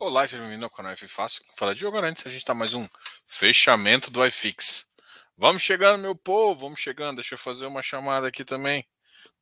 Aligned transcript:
Olá, 0.00 0.28
seja 0.28 0.40
bem-vindo 0.40 0.64
ao 0.64 0.70
canal 0.70 0.92
F 0.92 1.08
Fácil. 1.08 1.42
Fala 1.56 1.74
Diogo 1.74 1.96
Arantes, 1.96 2.24
a 2.24 2.30
gente 2.30 2.38
está 2.38 2.54
mais 2.54 2.72
um 2.72 2.86
fechamento 3.26 4.12
do 4.12 4.24
iFix. 4.24 4.88
Vamos 5.36 5.60
chegando, 5.60 6.00
meu 6.00 6.14
povo, 6.14 6.60
vamos 6.60 6.78
chegando. 6.78 7.16
Deixa 7.16 7.34
eu 7.34 7.38
fazer 7.38 7.66
uma 7.66 7.82
chamada 7.82 8.28
aqui 8.28 8.44
também 8.44 8.86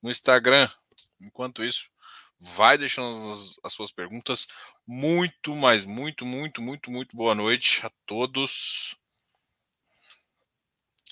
no 0.00 0.10
Instagram. 0.10 0.66
Enquanto 1.20 1.62
isso, 1.62 1.90
vai 2.40 2.78
deixando 2.78 3.32
as, 3.32 3.56
as 3.64 3.74
suas 3.74 3.92
perguntas. 3.92 4.46
Muito, 4.86 5.54
mas 5.54 5.84
muito, 5.84 6.24
muito, 6.24 6.62
muito, 6.62 6.90
muito 6.90 7.14
boa 7.14 7.34
noite 7.34 7.84
a 7.84 7.90
todos. 8.06 8.96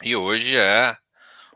E 0.02 0.16
hoje 0.16 0.56
é 0.56 0.96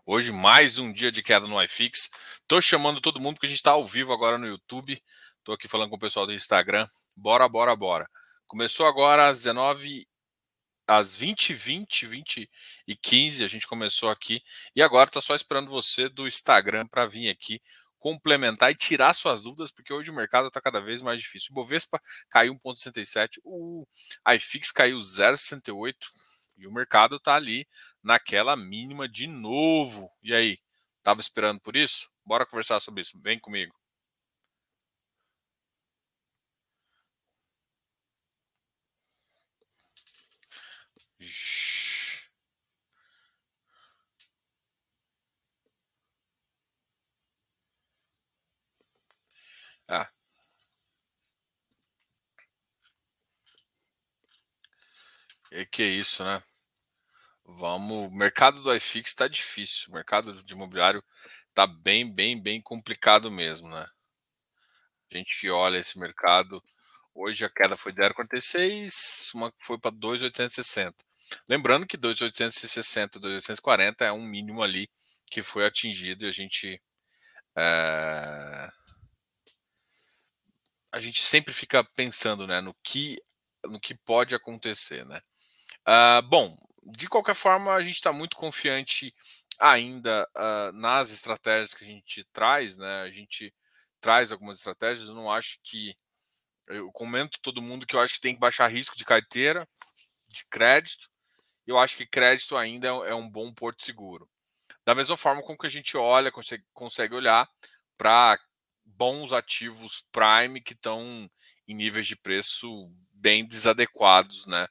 hoje 0.05 0.31
mais 0.31 0.77
um 0.77 0.93
dia 0.93 1.11
de 1.11 1.23
queda 1.23 1.47
no 1.47 1.61
iFix. 1.63 2.11
Tô 2.47 2.61
chamando 2.61 3.01
todo 3.01 3.19
mundo 3.19 3.37
porque 3.37 3.47
a 3.47 3.49
gente 3.49 3.61
está 3.61 3.71
ao 3.71 3.87
vivo 3.87 4.13
agora 4.13 4.37
no 4.37 4.47
YouTube. 4.47 5.03
Tô 5.43 5.53
aqui 5.53 5.67
falando 5.67 5.89
com 5.89 5.97
o 5.97 5.99
pessoal 5.99 6.27
do 6.27 6.35
Instagram. 6.35 6.87
Bora, 7.21 7.49
bora, 7.49 7.75
bora. 7.77 8.09
Começou 8.47 8.87
agora 8.87 9.29
às 9.29 9.39
19 9.39 10.07
às 10.87 11.15
20 11.17 11.53
20 11.55 12.07
20 12.07 12.51
e 12.87 12.97
15 12.97 13.45
a 13.45 13.49
gente 13.49 13.67
começou 13.67 14.11
aqui 14.11 14.41
e 14.75 14.83
agora 14.83 15.11
tá 15.11 15.21
só 15.21 15.35
esperando 15.35 15.69
você 15.69 16.09
do 16.09 16.27
Instagram 16.27 16.87
para 16.89 17.07
vir 17.07 17.29
aqui 17.31 17.61
complementar 17.99 18.71
e 18.71 18.77
tirar 18.77 19.13
suas 19.15 19.43
dúvidas, 19.43 19.73
porque 19.73 19.93
hoje 19.93 20.11
o 20.11 20.15
mercado 20.15 20.49
está 20.49 20.61
cada 20.61 20.81
vez 20.81 21.03
mais 21.03 21.21
difícil. 21.21 21.49
O 21.51 21.55
Bovespa 21.55 22.01
caiu 22.31 22.55
1,67, 22.55 23.41
o 23.45 23.87
iFix 24.35 24.73
caiu 24.73 24.99
0,68 24.99 25.95
e 26.57 26.67
o 26.67 26.73
mercado 26.73 27.17
está 27.17 27.35
ali 27.37 27.67
naquela 28.03 28.57
mínima 28.57 29.09
de 29.09 29.27
novo. 29.27 30.11
E 30.23 30.35
aí, 30.35 30.59
tava 31.03 31.21
esperando 31.21 31.61
por 31.61 31.77
isso? 31.77 32.09
Bora 32.25 32.47
conversar 32.47 32.81
sobre 32.81 33.03
isso. 33.03 33.21
Vem 33.21 33.39
comigo. 33.39 33.78
Ah. 49.89 50.11
E 55.53 55.67
que 55.67 55.83
isso, 55.83 56.25
né? 56.25 56.43
Vamos. 57.45 58.09
O 58.09 58.11
mercado 58.11 58.63
do 58.63 58.75
iFix 58.75 59.11
está 59.11 59.27
difícil. 59.27 59.91
O 59.91 59.95
mercado 59.95 60.33
de 60.45 60.53
imobiliário 60.55 61.03
está 61.49 61.67
bem, 61.67 62.09
bem, 62.13 62.41
bem 62.41 62.61
complicado 62.63 63.31
mesmo, 63.31 63.69
né? 63.69 63.87
A 65.13 65.17
gente 65.17 65.51
olha 65.51 65.79
esse 65.79 65.99
mercado. 65.99 66.63
Hoje 67.15 67.45
a 67.45 67.51
queda 67.51 67.77
foi 67.77 67.93
de 67.93 68.01
0,46, 68.01 69.35
uma 69.35 69.53
foi 69.59 69.79
para 69.79 69.91
2,860. 69.91 71.08
Lembrando 71.49 71.87
que 71.87 71.97
2,860, 71.97 73.19
2,840 73.19 74.05
é 74.05 74.13
um 74.13 74.25
mínimo 74.25 74.63
ali 74.63 74.89
que 75.31 75.43
foi 75.43 75.67
atingido 75.67 76.25
e 76.25 76.29
a 76.29 76.33
gente 76.33 76.81
é, 77.57 78.71
a 80.93 81.01
gente 81.01 81.23
sempre 81.23 81.53
fica 81.53 81.85
pensando 81.85 82.47
né, 82.47 82.61
no 82.61 82.75
que 82.83 83.19
no 83.65 83.81
que 83.81 83.95
pode 83.95 84.35
acontecer, 84.35 85.05
né? 85.05 85.21
Uh, 85.87 86.23
bom, 86.23 86.57
de 86.93 87.09
qualquer 87.09 87.35
forma, 87.35 87.75
a 87.75 87.83
gente 87.83 87.97
está 87.97 88.13
muito 88.13 88.37
confiante 88.37 89.15
ainda 89.59 90.29
uh, 90.37 90.73
nas 90.73 91.11
estratégias 91.11 91.75
que 91.75 91.85
a 91.85 91.87
gente 91.87 92.25
traz, 92.33 92.77
né? 92.77 93.03
A 93.03 93.11
gente 93.11 93.53
traz 94.01 94.31
algumas 94.31 94.59
estratégias. 94.59 95.09
Eu 95.09 95.15
não 95.15 95.31
acho 95.31 95.59
que 95.63 95.97
eu 96.67 96.91
comento 96.93 97.39
todo 97.43 97.63
mundo 97.63 97.87
que 97.87 97.97
eu 97.97 98.01
acho 98.01 98.15
que 98.15 98.21
tem 98.21 98.35
que 98.35 98.41
baixar 98.41 98.69
risco 98.69 98.97
de 98.97 99.05
carteira, 99.05 99.67
de 100.29 100.45
crédito. 100.51 101.11
Eu 101.69 101.79
acho 101.79 101.99
que 101.99 102.07
crédito 102.07 102.57
ainda 102.57 102.89
é, 102.89 103.11
é 103.11 103.15
um 103.15 103.29
bom 103.29 103.53
porto 103.53 103.85
seguro. 103.85 104.27
Da 104.87 104.95
mesma 104.95 105.19
forma 105.19 105.43
como 105.43 105.59
que 105.59 105.67
a 105.67 105.71
gente 105.71 105.99
olha, 105.99 106.33
consegue, 106.33 106.65
consegue 106.73 107.15
olhar 107.15 107.47
para 107.95 108.41
bons 108.87 109.35
ativos 109.35 110.03
prime 110.11 110.63
que 110.63 110.73
estão 110.73 111.31
em 111.67 111.75
níveis 111.75 112.07
de 112.07 112.17
preço 112.17 112.91
bem 113.13 113.47
desadequados, 113.47 114.47
né? 114.47 114.67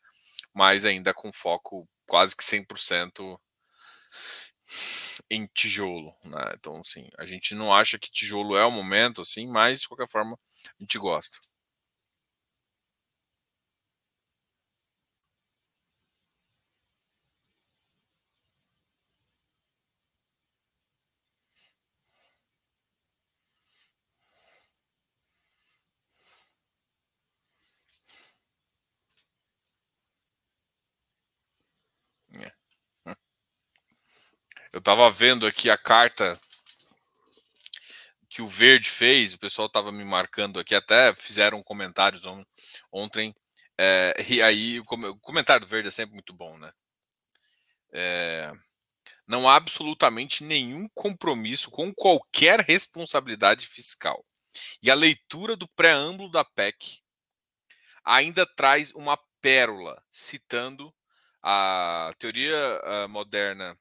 Mas 0.52 0.86
ainda 0.86 1.13
com 1.13 1.31
foco 1.31 1.88
quase 2.07 2.36
que 2.36 2.44
100% 2.44 3.40
em 5.30 5.46
tijolo, 5.53 6.16
né? 6.24 6.53
Então, 6.56 6.78
assim, 6.80 7.07
a 7.19 7.28
gente 7.28 7.53
não 7.53 7.72
acha 7.72 8.00
que 8.00 8.09
tijolo 8.09 8.57
é 8.57 8.66
o 8.66 8.72
momento, 8.72 9.22
assim, 9.22 9.46
mas 9.46 9.81
de 9.81 9.88
qualquer 9.88 10.09
forma 10.09 10.36
a 10.66 10.81
gente 10.81 10.97
gosta. 10.97 11.38
Eu 34.77 34.79
estava 34.79 35.09
vendo 35.09 35.47
aqui 35.47 35.71
a 35.71 35.77
carta 35.77 36.39
que 38.29 38.43
o 38.43 38.47
Verde 38.47 38.91
fez, 38.91 39.33
o 39.33 39.39
pessoal 39.39 39.65
estava 39.65 39.91
me 39.91 40.03
marcando 40.03 40.59
aqui, 40.59 40.75
até 40.75 41.15
fizeram 41.15 41.63
comentários 41.63 42.21
ontem. 42.91 43.33
É, 43.75 44.13
e 44.29 44.39
aí, 44.39 44.79
o 44.79 44.85
comentário 45.19 45.65
do 45.65 45.67
Verde 45.67 45.88
é 45.88 45.91
sempre 45.91 46.13
muito 46.13 46.31
bom, 46.31 46.59
né? 46.59 46.71
É, 47.91 48.53
não 49.25 49.49
há 49.49 49.55
absolutamente 49.55 50.43
nenhum 50.43 50.88
compromisso 50.89 51.71
com 51.71 51.91
qualquer 51.91 52.59
responsabilidade 52.59 53.65
fiscal. 53.65 54.23
E 54.79 54.91
a 54.91 54.95
leitura 54.95 55.57
do 55.57 55.67
preâmbulo 55.69 56.29
da 56.29 56.45
PEC 56.45 56.99
ainda 58.05 58.45
traz 58.45 58.91
uma 58.91 59.17
pérola, 59.41 59.99
citando 60.11 60.94
a 61.41 62.13
teoria 62.19 62.79
uh, 62.83 63.09
moderna 63.09 63.75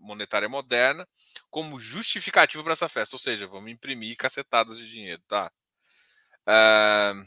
monetária 0.00 0.48
moderna 0.48 1.08
como 1.50 1.80
justificativa 1.80 2.62
para 2.62 2.72
essa 2.72 2.88
festa. 2.88 3.16
Ou 3.16 3.20
seja, 3.20 3.46
vamos 3.46 3.70
imprimir 3.70 4.16
cacetadas 4.16 4.78
de 4.78 4.88
dinheiro, 4.88 5.22
tá? 5.26 5.50
Uh, 6.48 7.24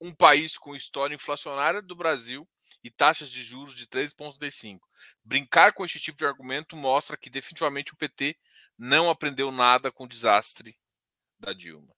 um 0.00 0.14
país 0.14 0.56
com 0.56 0.76
história 0.76 1.14
inflacionária 1.14 1.82
do 1.82 1.96
Brasil 1.96 2.48
e 2.82 2.90
taxas 2.90 3.30
de 3.30 3.42
juros 3.42 3.74
de 3.74 3.86
3,35. 3.86 4.80
Brincar 5.24 5.72
com 5.72 5.84
esse 5.84 5.98
tipo 5.98 6.18
de 6.18 6.26
argumento 6.26 6.76
mostra 6.76 7.16
que 7.16 7.30
definitivamente 7.30 7.92
o 7.92 7.96
PT 7.96 8.36
não 8.76 9.10
aprendeu 9.10 9.50
nada 9.50 9.90
com 9.90 10.04
o 10.04 10.08
desastre 10.08 10.78
da 11.38 11.52
Dilma. 11.52 11.97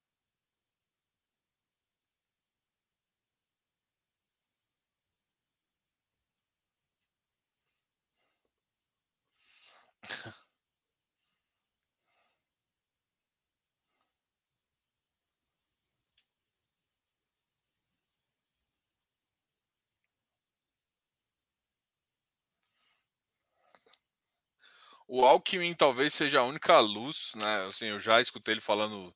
O 25.06 25.25
Alckmin 25.26 25.75
talvez 25.75 26.15
seja 26.15 26.41
a 26.41 26.44
única 26.44 26.78
luz, 26.78 27.32
né? 27.37 27.66
Assim, 27.66 27.87
eu 27.87 27.98
já 27.98 28.21
escutei 28.21 28.54
ele 28.54 28.60
falando, 28.60 29.15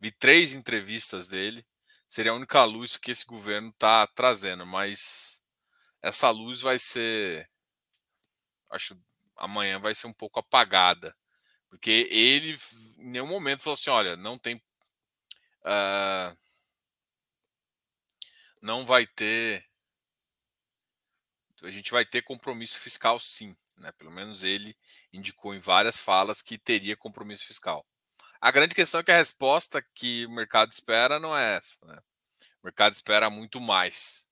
vi 0.00 0.10
três 0.10 0.52
entrevistas 0.54 1.28
dele. 1.28 1.64
Seria 2.08 2.32
a 2.32 2.34
única 2.34 2.64
luz 2.64 2.96
que 2.96 3.10
esse 3.10 3.24
governo 3.26 3.68
está 3.70 4.06
trazendo, 4.06 4.64
mas 4.66 5.40
essa 6.02 6.30
luz 6.30 6.60
vai 6.62 6.78
ser, 6.78 7.50
acho, 8.70 8.94
amanhã 9.36 9.78
vai 9.78 9.94
ser 9.94 10.06
um 10.06 10.12
pouco 10.12 10.38
apagada, 10.38 11.16
porque 11.68 12.08
ele 12.10 12.56
em 12.98 13.10
nenhum 13.10 13.26
momento 13.26 13.62
falou 13.62 13.74
assim, 13.74 13.90
olha, 13.90 14.16
não 14.16 14.38
tem, 14.38 14.56
uh, 14.56 16.36
não 18.60 18.84
vai 18.86 19.06
ter, 19.06 19.64
a 21.62 21.70
gente 21.70 21.90
vai 21.90 22.04
ter 22.04 22.22
compromisso 22.22 22.78
fiscal, 22.78 23.18
sim. 23.18 23.56
Né? 23.76 23.92
Pelo 23.92 24.10
menos 24.10 24.42
ele 24.42 24.76
indicou 25.12 25.54
em 25.54 25.58
várias 25.58 25.98
falas 25.98 26.42
que 26.42 26.58
teria 26.58 26.96
compromisso 26.96 27.46
fiscal. 27.46 27.86
A 28.40 28.50
grande 28.50 28.74
questão 28.74 29.00
é 29.00 29.04
que 29.04 29.10
a 29.10 29.16
resposta 29.16 29.82
que 29.94 30.26
o 30.26 30.30
mercado 30.30 30.70
espera 30.70 31.18
não 31.18 31.36
é 31.36 31.56
essa. 31.56 31.84
Né? 31.86 31.98
O 32.62 32.66
mercado 32.66 32.92
espera 32.92 33.30
muito 33.30 33.60
mais. 33.60 34.28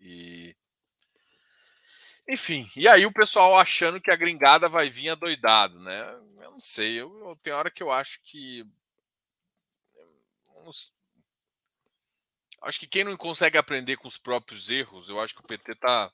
E 0.00 0.56
enfim, 2.28 2.70
e 2.76 2.88
aí 2.88 3.04
o 3.04 3.12
pessoal 3.12 3.58
achando 3.58 4.00
que 4.00 4.10
a 4.10 4.16
gringada 4.16 4.68
vai 4.68 4.88
vir 4.90 5.10
adoidado, 5.10 5.78
né? 5.80 6.00
Eu 6.42 6.52
não 6.52 6.60
sei, 6.60 7.00
eu, 7.00 7.28
eu 7.28 7.36
tem 7.36 7.52
hora 7.52 7.70
que 7.70 7.82
eu 7.82 7.90
acho 7.90 8.20
que 8.24 8.64
Acho 12.62 12.78
que 12.78 12.86
quem 12.86 13.02
não 13.02 13.16
consegue 13.16 13.58
aprender 13.58 13.96
com 13.96 14.06
os 14.06 14.16
próprios 14.16 14.70
erros, 14.70 15.08
eu 15.08 15.20
acho 15.20 15.34
que 15.34 15.40
o 15.40 15.46
PT 15.46 15.74
tá 15.74 16.12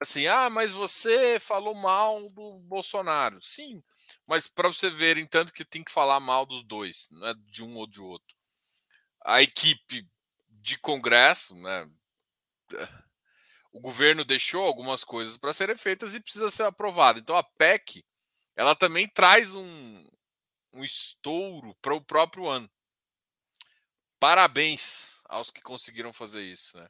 assim, 0.00 0.26
ah, 0.26 0.48
mas 0.48 0.72
você 0.72 1.38
falou 1.40 1.74
mal 1.74 2.30
do 2.30 2.58
Bolsonaro. 2.60 3.40
Sim, 3.42 3.82
mas 4.26 4.46
para 4.48 4.68
você 4.68 4.88
verem 4.88 5.26
tanto 5.26 5.52
que 5.52 5.64
tem 5.64 5.84
que 5.84 5.92
falar 5.92 6.20
mal 6.20 6.46
dos 6.46 6.62
dois, 6.62 7.08
não 7.10 7.28
é 7.28 7.34
de 7.34 7.62
um 7.62 7.76
ou 7.76 7.86
de 7.86 8.00
outro. 8.00 8.36
A 9.24 9.42
equipe 9.42 10.08
de 10.48 10.78
Congresso, 10.78 11.54
né? 11.56 11.88
O 13.72 13.80
governo 13.80 14.24
deixou 14.24 14.64
algumas 14.64 15.04
coisas 15.04 15.36
para 15.36 15.52
serem 15.52 15.76
feitas 15.76 16.14
e 16.14 16.20
precisa 16.20 16.50
ser 16.50 16.64
aprovada. 16.64 17.18
Então 17.18 17.36
a 17.36 17.42
PEC, 17.42 18.04
ela 18.56 18.74
também 18.74 19.08
traz 19.08 19.54
um, 19.54 20.06
um 20.72 20.82
estouro 20.82 21.74
para 21.80 21.94
o 21.94 22.04
próprio 22.04 22.48
ano. 22.48 22.68
Parabéns 24.18 25.22
aos 25.26 25.50
que 25.50 25.60
conseguiram 25.60 26.12
fazer 26.12 26.42
isso, 26.42 26.76
né? 26.76 26.88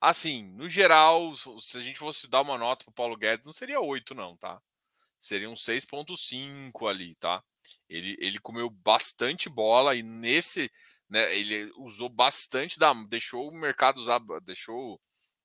Assim, 0.00 0.42
no 0.54 0.68
geral, 0.68 1.34
se 1.60 1.76
a 1.76 1.80
gente 1.80 1.98
fosse 1.98 2.28
dar 2.28 2.40
uma 2.40 2.58
nota 2.58 2.84
para 2.84 2.90
o 2.90 2.94
Paulo 2.94 3.16
Guedes, 3.16 3.46
não 3.46 3.52
seria 3.52 3.80
8, 3.80 4.14
não, 4.14 4.36
tá? 4.36 4.60
Seria 5.18 5.48
um 5.48 5.54
6,5 5.54 6.88
ali, 6.88 7.14
tá? 7.16 7.42
Ele, 7.88 8.16
ele 8.18 8.38
comeu 8.40 8.68
bastante 8.68 9.48
bola 9.48 9.94
e 9.94 10.02
nesse, 10.02 10.70
né, 11.08 11.34
ele 11.36 11.70
usou 11.76 12.08
bastante 12.08 12.78
da. 12.78 12.92
Deixou 13.04 13.48
o 13.48 13.54
mercado 13.54 13.98
usar, 13.98 14.20
deixou 14.42 15.00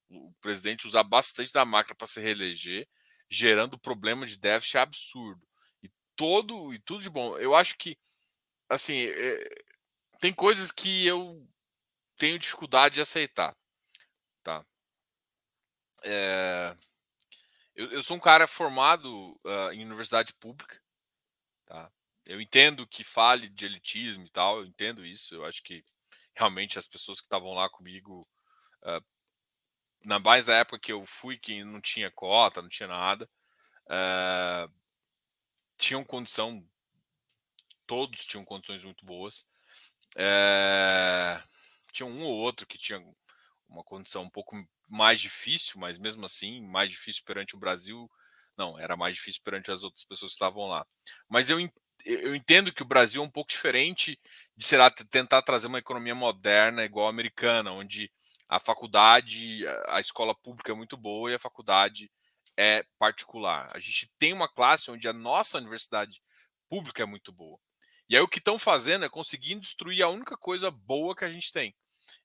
o 0.09 0.33
presidente 0.41 0.87
usar 0.87 1.03
bastante 1.03 1.53
da 1.53 1.65
máquina 1.65 1.95
para 1.95 2.07
se 2.07 2.19
reeleger, 2.19 2.87
gerando 3.29 3.79
problema 3.79 4.25
de 4.25 4.37
déficit 4.37 4.77
absurdo. 4.77 5.45
E 5.83 5.89
todo 6.15 6.73
e 6.73 6.79
tudo 6.79 7.01
de 7.01 7.09
bom. 7.09 7.37
Eu 7.37 7.55
acho 7.55 7.77
que 7.77 7.97
assim, 8.69 9.05
é, 9.05 9.63
tem 10.19 10.33
coisas 10.33 10.71
que 10.71 11.05
eu 11.05 11.47
tenho 12.17 12.39
dificuldade 12.39 12.95
de 12.95 13.01
aceitar, 13.01 13.55
tá? 14.43 14.65
É, 16.03 16.75
eu, 17.75 17.91
eu, 17.91 18.03
sou 18.03 18.17
um 18.17 18.19
cara 18.19 18.47
formado 18.47 19.31
uh, 19.45 19.71
em 19.71 19.85
universidade 19.85 20.33
pública, 20.33 20.81
tá? 21.65 21.91
Eu 22.25 22.41
entendo 22.41 22.87
que 22.87 23.03
fale 23.03 23.47
de 23.47 23.65
elitismo 23.65 24.25
e 24.25 24.29
tal, 24.29 24.59
eu 24.59 24.65
entendo 24.65 25.05
isso. 25.05 25.33
Eu 25.35 25.45
acho 25.45 25.63
que 25.63 25.83
realmente 26.35 26.77
as 26.77 26.87
pessoas 26.87 27.19
que 27.19 27.25
estavam 27.25 27.53
lá 27.53 27.69
comigo, 27.69 28.27
uh, 28.83 29.03
na 30.07 30.19
mais 30.19 30.45
da 30.45 30.55
época 30.55 30.79
que 30.79 30.91
eu 30.91 31.03
fui, 31.03 31.37
que 31.37 31.65
não 31.65 31.81
tinha 31.81 32.09
cota, 32.09 32.61
não 32.61 32.69
tinha 32.69 32.87
nada, 32.87 33.29
uh, 33.87 34.73
tinham 35.77 36.01
condição, 36.01 36.65
todos 37.85 38.25
tinham 38.25 38.45
condições 38.45 38.85
muito 38.85 39.05
boas. 39.05 39.45
É... 40.15 41.43
Tinha 41.91 42.07
um 42.07 42.23
ou 42.23 42.37
outro 42.37 42.65
que 42.65 42.77
tinha 42.77 43.03
uma 43.67 43.83
condição 43.83 44.23
um 44.23 44.29
pouco 44.29 44.55
mais 44.89 45.19
difícil, 45.19 45.77
mas 45.77 45.97
mesmo 45.97 46.25
assim, 46.25 46.61
mais 46.61 46.89
difícil 46.89 47.23
perante 47.25 47.55
o 47.55 47.59
Brasil. 47.59 48.09
Não, 48.57 48.79
era 48.79 48.95
mais 48.95 49.17
difícil 49.17 49.41
perante 49.43 49.71
as 49.71 49.83
outras 49.83 50.05
pessoas 50.05 50.31
que 50.31 50.35
estavam 50.35 50.67
lá. 50.67 50.87
Mas 51.27 51.49
eu, 51.49 51.59
eu 52.05 52.33
entendo 52.33 52.73
que 52.73 52.81
o 52.81 52.87
Brasil 52.87 53.21
é 53.21 53.25
um 53.25 53.29
pouco 53.29 53.49
diferente 53.49 54.17
de 54.55 54.65
será 54.65 54.89
tentar 54.89 55.41
trazer 55.41 55.67
uma 55.67 55.79
economia 55.79 56.15
moderna 56.15 56.85
igual 56.85 57.07
a 57.07 57.09
americana, 57.09 57.73
onde 57.73 58.09
a 58.49 58.59
faculdade, 58.59 59.65
a 59.87 59.99
escola 59.99 60.33
pública 60.33 60.71
é 60.71 60.75
muito 60.75 60.95
boa 60.95 61.31
e 61.31 61.35
a 61.35 61.39
faculdade 61.39 62.11
é 62.55 62.83
particular. 62.97 63.69
A 63.73 63.79
gente 63.79 64.11
tem 64.17 64.33
uma 64.33 64.47
classe 64.47 64.89
onde 64.89 65.07
a 65.07 65.13
nossa 65.13 65.57
universidade 65.57 66.21
pública 66.69 67.03
é 67.03 67.05
muito 67.05 67.31
boa. 67.31 67.59
E 68.09 68.15
aí 68.15 68.21
o 68.21 68.27
que 68.27 68.39
estão 68.39 68.57
fazendo 68.57 69.03
é 69.03 69.09
conseguindo 69.09 69.61
destruir 69.61 70.01
a 70.01 70.09
única 70.09 70.37
coisa 70.37 70.71
boa 70.71 71.15
que 71.15 71.25
a 71.25 71.31
gente 71.31 71.51
tem. 71.51 71.75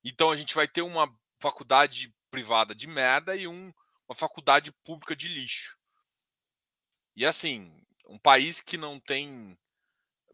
Então 0.04 0.30
a 0.30 0.36
gente 0.36 0.54
vai 0.54 0.68
ter 0.68 0.82
uma 0.82 1.12
faculdade 1.40 2.14
privada 2.30 2.74
de 2.74 2.86
merda 2.86 3.34
e 3.34 3.48
um, 3.48 3.72
uma 4.08 4.14
faculdade 4.14 4.72
pública 4.84 5.16
de 5.16 5.26
lixo. 5.26 5.76
E 7.16 7.26
assim, 7.26 7.84
um 8.06 8.18
país 8.18 8.60
que 8.60 8.76
não 8.76 9.00
tem 9.00 9.58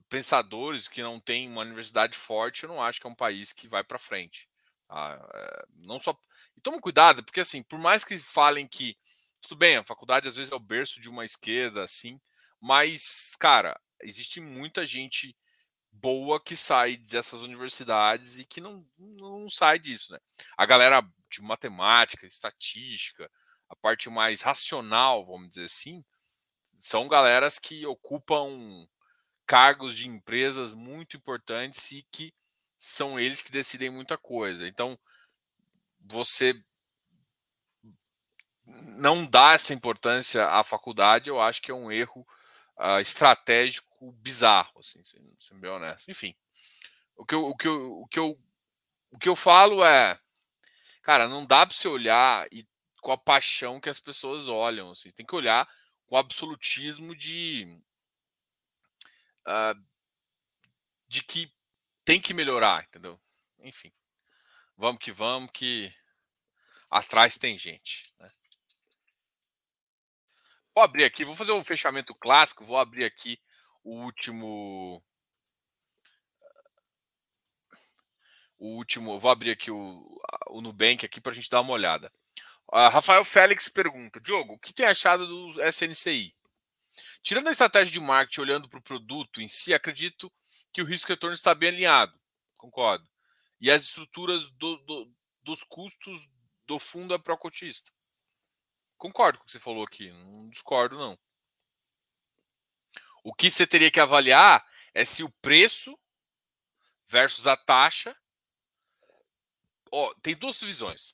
pensadores, 0.08 0.87
que 0.87 1.02
não 1.02 1.19
tem 1.19 1.49
uma 1.49 1.62
universidade 1.62 2.17
forte, 2.17 2.64
eu 2.64 2.69
não 2.69 2.82
acho 2.82 3.00
que 3.00 3.06
é 3.06 3.11
um 3.11 3.14
país 3.14 3.52
que 3.52 3.67
vai 3.67 3.82
para 3.82 3.99
frente. 3.99 4.47
Tá? 4.88 5.29
É, 5.35 5.64
não 5.76 6.00
só 6.00 6.19
e 6.56 6.61
toma 6.61 6.81
cuidado, 6.81 7.23
porque 7.25 7.40
assim, 7.40 7.62
por 7.62 7.79
mais 7.79 8.05
que 8.05 8.19
falem 8.19 8.67
que 8.67 8.96
tudo 9.43 9.56
bem, 9.56 9.76
a 9.76 9.85
faculdade 9.85 10.29
às 10.29 10.37
vezes 10.37 10.52
é 10.52 10.56
o 10.56 10.61
berço 10.61 11.00
de 11.00 11.08
uma 11.08 11.25
esquerda, 11.25 11.85
assim, 11.85 12.20
mas 12.61 13.37
cara, 13.38 13.79
existe 14.02 14.40
muita 14.40 14.87
gente 14.87 15.37
boa 15.93 16.43
que 16.43 16.56
sai 16.56 16.96
dessas 16.96 17.40
universidades 17.40 18.38
e 18.38 18.44
que 18.44 18.61
não, 18.61 18.87
não 18.99 19.49
sai 19.50 19.79
disso, 19.79 20.12
né? 20.12 20.19
A 20.56 20.67
galera 20.67 21.02
de 21.31 21.43
matemática, 21.43 22.26
estatística, 22.26 23.31
a 23.69 23.76
parte 23.76 24.08
mais 24.08 24.40
racional, 24.40 25.26
vamos 25.26 25.50
dizer 25.50 25.64
assim, 25.64 26.05
são 26.75 27.08
galeras 27.08 27.58
que 27.58 27.85
ocupam 27.87 28.87
cargos 29.46 29.96
de 29.96 30.06
empresas 30.06 30.75
muito 30.75 31.17
importantes 31.17 31.90
e 31.93 32.06
que 32.11 32.32
são 32.78 33.19
eles 33.19 33.42
que 33.42 33.50
decidem 33.50 33.90
muita 33.90 34.16
coisa. 34.16 34.66
Então, 34.66 34.98
você 36.00 36.54
não 38.64 39.26
dá 39.26 39.54
essa 39.54 39.75
importância 39.75 40.48
à 40.48 40.62
faculdade, 40.62 41.28
eu 41.28 41.40
acho 41.40 41.60
que 41.60 41.70
é 41.70 41.75
um 41.75 41.90
erro 41.90 42.26
uh, 42.78 43.00
estratégico 43.00 44.12
bizarro, 44.12 44.78
assim, 44.78 45.02
sendo 45.04 45.60
bem 45.60 45.70
honesto. 45.70 46.10
Enfim, 46.10 46.34
o 47.16 47.25
que 47.25 47.34
eu, 47.34 47.46
o 47.46 47.56
que 47.56 47.66
eu, 47.66 48.00
o 48.00 48.06
que 48.06 48.19
eu, 48.19 48.38
o 49.10 49.19
que 49.19 49.28
eu 49.28 49.36
falo 49.36 49.84
é, 49.84 50.19
cara, 51.02 51.26
não 51.26 51.44
dá 51.44 51.66
para 51.66 51.75
você 51.75 51.88
olhar 51.88 52.46
e 52.52 52.66
com 53.00 53.12
a 53.12 53.19
paixão 53.19 53.80
que 53.80 53.88
as 53.88 54.00
pessoas 54.00 54.48
olham, 54.48 54.90
assim, 54.90 55.10
tem 55.10 55.26
que 55.26 55.34
olhar 55.34 55.69
com 56.06 56.16
absolutismo 56.16 57.14
de 57.16 57.80
uh, 59.46 59.88
de 61.08 61.22
que 61.22 61.52
tem 62.08 62.22
que 62.22 62.32
melhorar, 62.32 62.84
entendeu? 62.84 63.20
Enfim, 63.58 63.93
vamos 64.78 64.99
que 64.99 65.12
vamos, 65.12 65.50
que 65.52 65.94
atrás 66.90 67.37
tem 67.37 67.58
gente. 67.58 68.10
Né? 68.19 68.32
Vou 70.75 70.82
abrir 70.82 71.05
aqui, 71.05 71.22
vou 71.22 71.37
fazer 71.37 71.52
um 71.52 71.62
fechamento 71.62 72.14
clássico, 72.14 72.64
vou 72.64 72.78
abrir 72.78 73.05
aqui 73.05 73.38
o 73.84 73.90
último. 74.05 75.05
O 78.56 78.69
último, 78.76 79.20
vou 79.20 79.31
abrir 79.31 79.50
aqui 79.50 79.70
o, 79.70 80.19
o 80.46 80.62
Nubank 80.62 81.04
aqui 81.04 81.21
para 81.21 81.32
a 81.32 81.35
gente 81.35 81.50
dar 81.50 81.61
uma 81.61 81.75
olhada. 81.75 82.11
Uh, 82.73 82.88
Rafael 82.88 83.23
Félix 83.23 83.68
pergunta: 83.68 84.18
Diogo, 84.18 84.54
o 84.54 84.59
que 84.59 84.73
tem 84.73 84.87
achado 84.87 85.26
do 85.26 85.62
SNCI? 85.62 86.35
Tirando 87.23 87.49
a 87.49 87.52
estratégia 87.52 87.92
de 87.92 88.00
marketing, 88.00 88.40
olhando 88.40 88.66
para 88.66 88.78
o 88.78 88.82
produto 88.82 89.42
em 89.42 89.49
si, 89.49 89.75
acredito 89.75 90.32
que 90.78 90.82
o 90.82 90.87
risco 90.87 91.08
retorno 91.08 91.35
está 91.35 91.56
bem 91.56 91.70
alinhado. 91.70 92.16
Concordo. 92.56 93.04
E 93.61 93.68
as 93.68 93.82
estruturas 93.82 94.49
do, 94.50 94.76
do, 94.76 95.12
dos 95.42 95.64
custos 95.64 96.28
do 96.66 96.78
fundo 96.78 97.12
é 97.12 97.18
pró-cotista. 97.18 97.90
Concordo 98.97 99.38
com 99.38 99.42
o 99.42 99.47
que 99.47 99.50
você 99.50 99.58
falou 99.58 99.82
aqui, 99.82 100.12
não 100.12 100.49
discordo, 100.49 100.97
não. 100.97 101.18
O 103.25 103.35
que 103.35 103.50
você 103.50 103.66
teria 103.66 103.90
que 103.90 103.99
avaliar 103.99 104.64
é 104.94 105.04
se 105.04 105.25
o 105.25 105.30
preço 105.42 105.99
versus 107.04 107.49
a 107.49 107.56
taxa. 107.56 108.16
Oh, 109.90 110.14
tem 110.23 110.37
duas 110.37 110.61
visões. 110.61 111.12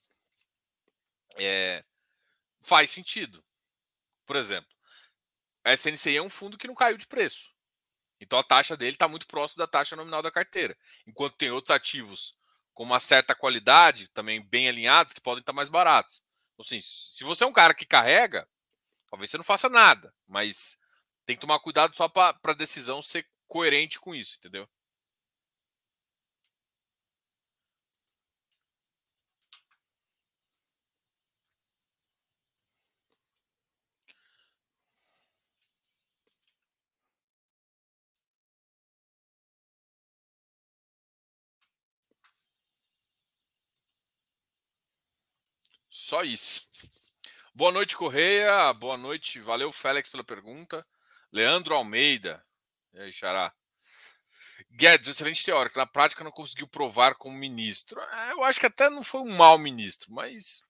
É, 1.39 1.83
faz 2.61 2.91
sentido. 2.91 3.43
Por 4.27 4.37
exemplo, 4.37 4.71
a 5.65 5.73
SNCI 5.73 6.19
é 6.19 6.23
um 6.23 6.29
fundo 6.29 6.59
que 6.59 6.67
não 6.67 6.75
caiu 6.75 6.99
de 6.99 7.07
preço. 7.07 7.54
Então 8.25 8.39
a 8.39 8.43
taxa 8.43 8.77
dele 8.77 8.93
está 8.95 9.07
muito 9.07 9.27
próximo 9.27 9.59
da 9.59 9.67
taxa 9.67 9.95
nominal 9.95 10.23
da 10.23 10.31
carteira. 10.31 10.77
Enquanto 11.07 11.37
tem 11.37 11.51
outros 11.51 11.75
ativos 11.75 12.35
com 12.73 12.83
uma 12.83 12.99
certa 12.99 13.35
qualidade, 13.35 14.09
também 14.09 14.43
bem 14.43 14.69
alinhados, 14.69 15.15
que 15.15 15.21
podem 15.21 15.41
estar 15.41 15.53
tá 15.53 15.57
mais 15.57 15.69
baratos. 15.69 16.23
Assim, 16.59 16.81
se 16.81 17.23
você 17.25 17.45
é 17.45 17.47
um 17.47 17.53
cara 17.53 17.75
que 17.75 17.87
carrega, 17.87 18.49
talvez 19.09 19.31
você 19.31 19.37
não 19.37 19.45
faça 19.45 19.69
nada, 19.69 20.13
mas 20.27 20.77
tem 21.25 21.37
que 21.37 21.41
tomar 21.41 21.61
cuidado 21.61 21.97
só 21.97 22.09
para 22.09 22.37
a 22.43 22.55
decisão 22.55 23.03
ser 23.03 23.27
coerente 23.47 24.01
com 24.01 24.15
isso, 24.15 24.37
entendeu? 24.39 24.69
Só 46.05 46.23
isso. 46.23 46.69
Boa 47.55 47.73
noite, 47.73 47.97
Correia. 47.97 48.71
Boa 48.75 48.95
noite. 48.95 49.41
Valeu, 49.41 49.73
Félix, 49.73 50.11
pela 50.11 50.23
pergunta. 50.23 50.87
Leandro 51.33 51.75
Almeida. 51.75 52.45
E 52.93 53.01
aí, 53.01 53.11
Xará. 53.11 53.55
Guedes, 54.71 55.09
excelente 55.09 55.43
teórico, 55.43 55.79
na 55.79 55.87
prática 55.87 56.23
não 56.23 56.31
conseguiu 56.31 56.69
provar 56.69 57.15
como 57.15 57.35
ministro. 57.35 58.03
É, 58.03 58.33
eu 58.33 58.45
acho 58.45 58.61
que 58.61 58.67
até 58.67 58.91
não 58.91 59.03
foi 59.03 59.23
um 59.23 59.35
mau 59.35 59.57
ministro, 59.57 60.13
mas 60.13 60.63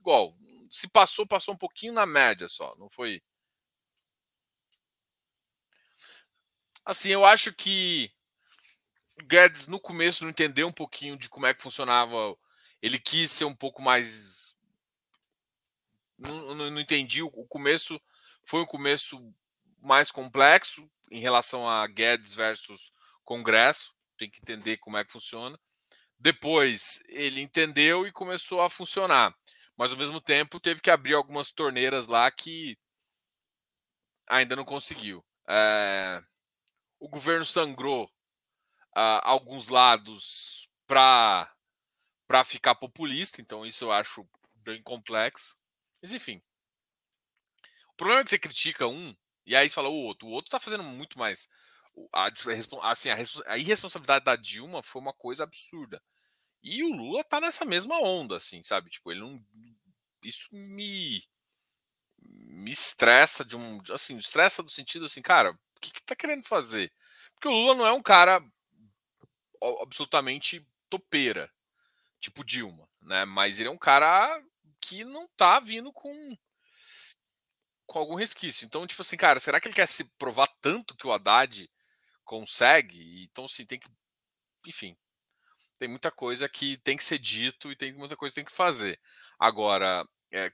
igual, 0.00 0.32
se 0.70 0.88
passou, 0.88 1.26
passou 1.26 1.52
um 1.52 1.58
pouquinho 1.58 1.92
na 1.92 2.06
média 2.06 2.48
só, 2.48 2.74
não 2.78 2.88
foi. 2.88 3.22
Assim, 6.82 7.10
eu 7.10 7.26
acho 7.26 7.52
que 7.52 8.10
Guedes 9.24 9.66
no 9.66 9.78
começo 9.78 10.24
não 10.24 10.30
entendeu 10.30 10.66
um 10.66 10.72
pouquinho 10.72 11.18
de 11.18 11.28
como 11.28 11.44
é 11.44 11.52
que 11.52 11.62
funcionava. 11.62 12.34
Ele 12.80 12.98
quis 12.98 13.30
ser 13.30 13.44
um 13.44 13.54
pouco 13.54 13.82
mais. 13.82 14.47
Não, 16.18 16.54
não, 16.54 16.80
entendi. 16.80 17.22
O 17.22 17.30
começo 17.46 18.00
foi 18.44 18.60
um 18.60 18.66
começo 18.66 19.32
mais 19.80 20.10
complexo 20.10 20.90
em 21.10 21.20
relação 21.20 21.68
a 21.68 21.86
Guedes 21.86 22.34
versus 22.34 22.92
Congresso. 23.24 23.94
Tem 24.18 24.28
que 24.28 24.40
entender 24.40 24.78
como 24.78 24.96
é 24.96 25.04
que 25.04 25.12
funciona. 25.12 25.58
Depois 26.18 27.00
ele 27.08 27.40
entendeu 27.40 28.06
e 28.06 28.12
começou 28.12 28.60
a 28.60 28.68
funcionar. 28.68 29.34
Mas 29.76 29.92
ao 29.92 29.98
mesmo 29.98 30.20
tempo 30.20 30.58
teve 30.58 30.80
que 30.80 30.90
abrir 30.90 31.14
algumas 31.14 31.52
torneiras 31.52 32.08
lá 32.08 32.28
que 32.30 32.76
ainda 34.26 34.56
não 34.56 34.64
conseguiu. 34.64 35.24
É... 35.48 36.20
O 36.98 37.08
governo 37.08 37.44
sangrou 37.44 38.06
uh, 38.96 39.20
alguns 39.22 39.68
lados 39.68 40.68
para 40.86 41.52
para 42.26 42.44
ficar 42.44 42.74
populista, 42.74 43.40
então 43.40 43.64
isso 43.64 43.86
eu 43.86 43.90
acho 43.90 44.28
bem 44.56 44.82
complexo. 44.82 45.56
Mas 46.02 46.12
enfim. 46.12 46.42
O 47.90 47.96
problema 47.96 48.20
é 48.20 48.24
que 48.24 48.30
você 48.30 48.38
critica 48.38 48.86
um 48.86 49.14
e 49.48 49.56
aí 49.56 49.68
você 49.68 49.74
fala 49.74 49.88
o 49.88 49.94
outro. 49.94 50.28
O 50.28 50.30
outro 50.30 50.48
está 50.48 50.60
fazendo 50.60 50.84
muito 50.84 51.18
mais. 51.18 51.48
A, 52.12 52.30
assim, 52.90 53.08
a, 53.10 53.16
a, 53.46 53.58
irresponsabilidade 53.58 54.24
da 54.24 54.36
Dilma 54.36 54.82
foi 54.82 55.00
uma 55.00 55.12
coisa 55.12 55.44
absurda. 55.44 56.02
E 56.62 56.84
o 56.84 56.94
Lula 56.94 57.24
tá 57.24 57.40
nessa 57.40 57.64
mesma 57.64 57.98
onda, 57.98 58.36
assim, 58.36 58.62
sabe? 58.62 58.90
Tipo, 58.90 59.10
ele 59.10 59.20
não. 59.20 59.42
Isso 60.22 60.48
me. 60.52 61.26
Me 62.20 62.70
estressa 62.70 63.42
de 63.42 63.56
um. 63.56 63.80
Assim, 63.90 64.18
estressa 64.18 64.62
do 64.62 64.70
sentido 64.70 65.06
assim, 65.06 65.22
cara, 65.22 65.52
o 65.52 65.80
que, 65.80 65.92
que 65.92 66.02
tá 66.02 66.14
querendo 66.14 66.44
fazer? 66.44 66.92
Porque 67.34 67.48
o 67.48 67.52
Lula 67.52 67.74
não 67.74 67.86
é 67.86 67.92
um 67.92 68.02
cara 68.02 68.44
absolutamente 69.80 70.66
topeira, 70.90 71.50
tipo 72.20 72.44
Dilma, 72.44 72.86
né? 73.00 73.24
Mas 73.24 73.58
ele 73.58 73.68
é 73.68 73.72
um 73.72 73.78
cara 73.78 74.38
que 74.80 75.04
não 75.04 75.26
tá 75.28 75.60
vindo 75.60 75.92
com 75.92 76.36
com 77.86 77.98
algum 77.98 78.14
resquício. 78.14 78.66
Então, 78.66 78.86
tipo 78.86 79.00
assim, 79.00 79.16
cara, 79.16 79.40
será 79.40 79.60
que 79.60 79.66
ele 79.68 79.74
quer 79.74 79.88
se 79.88 80.04
provar 80.18 80.46
tanto 80.60 80.94
que 80.94 81.06
o 81.06 81.12
Haddad 81.12 81.70
consegue? 82.24 83.24
Então, 83.24 83.46
assim, 83.46 83.64
tem 83.64 83.78
que. 83.78 83.88
Enfim. 84.66 84.96
Tem 85.78 85.88
muita 85.88 86.10
coisa 86.10 86.48
que 86.48 86.76
tem 86.78 86.96
que 86.96 87.04
ser 87.04 87.18
dito 87.18 87.70
e 87.72 87.76
tem 87.76 87.92
muita 87.94 88.16
coisa 88.16 88.32
que 88.32 88.40
tem 88.40 88.44
que 88.44 88.52
fazer. 88.52 89.00
Agora, 89.38 90.06
é, 90.32 90.52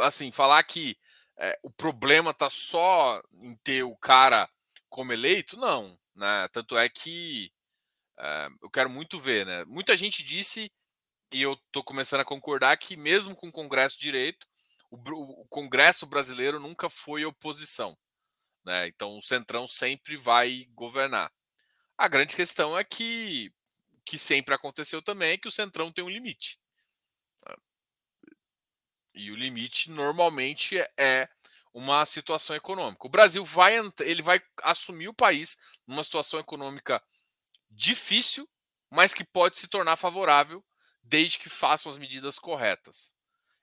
assim, 0.00 0.30
falar 0.30 0.62
que 0.62 0.96
é, 1.38 1.58
o 1.62 1.70
problema 1.70 2.32
tá 2.34 2.48
só 2.50 3.20
em 3.32 3.56
ter 3.56 3.82
o 3.82 3.96
cara 3.96 4.48
como 4.88 5.12
eleito, 5.12 5.56
não. 5.56 5.98
Né? 6.14 6.48
Tanto 6.52 6.76
é 6.78 6.88
que 6.88 7.52
Uh, 8.18 8.48
eu 8.62 8.70
quero 8.70 8.88
muito 8.88 9.20
ver, 9.20 9.44
né? 9.44 9.64
Muita 9.66 9.96
gente 9.96 10.22
disse, 10.22 10.72
e 11.32 11.42
eu 11.42 11.54
estou 11.54 11.82
começando 11.82 12.20
a 12.20 12.24
concordar, 12.24 12.76
que 12.76 12.96
mesmo 12.96 13.34
com 13.34 13.48
o 13.48 13.52
Congresso 13.52 13.98
Direito, 13.98 14.46
o, 14.90 14.96
o, 15.42 15.46
Congresso 15.48 16.06
brasileiro 16.06 16.60
nunca 16.60 16.88
foi 16.88 17.24
oposição. 17.24 17.96
Né? 18.64 18.88
Então 18.88 19.18
o 19.18 19.22
Centrão 19.22 19.66
sempre 19.66 20.16
vai 20.16 20.66
governar. 20.72 21.32
A 21.98 22.08
grande 22.08 22.36
questão 22.36 22.78
é 22.78 22.84
que 22.84 23.52
que 24.04 24.18
sempre 24.20 24.54
aconteceu 24.54 25.02
também 25.02 25.32
é 25.32 25.38
que 25.38 25.48
o 25.48 25.52
Centrão 25.52 25.90
tem 25.90 26.04
um 26.04 26.08
limite. 26.08 26.60
E 29.12 29.32
o 29.32 29.34
limite 29.34 29.90
normalmente 29.90 30.78
é 30.96 31.28
uma 31.74 32.06
situação 32.06 32.54
econômica. 32.54 33.04
O 33.04 33.10
Brasil 33.10 33.44
vai 33.44 33.74
ele 34.00 34.22
vai 34.22 34.40
assumir 34.62 35.08
o 35.08 35.14
país 35.14 35.58
numa 35.86 36.04
situação 36.04 36.38
econômica 36.38 37.02
difícil, 37.68 38.48
mas 38.88 39.12
que 39.12 39.24
pode 39.24 39.58
se 39.58 39.66
tornar 39.66 39.96
favorável 39.96 40.64
desde 41.08 41.38
que 41.38 41.48
façam 41.48 41.90
as 41.90 41.98
medidas 41.98 42.38
corretas. 42.38 43.14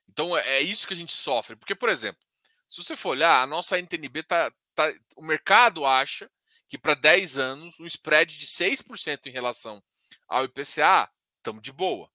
Então 0.08 0.36
é, 0.38 0.58
é 0.58 0.62
isso 0.62 0.88
que 0.88 0.94
a 0.94 0.98
gente 0.98 1.12
sofre. 1.12 1.56
Porque, 1.56 1.76
por 1.76 1.90
exemplo, 1.90 2.22
se 2.70 2.84
você 2.84 2.96
for 2.96 3.10
olhar, 3.10 3.42
a 3.42 3.48
nossa 3.48 3.78
NTNB 3.78 4.24
tá, 4.24 4.52
tá 4.74 4.94
o 5.16 5.22
mercado 5.22 5.86
acha 5.86 6.30
que 6.68 6.78
para 6.78 6.96
10 6.96 7.38
anos 7.38 7.80
um 7.80 7.86
spread 7.86 8.38
de 8.38 8.48
6% 8.48 9.28
em 9.28 9.32
relação 9.32 9.84
ao 10.28 10.46
IPCA 10.46 11.12
estamos 11.38 11.62
de 11.62 11.72
boa. 11.72 12.10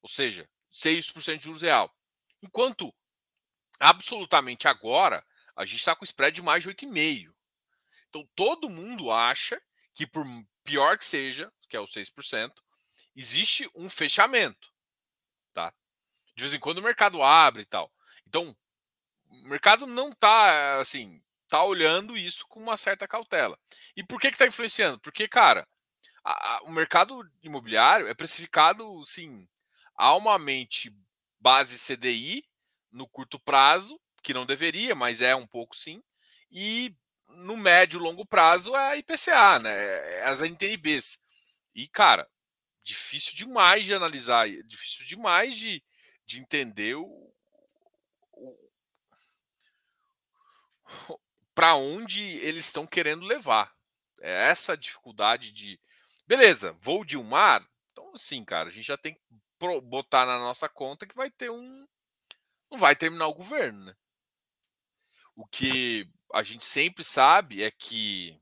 Ou 0.00 0.08
seja, 0.08 0.48
6% 0.72 1.36
de 1.36 1.44
juros 1.44 1.62
real. 1.62 1.94
Enquanto 2.42 2.94
absolutamente 3.78 4.68
agora 4.68 5.24
a 5.54 5.66
gente 5.66 5.80
está 5.80 5.94
com 5.94 6.04
spread 6.04 6.34
de 6.34 6.42
mais 6.42 6.62
de 6.62 6.70
8,5%. 6.70 7.32
Então 8.08 8.28
todo 8.34 8.70
mundo 8.70 9.10
acha 9.10 9.60
que 9.94 10.06
por 10.06 10.24
pior 10.64 10.96
que 10.96 11.04
seja, 11.04 11.52
que 11.68 11.76
é 11.76 11.80
o 11.80 11.86
6%, 11.86 12.52
existe 13.14 13.68
um 13.74 13.88
fechamento, 13.88 14.72
tá? 15.52 15.72
De 16.36 16.42
vez 16.42 16.54
em 16.54 16.60
quando 16.60 16.78
o 16.78 16.82
mercado 16.82 17.22
abre 17.22 17.62
e 17.62 17.66
tal. 17.66 17.92
Então, 18.26 18.56
o 19.28 19.48
mercado 19.48 19.86
não 19.86 20.12
tá 20.12 20.80
assim, 20.80 21.22
tá 21.48 21.62
olhando 21.62 22.16
isso 22.16 22.46
com 22.48 22.60
uma 22.60 22.76
certa 22.76 23.06
cautela. 23.06 23.58
E 23.96 24.02
por 24.02 24.20
que 24.20 24.30
que 24.30 24.38
tá 24.38 24.46
influenciando? 24.46 24.98
Porque, 25.00 25.28
cara, 25.28 25.66
a, 26.24 26.56
a, 26.56 26.62
o 26.62 26.70
mercado 26.70 27.28
imobiliário 27.42 28.08
é 28.08 28.14
precificado, 28.14 29.04
sim, 29.04 29.48
almamente 29.94 30.94
base 31.38 31.78
CDI 31.78 32.44
no 32.90 33.08
curto 33.08 33.38
prazo, 33.38 34.00
que 34.22 34.32
não 34.32 34.46
deveria, 34.46 34.94
mas 34.94 35.20
é 35.20 35.34
um 35.34 35.46
pouco 35.46 35.76
sim, 35.76 36.02
e 36.50 36.94
no 37.28 37.56
médio 37.56 37.98
e 37.98 38.02
longo 38.02 38.24
prazo 38.24 38.74
é 38.76 38.90
a 38.90 38.96
IPCA, 38.96 39.58
né? 39.58 39.72
É 40.20 40.24
as 40.24 40.42
NTNBs. 40.42 41.18
E, 41.74 41.88
cara, 41.88 42.28
difícil 42.82 43.34
demais 43.34 43.84
de 43.84 43.94
analisar, 43.94 44.48
difícil 44.64 45.06
demais 45.06 45.56
de, 45.56 45.82
de 46.26 46.38
entender 46.38 46.96
o, 46.96 47.32
o 48.32 48.70
para 51.54 51.74
onde 51.74 52.22
eles 52.38 52.66
estão 52.66 52.86
querendo 52.86 53.24
levar. 53.24 53.74
É 54.20 54.48
essa 54.48 54.76
dificuldade 54.76 55.52
de. 55.52 55.78
Beleza, 56.26 56.72
vou 56.80 57.04
de 57.04 57.16
um 57.16 57.24
mar. 57.24 57.66
Então, 57.90 58.16
sim, 58.16 58.44
cara, 58.44 58.68
a 58.68 58.72
gente 58.72 58.86
já 58.86 58.96
tem 58.96 59.14
que 59.14 59.20
botar 59.82 60.26
na 60.26 60.38
nossa 60.38 60.68
conta 60.68 61.06
que 61.06 61.14
vai 61.14 61.30
ter 61.30 61.50
um. 61.50 61.86
Não 62.70 62.78
vai 62.78 62.96
terminar 62.96 63.26
o 63.26 63.34
governo, 63.34 63.84
né? 63.84 63.94
O 65.34 65.46
que 65.46 66.08
a 66.32 66.42
gente 66.42 66.64
sempre 66.64 67.04
sabe 67.04 67.62
é 67.62 67.70
que 67.70 68.40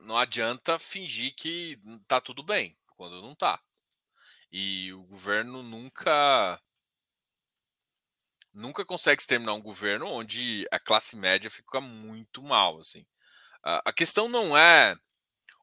não 0.00 0.16
adianta 0.16 0.78
fingir 0.78 1.34
que 1.34 1.78
tá 2.06 2.20
tudo 2.20 2.42
bem 2.42 2.76
quando 2.96 3.22
não 3.22 3.34
tá. 3.34 3.60
E 4.50 4.92
o 4.92 5.02
governo 5.04 5.62
nunca 5.62 6.60
nunca 8.52 8.84
consegue 8.84 9.20
exterminar 9.20 9.54
um 9.54 9.62
governo 9.62 10.06
onde 10.06 10.66
a 10.72 10.78
classe 10.78 11.16
média 11.16 11.50
fica 11.50 11.80
muito 11.80 12.42
mal, 12.42 12.80
assim. 12.80 13.06
A, 13.62 13.92
questão 13.92 14.28
não 14.28 14.56
é 14.56 14.96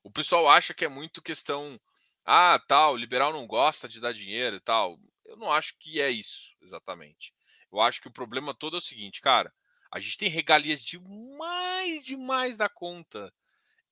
o 0.04 0.12
pessoal 0.12 0.48
acha 0.48 0.74
que 0.74 0.86
é 0.86 0.88
muito 0.88 1.22
questão 1.22 1.80
ah, 2.26 2.60
tal, 2.68 2.96
liberal 2.96 3.34
não 3.34 3.48
gosta 3.48 3.88
de 3.88 4.00
dar 4.00 4.14
dinheiro 4.14 4.58
e 4.58 4.60
tal. 4.60 5.00
Eu 5.26 5.38
não 5.38 5.52
acho 5.52 5.78
que 5.80 6.02
é 6.02 6.10
isso 6.10 6.56
exatamente. 6.62 7.34
Eu 7.72 7.82
acho 7.82 8.02
que 8.02 8.08
o 8.08 8.14
problema 8.14 8.54
todo 8.54 8.78
é 8.78 8.80
o 8.80 8.82
seguinte, 8.82 9.22
cara. 9.22 9.54
A 9.92 10.00
gente 10.00 10.18
tem 10.18 10.30
regalias 10.30 10.84
demais, 10.84 12.06
demais 12.06 12.58
da 12.58 12.70
conta 12.70 13.34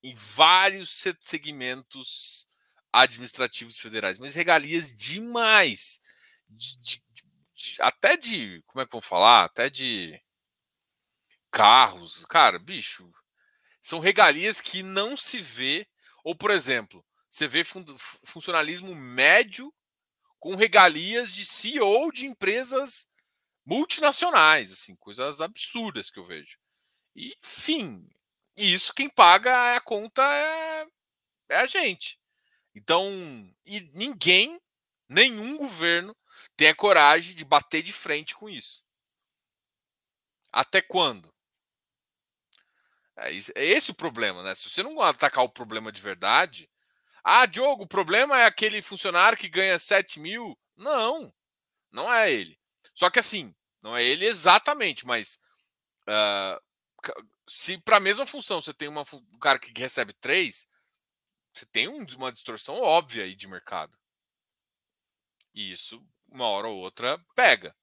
em 0.04 0.14
vários 0.16 0.90
segmentos 1.22 2.48
administrativos 2.92 3.80
federais, 3.80 4.20
mas 4.20 4.36
regalias 4.36 4.94
demais. 4.94 6.02
De, 6.48 6.78
de, 6.80 7.04
de, 7.56 7.82
até 7.82 8.18
de. 8.18 8.62
Como 8.68 8.82
é 8.82 8.86
que 8.86 8.92
vamos 8.92 9.06
falar? 9.06 9.46
Até 9.46 9.70
de 9.70 10.22
carros. 11.50 12.26
Cara, 12.26 12.60
bicho. 12.60 13.10
São 13.82 14.00
regalias 14.00 14.62
que 14.62 14.84
não 14.84 15.16
se 15.16 15.40
vê. 15.40 15.88
Ou, 16.24 16.36
por 16.36 16.52
exemplo, 16.52 17.06
você 17.30 17.48
vê 17.48 17.64
fun 17.64 17.84
funcionalismo 18.24 18.94
médio 18.94 19.74
com 20.40 20.56
regalias 20.56 21.34
de 21.34 21.46
CEO 21.46 22.12
de 22.12 22.26
empresas 22.26 23.08
multinacionais, 23.66 24.74
assim, 24.74 24.96
coisas 24.98 25.40
absurdas 25.42 26.12
que 26.12 26.20
eu 26.20 26.26
vejo. 26.26 26.58
E, 27.16 27.34
enfim, 27.42 28.10
isso 28.58 28.94
quem 28.94 29.10
paga 29.10 29.76
a 29.76 29.82
conta 29.82 30.24
é, 30.24 30.86
é 31.50 31.56
a 31.58 31.66
gente. 31.66 32.20
Então, 32.76 33.10
e 33.66 33.82
ninguém, 33.94 34.60
nenhum 35.08 35.58
governo 35.58 36.16
tem 36.56 36.70
a 36.70 36.76
coragem 36.76 37.36
de 37.36 37.46
bater 37.46 37.82
de 37.82 37.94
frente 37.94 38.36
com 38.36 38.50
isso. 38.50 38.84
Até 40.52 40.82
quando? 40.82 41.34
É, 43.16 43.32
é 43.32 43.66
esse 43.66 43.92
o 43.92 43.96
problema, 43.96 44.44
né? 44.44 44.56
Se 44.56 44.70
você 44.70 44.84
não 44.84 45.00
atacar 45.02 45.44
o 45.44 45.50
problema 45.50 45.92
de 45.92 46.02
verdade. 46.02 46.70
Ah, 47.24 47.46
Diogo, 47.46 47.84
o 47.84 47.88
problema 47.88 48.40
é 48.40 48.46
aquele 48.46 48.82
funcionário 48.82 49.38
que 49.38 49.48
ganha 49.48 49.80
7 49.80 50.20
mil. 50.20 50.58
Não, 50.76 51.34
não 51.92 52.12
é 52.12 52.32
ele. 52.32 52.60
Só 52.94 53.10
que 53.10 53.20
assim, 53.20 53.56
não 53.82 53.96
é 53.96 54.04
ele 54.04 54.26
exatamente, 54.26 55.06
mas 55.06 55.40
uh, 56.08 56.62
se 57.48 57.78
para 57.78 57.98
a 57.98 58.00
mesma 58.00 58.26
função 58.26 58.62
você 58.62 58.74
tem 58.74 58.88
uma, 58.88 59.04
um 59.14 59.40
cara 59.40 59.60
que 59.60 59.72
recebe 59.80 60.14
3, 60.14 60.68
você 61.54 61.66
tem 61.66 61.88
um, 61.88 62.06
uma 62.16 62.32
distorção 62.32 62.80
óbvia 62.80 63.24
aí 63.24 63.36
de 63.36 63.48
mercado. 63.48 63.98
E 65.54 65.72
isso, 65.72 66.04
uma 66.28 66.48
hora 66.48 66.68
ou 66.68 66.78
outra, 66.78 67.24
pega. 67.36 67.76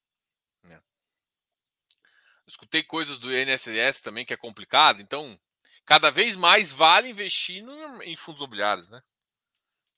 Né? 0.63 0.81
Escutei 2.47 2.83
coisas 2.83 3.19
do 3.19 3.35
INSS 3.35 4.01
também 4.03 4.25
que 4.25 4.35
é 4.35 4.37
complicado, 4.37 5.01
então 5.01 5.41
cada 5.85 6.11
vez 6.11 6.35
mais 6.37 6.71
vale 6.71 7.09
investir 7.09 7.63
no, 7.63 8.03
em 8.03 8.17
fundos 8.17 8.41
imobiliários, 8.41 8.91
né? 8.91 9.03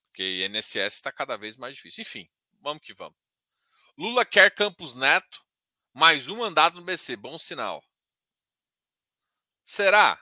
Porque 0.08 0.46
INSS 0.46 0.94
está 0.94 1.10
cada 1.10 1.38
vez 1.38 1.56
mais 1.56 1.74
difícil. 1.74 2.02
Enfim, 2.02 2.28
vamos 2.60 2.82
que 2.82 2.92
vamos. 2.92 3.16
Lula 3.96 4.24
quer 4.26 4.54
Campos 4.54 4.94
Neto, 4.94 5.42
mais 5.94 6.28
um 6.28 6.38
mandado 6.38 6.78
no 6.78 6.84
BC, 6.84 7.16
bom 7.16 7.38
sinal. 7.38 7.82
Será? 9.64 10.20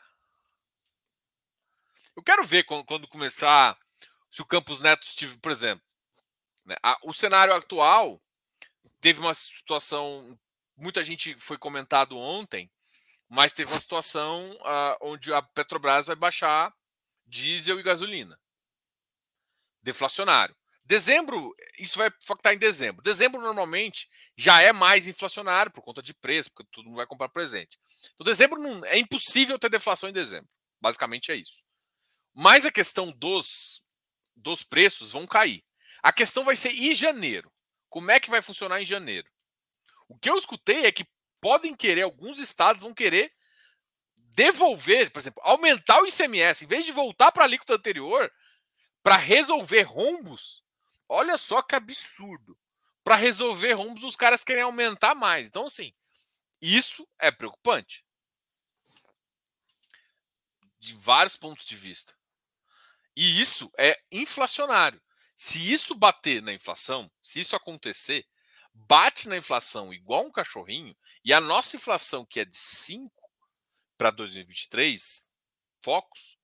Eu 2.14 2.22
quero 2.22 2.44
ver 2.44 2.64
quando, 2.64 2.84
quando 2.84 3.08
começar, 3.08 3.78
se 4.30 4.42
o 4.42 4.46
Campos 4.46 4.80
Neto 4.80 5.02
estiver, 5.04 5.38
por 5.38 5.50
exemplo, 5.50 5.84
né, 6.64 6.76
a, 6.82 6.98
o 7.04 7.12
cenário 7.14 7.54
atual 7.54 8.20
teve 9.00 9.20
uma 9.20 9.34
situação, 9.34 10.38
muita 10.76 11.02
gente 11.02 11.36
foi 11.38 11.56
comentado 11.56 12.18
ontem, 12.18 12.70
mas 13.28 13.52
teve 13.52 13.72
uma 13.72 13.80
situação 13.80 14.52
uh, 14.56 14.96
onde 15.00 15.32
a 15.32 15.40
Petrobras 15.40 16.06
vai 16.06 16.16
baixar 16.16 16.74
diesel 17.26 17.78
e 17.78 17.82
gasolina. 17.82 18.38
Deflacionário. 19.82 20.54
Dezembro, 20.90 21.54
isso 21.78 21.96
vai 21.96 22.08
estar 22.08 22.52
em 22.52 22.58
dezembro. 22.58 23.00
Dezembro 23.00 23.40
normalmente 23.40 24.10
já 24.36 24.60
é 24.60 24.72
mais 24.72 25.06
inflacionário 25.06 25.70
por 25.70 25.82
conta 25.82 26.02
de 26.02 26.12
preço, 26.12 26.50
porque 26.50 26.68
todo 26.72 26.86
mundo 26.86 26.96
vai 26.96 27.06
comprar 27.06 27.28
presente. 27.28 27.78
Então, 28.12 28.24
dezembro 28.24 28.60
não, 28.60 28.84
é 28.86 28.98
impossível 28.98 29.56
ter 29.56 29.68
deflação 29.68 30.08
em 30.08 30.12
dezembro. 30.12 30.50
Basicamente 30.80 31.30
é 31.30 31.36
isso. 31.36 31.62
Mas 32.34 32.66
a 32.66 32.72
questão 32.72 33.12
dos, 33.12 33.84
dos 34.34 34.64
preços 34.64 35.12
vão 35.12 35.28
cair. 35.28 35.64
A 36.02 36.12
questão 36.12 36.42
vai 36.42 36.56
ser 36.56 36.70
em 36.70 36.92
janeiro. 36.92 37.52
Como 37.88 38.10
é 38.10 38.18
que 38.18 38.28
vai 38.28 38.42
funcionar 38.42 38.82
em 38.82 38.84
janeiro? 38.84 39.30
O 40.08 40.18
que 40.18 40.28
eu 40.28 40.36
escutei 40.36 40.86
é 40.86 40.90
que 40.90 41.06
podem 41.40 41.72
querer, 41.72 42.02
alguns 42.02 42.40
estados 42.40 42.82
vão 42.82 42.92
querer 42.92 43.32
devolver, 44.34 45.12
por 45.12 45.20
exemplo, 45.20 45.40
aumentar 45.44 46.02
o 46.02 46.06
ICMS, 46.08 46.64
em 46.64 46.68
vez 46.68 46.84
de 46.84 46.90
voltar 46.90 47.30
para 47.30 47.44
a 47.44 47.46
alíquota 47.46 47.74
anterior, 47.74 48.28
para 49.04 49.14
resolver 49.14 49.82
rombos, 49.82 50.64
Olha 51.12 51.36
só 51.36 51.60
que 51.60 51.74
absurdo. 51.74 52.56
Para 53.02 53.16
resolver 53.16 53.72
rombos, 53.72 54.04
os 54.04 54.14
caras 54.14 54.44
querem 54.44 54.62
aumentar 54.62 55.12
mais. 55.12 55.48
Então, 55.48 55.66
assim, 55.66 55.92
isso 56.62 57.06
é 57.18 57.32
preocupante. 57.32 58.04
De 60.78 60.94
vários 60.94 61.36
pontos 61.36 61.66
de 61.66 61.76
vista. 61.76 62.16
E 63.16 63.40
isso 63.40 63.72
é 63.76 64.00
inflacionário. 64.12 65.02
Se 65.34 65.72
isso 65.72 65.96
bater 65.96 66.40
na 66.40 66.52
inflação, 66.52 67.10
se 67.20 67.40
isso 67.40 67.56
acontecer, 67.56 68.24
bate 68.72 69.28
na 69.28 69.36
inflação 69.36 69.92
igual 69.92 70.24
um 70.26 70.30
cachorrinho, 70.30 70.96
e 71.24 71.32
a 71.32 71.40
nossa 71.40 71.74
inflação, 71.74 72.24
que 72.24 72.38
é 72.38 72.44
de 72.44 72.56
5 72.56 73.12
para 73.98 74.12
2023, 74.12 75.26
focos, 75.82 76.38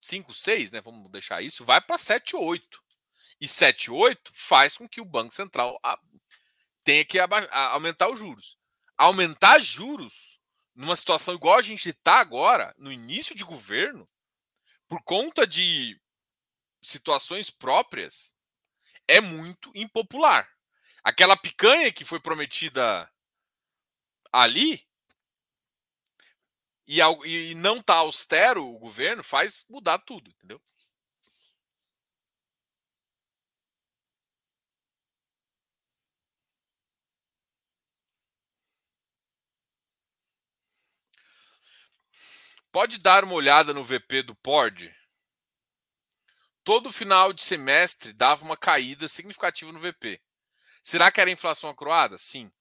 5, 0.00 0.32
6, 0.32 0.70
né? 0.70 0.80
Vamos 0.80 1.10
deixar 1.10 1.42
isso, 1.42 1.66
vai 1.66 1.82
para 1.82 1.98
7, 1.98 2.34
8 2.34 2.85
e 3.40 3.46
7,8 3.46 4.30
faz 4.32 4.76
com 4.76 4.88
que 4.88 5.00
o 5.00 5.04
Banco 5.04 5.34
Central 5.34 5.78
tenha 6.84 7.04
que 7.04 7.18
aumentar 7.18 8.08
os 8.08 8.18
juros. 8.18 8.56
Aumentar 8.96 9.60
juros 9.60 10.40
numa 10.74 10.96
situação 10.96 11.34
igual 11.34 11.58
a 11.58 11.62
gente 11.62 11.88
está 11.88 12.20
agora, 12.20 12.74
no 12.78 12.92
início 12.92 13.34
de 13.34 13.44
governo, 13.44 14.08
por 14.86 15.02
conta 15.02 15.46
de 15.46 16.00
situações 16.82 17.50
próprias, 17.50 18.32
é 19.08 19.20
muito 19.20 19.72
impopular. 19.74 20.50
Aquela 21.02 21.36
picanha 21.36 21.92
que 21.92 22.04
foi 22.04 22.20
prometida 22.20 23.10
ali 24.32 24.86
e, 26.86 27.54
não 27.54 27.82
tá 27.82 27.94
austero 27.96 28.64
o 28.64 28.78
governo 28.78 29.24
faz 29.24 29.64
mudar 29.68 29.98
tudo, 29.98 30.30
entendeu? 30.30 30.62
Pode 42.76 42.98
dar 42.98 43.24
uma 43.24 43.32
olhada 43.32 43.72
no 43.72 43.82
VP 43.82 44.22
do 44.22 44.34
Pord? 44.34 44.94
Todo 46.62 46.92
final 46.92 47.32
de 47.32 47.42
semestre 47.42 48.12
dava 48.12 48.44
uma 48.44 48.54
caída 48.54 49.08
significativa 49.08 49.72
no 49.72 49.80
VP. 49.80 50.20
Será 50.82 51.10
que 51.10 51.18
era 51.18 51.30
inflação 51.30 51.70
acroada? 51.70 52.18
Sim. 52.18 52.52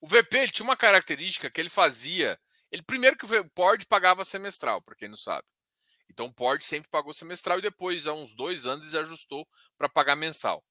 O 0.00 0.06
VP 0.06 0.48
tinha 0.48 0.64
uma 0.64 0.74
característica 0.74 1.50
que 1.50 1.60
ele 1.60 1.68
fazia. 1.68 2.40
Ele 2.72 2.80
primeiro 2.80 3.18
que 3.18 3.26
o 3.26 3.50
Pord 3.50 3.84
pagava 3.84 4.24
semestral, 4.24 4.80
para 4.80 4.94
quem 4.94 5.06
não 5.06 5.18
sabe. 5.18 5.46
Então 6.08 6.24
o 6.24 6.32
Pord 6.32 6.64
sempre 6.64 6.88
pagou 6.88 7.12
semestral 7.12 7.58
e 7.58 7.60
depois, 7.60 8.06
há 8.06 8.14
uns 8.14 8.34
dois 8.34 8.64
anos, 8.64 8.94
ele 8.94 9.02
ajustou 9.02 9.46
para 9.76 9.86
pagar 9.86 10.16
mensal. 10.16 10.64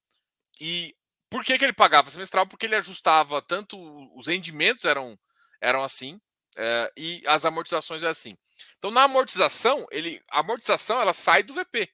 E 0.59 0.95
por 1.29 1.45
que, 1.45 1.55
que 1.59 1.63
ele 1.63 1.71
pagava 1.71 2.09
semestral? 2.09 2.47
Porque 2.47 2.65
ele 2.65 2.75
ajustava 2.75 3.43
tanto 3.43 3.77
os 4.17 4.25
rendimentos 4.25 4.85
eram, 4.85 5.15
eram 5.61 5.83
assim, 5.83 6.19
é, 6.55 6.91
e 6.97 7.21
as 7.27 7.45
amortizações 7.45 8.01
é 8.01 8.07
assim. 8.07 8.35
Então, 8.77 8.91
na 8.91 9.03
amortização, 9.03 9.85
ele, 9.91 10.21
a 10.29 10.39
amortização 10.39 10.99
ela 10.99 11.13
sai 11.13 11.43
do 11.43 11.53
VP 11.53 11.91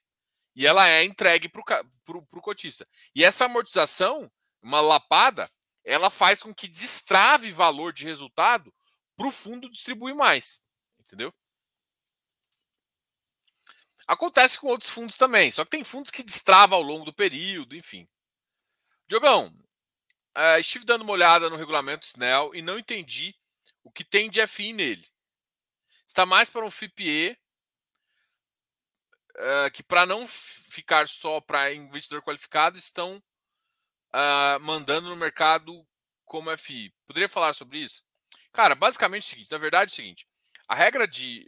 e 0.55 0.67
ela 0.67 0.87
é 0.87 1.03
entregue 1.03 1.49
para 1.49 1.61
o 2.17 2.41
cotista. 2.41 2.87
E 3.15 3.23
essa 3.23 3.45
amortização, 3.45 4.31
uma 4.61 4.81
lapada, 4.81 5.49
ela 5.83 6.09
faz 6.09 6.41
com 6.41 6.53
que 6.53 6.67
destrave 6.67 7.51
valor 7.51 7.91
de 7.91 8.05
resultado 8.05 8.73
para 9.15 9.27
o 9.27 9.31
fundo 9.31 9.69
distribuir 9.69 10.15
mais. 10.15 10.63
Entendeu? 10.99 11.33
Acontece 14.07 14.59
com 14.59 14.67
outros 14.67 14.89
fundos 14.89 15.15
também, 15.15 15.51
só 15.51 15.63
que 15.63 15.71
tem 15.71 15.83
fundos 15.83 16.11
que 16.11 16.23
destravam 16.23 16.77
ao 16.77 16.83
longo 16.83 17.05
do 17.05 17.13
período, 17.13 17.75
enfim. 17.75 18.07
Diogão, 19.07 19.47
uh, 20.37 20.59
estive 20.59 20.85
dando 20.85 21.03
uma 21.03 21.13
olhada 21.13 21.49
no 21.49 21.55
regulamento 21.55 22.05
SNEL 22.05 22.53
e 22.53 22.61
não 22.61 22.77
entendi 22.77 23.33
o 23.83 23.91
que 23.91 24.03
tem 24.03 24.29
de 24.29 24.45
FI 24.45 24.73
nele. 24.73 25.12
Está 26.13 26.27
mais 26.27 26.47
para 26.47 26.63
um 26.63 26.69
FIPE, 26.69 27.35
uh, 29.31 29.71
que 29.73 29.81
para 29.81 30.05
não 30.05 30.27
ficar 30.27 31.07
só 31.07 31.41
para 31.41 31.73
investidor 31.73 32.21
qualificado, 32.21 32.77
estão 32.77 33.17
uh, 33.17 34.59
mandando 34.61 35.09
no 35.09 35.15
mercado 35.15 35.83
como 36.23 36.55
FI. 36.55 36.93
Poderia 37.07 37.27
falar 37.27 37.55
sobre 37.55 37.79
isso? 37.79 38.05
Cara, 38.51 38.75
basicamente 38.75 39.23
é 39.23 39.25
o 39.25 39.29
seguinte, 39.31 39.51
na 39.51 39.57
verdade 39.57 39.89
é 39.89 39.93
o 39.93 39.95
seguinte, 39.95 40.27
a 40.67 40.75
regra 40.75 41.07
de 41.07 41.47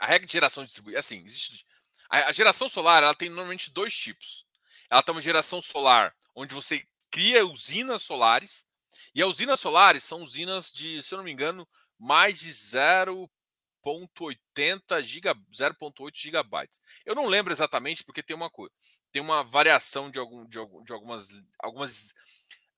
a 0.00 0.06
regra 0.06 0.26
de 0.26 0.32
geração 0.32 0.64
distribuída, 0.64 1.00
assim, 1.00 1.22
existe 1.26 1.66
a, 2.08 2.28
a 2.28 2.32
geração 2.32 2.70
solar, 2.70 3.02
ela 3.02 3.14
tem 3.14 3.28
normalmente 3.28 3.70
dois 3.70 3.94
tipos. 3.94 4.46
Ela 4.88 5.02
tem 5.02 5.14
uma 5.14 5.20
geração 5.20 5.60
solar 5.60 6.16
onde 6.34 6.54
você 6.54 6.88
cria 7.10 7.44
usinas 7.44 8.00
solares 8.00 8.66
e 9.14 9.22
as 9.22 9.28
usinas 9.28 9.60
solares 9.60 10.04
são 10.04 10.22
usinas 10.22 10.72
de, 10.72 11.02
se 11.02 11.12
eu 11.12 11.18
não 11.18 11.24
me 11.24 11.32
engano, 11.32 11.68
mais 11.98 12.38
de 12.38 12.50
0.80 12.50 15.02
giga, 15.02 15.34
0.8 15.52 16.10
gigabytes. 16.14 16.80
Eu 17.04 17.14
não 17.14 17.26
lembro 17.26 17.52
exatamente 17.52 18.04
porque 18.04 18.22
tem 18.22 18.36
uma 18.36 18.50
coisa, 18.50 18.72
tem 19.10 19.22
uma 19.22 19.42
variação 19.42 20.10
de, 20.10 20.18
algum, 20.18 20.46
de, 20.46 20.58
algum, 20.58 20.82
de 20.82 20.92
algumas, 20.92 21.28
algumas 21.58 22.10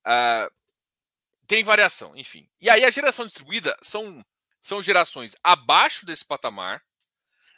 uh, 0.07 0.49
tem 1.47 1.65
variação, 1.65 2.17
enfim. 2.17 2.49
E 2.61 2.71
aí 2.71 2.85
a 2.85 2.91
geração 2.91 3.27
distribuída 3.27 3.77
são, 3.83 4.25
são 4.61 4.83
gerações 4.83 5.35
abaixo 5.43 6.07
desse 6.07 6.25
patamar, 6.25 6.83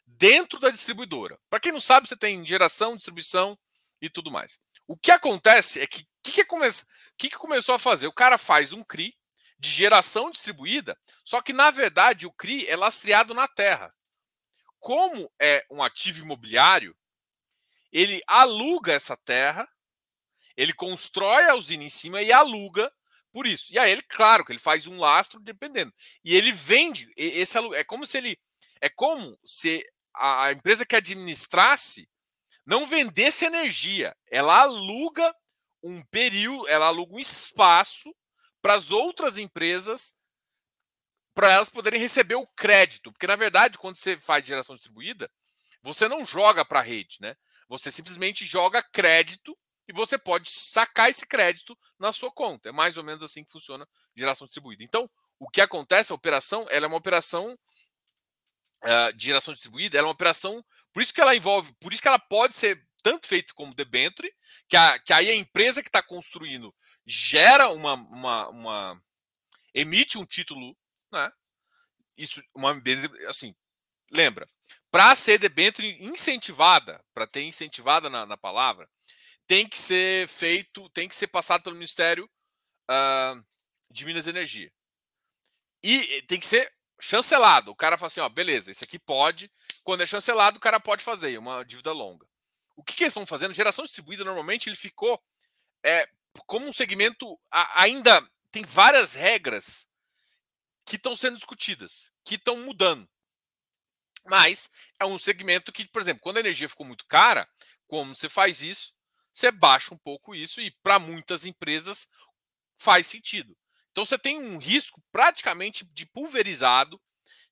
dentro 0.07 0.59
da 0.59 0.71
distribuidora. 0.71 1.39
Para 1.49 1.61
quem 1.61 1.73
não 1.73 1.81
sabe, 1.81 2.09
você 2.09 2.17
tem 2.17 2.45
geração, 2.45 2.97
distribuição 2.97 3.59
e 4.01 4.11
tudo 4.11 4.31
mais. 4.31 4.61
O 4.87 4.97
que 4.97 5.11
acontece 5.11 5.81
é 5.81 5.87
que 5.87 6.07
que, 6.23 6.33
que, 6.33 6.45
come... 6.45 6.69
que, 7.19 7.29
que 7.29 7.37
começou 7.37 7.75
a 7.75 7.79
fazer? 7.79 8.07
O 8.07 8.13
cara 8.13 8.39
faz 8.39 8.73
um 8.73 8.85
CRI 8.85 9.15
de 9.63 9.71
geração 9.71 10.29
distribuída, 10.29 10.99
só 11.25 11.41
que 11.41 11.53
na 11.53 11.71
verdade 11.71 12.27
o 12.27 12.33
CRI 12.33 12.67
é 12.67 12.75
lastreado 12.75 13.33
na 13.33 13.47
terra. 13.47 13.95
Como 14.81 15.33
é 15.41 15.65
um 15.71 15.81
ativo 15.81 16.25
imobiliário, 16.25 16.97
ele 17.93 18.21
aluga 18.27 18.93
essa 18.93 19.17
terra, 19.17 19.69
ele 20.57 20.73
constrói 20.73 21.45
a 21.45 21.55
usina 21.55 21.85
em 21.85 21.89
cima 21.89 22.21
e 22.21 22.33
aluga 22.33 22.93
por 23.33 23.47
isso. 23.47 23.73
E 23.73 23.79
aí 23.79 23.93
ele, 23.93 24.03
claro, 24.03 24.45
que 24.45 24.51
ele 24.51 24.59
faz 24.59 24.89
um 24.89 24.99
lastro 24.99 25.39
dependendo. 25.39 25.95
E 26.25 26.35
ele 26.35 26.51
vende 26.51 27.09
esse 27.17 27.57
é 27.57 27.85
como 27.85 28.05
se 28.05 28.19
ele 28.19 28.37
é 28.81 28.89
como 28.89 29.39
se 29.45 29.81
a 30.13 30.51
empresa 30.51 30.85
que 30.85 30.97
administrasse 30.97 32.11
não 32.67 32.85
vendesse 32.85 33.45
energia, 33.45 34.17
ela 34.29 34.63
aluga 34.63 35.33
um 35.85 36.03
período, 36.07 36.67
ela 36.67 36.87
aluga 36.87 37.15
um 37.15 37.21
espaço 37.21 38.13
para 38.63 38.75
as 38.75 38.91
outras 38.91 39.37
empresas 39.37 40.15
para 41.35 41.51
elas 41.53 41.69
poderem 41.69 42.01
receber 42.01 42.35
o 42.35 42.47
crédito, 42.47 43.11
porque 43.11 43.27
na 43.27 43.37
verdade 43.37 43.77
quando 43.77 43.97
você 43.97 44.17
faz 44.17 44.47
geração 44.47 44.77
distribuída, 44.77 45.31
você 45.83 46.09
não 46.09 46.25
joga 46.25 46.65
para 46.65 46.81
a 46.81 46.83
rede, 46.83 47.19
né? 47.21 47.37
Você 47.69 47.91
simplesmente 47.91 48.45
joga 48.45 48.83
crédito 48.83 49.59
e 49.89 49.93
você 49.93 50.17
pode 50.17 50.51
sacar 50.51 51.11
esse 51.11 51.27
crédito 51.27 51.77
na 51.99 52.13
sua 52.13 52.31
conta. 52.31 52.69
É 52.69 52.73
mais 52.73 52.97
ou 52.97 53.03
menos 53.03 53.23
assim 53.23 53.43
que 53.43 53.51
funciona 53.51 53.89
geração 54.15 54.47
distribuída. 54.47 54.85
Então, 54.85 55.11
o 55.39 55.49
que 55.49 55.61
acontece, 55.61 56.13
a 56.13 56.15
operação, 56.15 56.67
ela 56.71 56.87
é 56.87 56.89
uma 56.89 56.99
operação 56.99 57.59
uh, 58.85 59.13
de 59.15 59.27
geração 59.27 59.53
distribuída, 59.53 59.99
ela 59.99 60.07
é 60.07 60.09
uma 60.09 60.15
operação, 60.15 60.65
por 60.93 61.03
isso 61.03 61.13
que 61.13 61.21
ela 61.21 61.35
envolve, 61.35 61.73
por 61.81 61.93
isso 61.93 62.03
que 62.03 62.09
ela 62.09 62.19
pode 62.19 62.55
ser 62.55 62.87
tanto 63.03 63.27
feita 63.27 63.53
como 63.55 63.75
debenture, 63.75 64.33
que, 64.69 64.77
a, 64.77 64.99
que 64.99 65.13
aí 65.13 65.29
a 65.31 65.35
empresa 65.35 65.83
que 65.83 65.89
está 65.89 66.03
construindo 66.03 66.73
gera 67.07 67.71
uma, 67.71 67.95
uma, 67.95 68.49
uma, 68.49 69.03
emite 69.75 70.19
um 70.19 70.25
título, 70.25 70.77
né? 71.11 71.31
Isso, 72.17 72.43
uma 72.55 72.81
assim, 73.29 73.55
lembra, 74.11 74.49
para 74.91 75.15
ser 75.17 75.39
debenture 75.39 75.97
incentivada, 76.01 77.03
para 77.15 77.27
ter 77.27 77.43
incentivada 77.43 78.11
na, 78.11 78.27
na 78.27 78.37
palavra, 78.37 78.89
tem 79.47 79.69
que 79.69 79.79
ser 79.79 80.29
feito, 80.29 80.89
tem 80.91 81.09
que 81.09 81.17
ser 81.17 81.27
passado 81.27 81.63
pelo 81.63 81.75
Ministério 81.75 82.29
uh, 82.91 83.45
de 83.91 84.05
Minas 84.05 84.27
e 84.27 84.31
Energia. 84.31 84.73
E 85.83 86.23
tem 86.23 86.39
que 86.39 86.47
ser 86.47 86.73
chancelado. 87.01 87.71
O 87.71 87.77
cara 87.77 87.99
fala 87.99 88.07
assim: 88.07 88.21
ó, 88.21 88.29
beleza, 88.29 88.71
isso 88.71 88.85
aqui 88.85 88.99
pode. 88.99 89.51
Quando 89.83 90.03
é 90.03 90.07
chancelado, 90.07 90.59
o 90.59 90.61
cara 90.61 90.79
pode 90.79 91.03
fazer 91.03 91.37
uma 91.39 91.65
dívida 91.65 91.91
longa. 91.91 92.27
O 92.77 92.85
que, 92.85 92.95
que 92.95 93.03
eles 93.03 93.13
estão 93.13 93.27
fazendo? 93.27 93.55
Geração 93.55 93.85
distribuída, 93.85 94.25
normalmente, 94.25 94.69
ele 94.69 94.77
ficou 94.77 95.21
é, 95.85 96.09
como 96.47 96.67
um 96.67 96.73
segmento. 96.73 97.39
Ainda 97.75 98.27
tem 98.51 98.65
várias 98.65 99.15
regras 99.15 99.89
que 100.85 100.97
estão 100.97 101.17
sendo 101.17 101.37
discutidas, 101.37 102.13
que 102.25 102.35
estão 102.37 102.57
mudando. 102.59 103.09
Mas 104.27 104.71
é 105.01 105.05
um 105.05 105.19
segmento 105.19 105.73
que, 105.73 105.87
por 105.89 106.01
exemplo, 106.01 106.23
quando 106.23 106.37
a 106.37 106.41
energia 106.41 106.69
ficou 106.69 106.87
muito 106.87 107.07
cara, 107.07 107.49
como 107.87 108.15
você 108.15 108.29
faz 108.29 108.63
isso? 108.63 108.95
você 109.33 109.51
baixa 109.51 109.95
um 109.95 109.99
pouco 109.99 110.35
isso 110.35 110.61
e 110.61 110.71
para 110.83 110.99
muitas 110.99 111.47
empresas 111.47 112.09
faz 112.79 113.07
sentido. 113.07 113.57
Então 113.91 114.05
você 114.05 114.19
tem 114.19 114.39
um 114.39 114.59
risco 114.59 115.03
praticamente 115.11 115.85
de 115.85 116.07
pulverizado, 116.07 117.01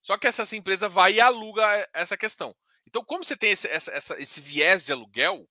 só 0.03 0.19
que 0.19 0.27
essa 0.27 0.45
empresa 0.57 0.88
vai 0.88 1.14
e 1.14 1.21
aluga 1.21 1.88
essa 1.93 2.16
questão. 2.16 2.55
Então, 2.87 3.05
como 3.05 3.25
você 3.25 3.37
tem 3.37 3.51
esse, 3.51 3.69
essa, 3.69 3.93
essa, 3.93 4.21
esse 4.21 4.40
viés 4.40 4.85
de 4.85 4.93
aluguel, 4.93 5.49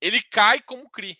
ele 0.00 0.22
cai 0.22 0.60
como 0.60 0.90
CRI. 0.90 1.18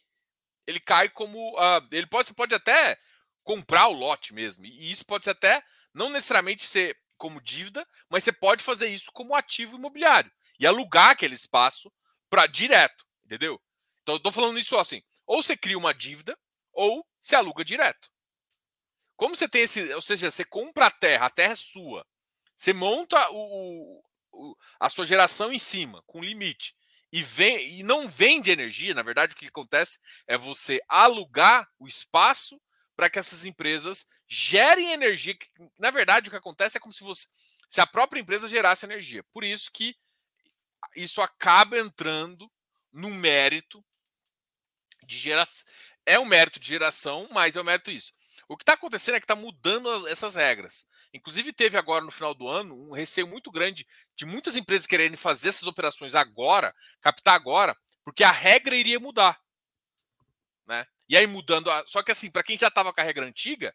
Ele 0.67 0.81
cai 0.81 1.09
como. 1.09 1.55
Uh, 1.59 1.87
ele 1.91 2.07
pode, 2.07 2.29
você 2.29 2.35
pode 2.35 2.55
até 2.55 2.99
comprar 3.43 3.89
o 3.89 3.93
lote 3.93 4.33
mesmo. 4.33 4.65
E 4.65 4.91
isso 4.91 5.05
pode 5.05 5.25
ser 5.25 5.31
até 5.31 5.63
não 5.93 6.09
necessariamente 6.09 6.67
ser 6.67 6.97
como 7.17 7.41
dívida, 7.41 7.87
mas 8.09 8.25
você 8.25 8.33
pode 8.33 8.65
fazer 8.65 8.89
isso 8.89 9.13
como 9.13 9.35
ativo 9.35 9.77
imobiliário 9.77 10.31
e 10.59 10.67
alugar 10.67 11.11
aquele 11.11 11.35
espaço 11.35 11.93
para 12.29 12.47
direto. 12.47 13.05
Entendeu? 13.25 13.61
Então 14.03 14.17
eu 14.17 14.21
tô 14.21 14.33
falando 14.33 14.59
isso 14.59 14.77
assim. 14.77 15.03
Ou 15.27 15.43
você 15.43 15.57
cria 15.57 15.79
uma 15.79 15.95
dívida, 15.95 16.39
ou 16.73 17.07
você 17.21 17.37
aluga 17.37 17.65
direto. 17.65 18.11
Como 19.17 19.37
você 19.37 19.49
tem 19.49 19.63
esse. 19.63 19.93
Ou 19.95 20.03
seja, 20.03 20.31
você 20.31 20.45
compra 20.45 20.87
a 20.87 20.91
terra, 20.91 21.27
a 21.27 21.31
terra 21.31 21.53
é 21.53 21.57
sua. 21.57 22.07
Você 22.57 22.73
monta 22.73 23.29
o, 23.31 24.03
o 24.33 24.57
a 24.81 24.91
sua 24.91 25.07
geração 25.07 25.53
em 25.53 25.59
cima, 25.59 26.03
com 26.07 26.23
limite. 26.23 26.75
E, 27.13 27.23
vem, 27.23 27.79
e 27.79 27.83
não 27.83 28.09
vende 28.09 28.51
energia, 28.51 28.95
na 28.95 29.03
verdade, 29.03 29.35
o 29.35 29.37
que 29.37 29.47
acontece 29.47 30.01
é 30.27 30.39
você 30.39 30.81
alugar 30.89 31.69
o 31.79 31.87
espaço 31.87 32.59
para 32.97 33.11
que 33.11 33.19
essas 33.19 33.45
empresas 33.45 34.07
gerem 34.27 34.93
energia. 34.93 35.37
Na 35.79 35.91
verdade, 35.91 36.29
o 36.29 36.31
que 36.31 36.37
acontece 36.37 36.79
é 36.79 36.81
como 36.81 36.93
se 36.93 37.05
você, 37.05 37.29
se 37.69 37.81
a 37.81 37.87
própria 37.87 38.21
empresa 38.21 38.49
gerasse 38.49 38.87
energia. 38.87 39.23
Por 39.25 39.45
isso 39.45 39.71
que 39.71 39.95
isso 40.97 41.21
acaba 41.21 41.79
entrando 41.79 42.51
no 42.91 43.11
mérito 43.11 43.85
de 45.05 45.19
geração. 45.19 45.65
É 46.07 46.19
um 46.19 46.25
mérito 46.25 46.59
de 46.59 46.69
geração, 46.69 47.29
mas 47.31 47.57
é 47.57 47.61
um 47.61 47.65
mérito 47.65 47.91
isso. 47.91 48.13
O 48.53 48.57
que 48.57 48.65
está 48.65 48.75
acontecendo 48.75 49.15
é 49.15 49.21
que 49.21 49.25
está 49.25 49.35
mudando 49.35 50.07
essas 50.07 50.35
regras. 50.35 50.87
Inclusive, 51.15 51.55
teve 51.55 51.79
agora 51.79 52.05
no 52.05 52.11
final 52.11 52.35
do 52.35 52.47
ano 52.47 52.75
um 52.75 52.93
receio 52.93 53.27
muito 53.27 53.51
grande 53.51 53.87
de 54.15 54.27
muitas 54.27 54.57
empresas 54.57 54.87
quererem 54.87 55.17
fazer 55.17 55.49
essas 55.49 55.67
operações 55.67 56.15
agora, 56.15 56.75
captar 57.01 57.35
agora, 57.35 57.75
porque 58.05 58.23
a 58.23 58.31
regra 58.31 58.77
iria 58.77 59.01
mudar. 59.01 59.41
Né? 60.67 60.87
E 61.09 61.17
aí 61.17 61.27
mudando. 61.27 61.71
A... 61.71 61.83
Só 61.87 62.03
que 62.03 62.13
assim, 62.13 62.31
para 62.31 62.43
quem 62.43 62.59
já 62.59 62.69
estava 62.69 62.93
com 62.93 63.01
a 63.01 63.05
regra 63.05 63.25
antiga, 63.25 63.75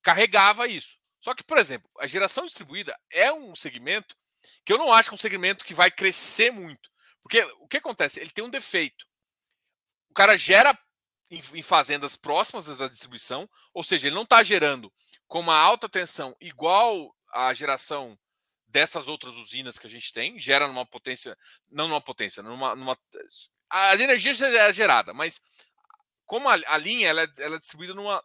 carregava 0.00 0.68
isso. 0.68 0.96
Só 1.18 1.34
que, 1.34 1.42
por 1.42 1.58
exemplo, 1.58 1.90
a 1.98 2.06
geração 2.06 2.46
distribuída 2.46 2.96
é 3.10 3.32
um 3.32 3.56
segmento 3.56 4.16
que 4.64 4.72
eu 4.72 4.78
não 4.78 4.92
acho 4.92 5.08
que 5.08 5.14
é 5.14 5.16
um 5.16 5.18
segmento 5.18 5.64
que 5.64 5.74
vai 5.74 5.90
crescer 5.90 6.52
muito. 6.52 6.88
Porque 7.20 7.42
o 7.58 7.66
que 7.66 7.78
acontece? 7.78 8.20
Ele 8.20 8.30
tem 8.30 8.44
um 8.44 8.50
defeito. 8.50 9.04
O 10.08 10.14
cara 10.14 10.36
gera 10.36 10.78
em, 11.32 11.62
fazendas 11.62 12.14
próximas 12.14 12.66
da 12.66 12.88
distribuição, 12.88 13.48
ou 13.72 13.82
seja, 13.82 14.06
ele 14.06 14.14
não 14.14 14.22
está 14.22 14.42
gerando 14.42 14.92
com 15.26 15.40
uma 15.40 15.56
alta 15.56 15.88
tensão 15.88 16.36
igual 16.40 17.14
a 17.32 17.52
geração 17.54 18.18
dessas 18.66 19.08
outras 19.08 19.34
usinas 19.36 19.78
que 19.78 19.86
a 19.86 19.90
gente 19.90 20.12
tem, 20.12 20.40
gera 20.40 20.66
numa 20.66 20.84
potência, 20.84 21.36
não 21.70 21.88
numa 21.88 22.00
potência, 22.00 22.42
numa, 22.42 22.74
numa 22.74 22.98
a 23.70 23.94
energia 23.94 24.32
é 24.32 24.72
gerada, 24.72 25.14
mas 25.14 25.40
como 26.26 26.48
a, 26.48 26.58
a 26.66 26.76
linha 26.76 27.08
ela 27.08 27.22
é, 27.22 27.28
ela 27.38 27.56
é 27.56 27.58
distribuída 27.58 27.94
numa 27.94 28.22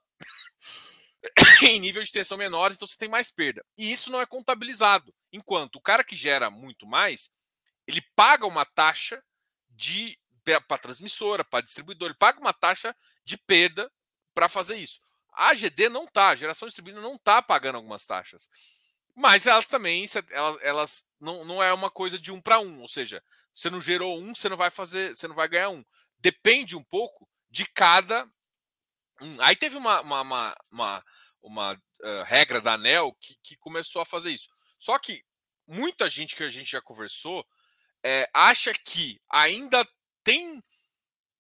em 1.64 1.80
nível 1.80 2.04
de 2.04 2.12
tensão 2.12 2.38
menores, 2.38 2.76
então 2.76 2.88
você 2.88 2.98
tem 2.98 3.10
mais 3.10 3.32
perda. 3.32 3.66
E 3.78 3.92
isso 3.92 4.12
não 4.12 4.22
é 4.22 4.26
contabilizado. 4.26 5.14
Enquanto 5.32 5.78
o 5.78 5.82
cara 5.82 6.04
que 6.04 6.16
gera 6.16 6.50
muito 6.50 6.86
mais, 6.86 7.30
ele 7.86 8.02
paga 8.16 8.46
uma 8.46 8.66
taxa 8.66 9.22
de 9.70 10.18
para 10.68 10.78
transmissora, 10.78 11.44
para 11.44 11.64
distribuidor, 11.64 12.10
ele 12.10 12.18
paga 12.18 12.40
uma 12.40 12.54
taxa 12.54 12.96
de 13.24 13.38
perda 13.38 13.92
para 14.34 14.48
fazer 14.48 14.76
isso. 14.76 15.00
A 15.34 15.50
AGD 15.50 15.90
não 15.90 16.06
está, 16.06 16.30
a 16.30 16.36
geração 16.36 16.68
distribuída 16.68 17.02
não 17.02 17.16
está 17.16 17.42
pagando 17.42 17.76
algumas 17.76 18.06
taxas. 18.06 18.50
Mas 19.16 19.46
elas 19.46 19.68
também, 19.68 20.06
elas, 20.32 20.62
elas 20.62 21.06
não, 21.20 21.44
não 21.44 21.62
é 21.62 21.74
uma 21.74 21.90
coisa 21.90 22.18
de 22.20 22.32
um 22.32 22.40
para 22.40 22.60
um, 22.60 22.82
ou 22.82 22.88
seja, 22.88 23.24
você 23.54 23.70
não 23.70 23.82
gerou 23.82 24.20
um, 24.20 24.34
você 24.36 24.48
não 24.48 24.58
vai 24.58 24.70
fazer, 24.70 25.16
você 25.16 25.28
não 25.28 25.36
vai 25.36 25.48
ganhar 25.48 25.70
um. 25.70 25.84
Depende 26.20 26.76
um 26.76 26.84
pouco 26.84 27.28
de 27.50 27.66
cada 27.66 28.30
um. 29.22 29.42
Aí 29.42 29.56
teve 29.56 29.76
uma, 29.76 30.02
uma, 30.02 30.22
uma, 30.22 30.56
uma, 30.72 31.06
uma 31.42 31.74
uh, 31.74 32.24
regra 32.26 32.62
da 32.62 32.74
ANEL 32.74 33.16
que, 33.20 33.36
que 33.42 33.58
começou 33.58 34.02
a 34.02 34.06
fazer 34.06 34.32
isso. 34.32 34.50
Só 34.78 35.00
que 35.00 35.24
muita 35.66 36.08
gente 36.08 36.36
que 36.36 36.44
a 36.44 36.50
gente 36.50 36.72
já 36.72 36.82
conversou 36.82 37.46
é, 38.04 38.30
acha 38.34 38.72
que 38.72 39.20
ainda 39.30 39.86
tem, 40.28 40.62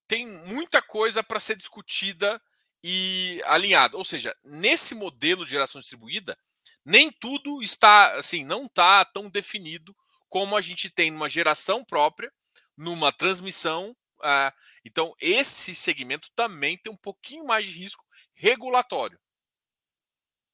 tem 0.08 0.26
muita 0.26 0.82
coisa 0.82 1.22
para 1.22 1.42
ser 1.42 1.58
discutida 1.58 2.42
e 2.82 3.42
alinhada. 3.46 3.98
Ou 3.98 4.06
seja, 4.06 4.34
nesse 4.46 4.96
modelo 4.96 5.44
de 5.44 5.52
geração 5.52 5.82
distribuída, 5.82 6.38
nem 6.86 7.12
tudo 7.12 7.62
está 7.62 8.16
assim, 8.16 8.46
não 8.46 8.66
está 8.66 9.04
tão 9.04 9.30
definido 9.30 9.94
como 10.30 10.56
a 10.56 10.62
gente 10.62 10.90
tem 10.90 11.12
numa 11.12 11.28
geração 11.28 11.84
própria, 11.84 12.32
numa 12.78 13.12
transmissão. 13.12 13.92
Uh, 14.20 14.56
então, 14.86 15.14
esse 15.20 15.76
segmento 15.76 16.32
também 16.34 16.78
tem 16.78 16.92
um 16.92 16.98
pouquinho 16.98 17.46
mais 17.46 17.68
de 17.68 17.74
risco 17.74 18.06
regulatório. 18.36 19.20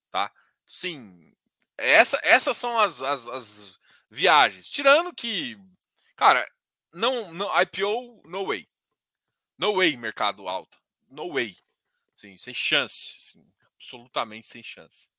Tá? 0.09 0.31
Sim, 0.65 1.35
essa, 1.77 2.19
essas 2.23 2.57
são 2.57 2.79
as, 2.79 2.99
as, 2.99 3.27
as 3.27 3.79
viagens. 4.09 4.67
Tirando 4.67 5.13
que 5.13 5.55
Cara, 6.15 6.47
não, 6.93 7.33
não 7.33 7.49
IPO, 7.61 8.21
no 8.25 8.47
way. 8.47 8.67
No 9.57 9.75
way, 9.75 9.97
mercado 9.97 10.47
alto. 10.47 10.79
No 11.09 11.33
way. 11.33 11.57
Sim, 12.15 12.37
sem 12.37 12.53
chance. 12.53 13.15
Sim, 13.19 13.51
absolutamente 13.75 14.47
sem 14.47 14.63
chance. 14.63 15.09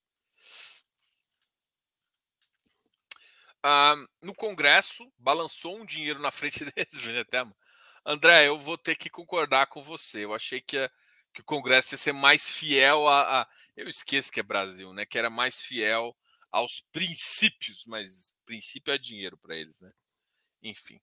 Ah, 3.63 3.97
no 4.23 4.35
Congresso, 4.35 5.11
balançou 5.19 5.79
um 5.79 5.87
dinheiro 5.87 6.21
na 6.21 6.31
frente 6.31 6.65
deles, 6.73 7.05
né. 7.05 7.25
André, 8.07 8.47
eu 8.47 8.59
vou 8.59 8.77
ter 8.77 8.97
que 8.97 9.09
concordar 9.09 9.67
com 9.67 9.83
você. 9.83 10.25
Eu 10.25 10.35
achei 10.35 10.61
que, 10.61 10.77
a, 10.79 10.91
que 11.33 11.41
o 11.41 11.45
Congresso 11.45 11.95
ia 11.95 11.99
ser 11.99 12.13
mais 12.13 12.49
fiel 12.51 13.09
a, 13.09 13.43
a, 13.43 13.49
Eu 13.77 13.89
esqueço 13.89 14.31
que 14.31 14.41
é 14.41 14.43
Brasil, 14.43 14.93
né? 14.93 15.07
Que 15.07 15.19
era 15.19 15.31
mais 15.31 15.63
fiel 15.63 16.17
aos 16.53 16.83
princípios, 16.93 17.85
mas 17.87 18.33
princípio 18.47 18.93
é 18.93 18.99
dinheiro 18.99 19.37
para 19.39 19.57
eles, 19.57 19.81
né? 19.81 19.91
enfim. 20.65 21.01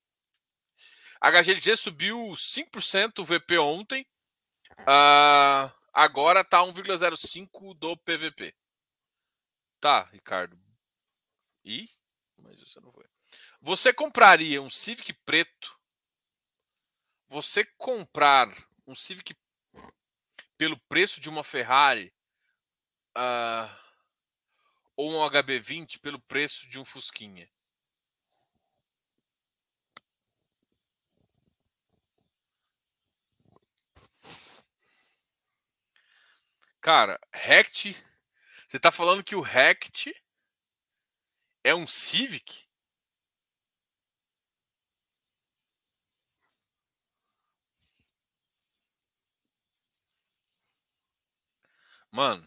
A 1.20 1.30
HGLG 1.30 1.76
subiu 1.76 2.18
5% 2.32 3.20
o 3.20 3.24
VP 3.24 3.58
ontem. 3.58 4.06
Uh, 4.80 5.72
agora 5.92 6.42
tá 6.42 6.58
1,05 6.64 7.74
do 7.74 7.96
PVP. 7.98 8.54
Tá, 9.80 10.02
Ricardo. 10.12 10.60
E? 11.64 11.88
Mas 12.40 12.60
você 12.60 12.80
não 12.80 12.90
foi. 12.92 13.04
Você 13.60 13.92
compraria 13.92 14.60
um 14.60 14.68
Civic 14.68 15.12
preto? 15.24 15.78
Você 17.28 17.64
comprar 17.78 18.48
um 18.86 18.96
Civic 18.96 19.36
pelo 20.58 20.78
preço 20.88 21.20
de 21.20 21.28
uma 21.28 21.44
Ferrari 21.44 22.12
uh, 23.16 23.76
ou 24.96 25.12
um 25.12 25.30
HB20 25.30 26.00
pelo 26.00 26.20
preço 26.20 26.68
de 26.68 26.78
um 26.78 26.84
Fusquinha? 26.84 27.48
Cara, 36.82 37.18
Rect. 37.32 37.96
Você 38.68 38.78
tá 38.80 38.90
falando 38.92 39.24
que 39.24 39.36
o 39.36 39.40
Rect 39.40 40.12
é 41.64 41.74
um 41.74 41.88
Civic? 41.88 42.68
Mano, 52.12 52.46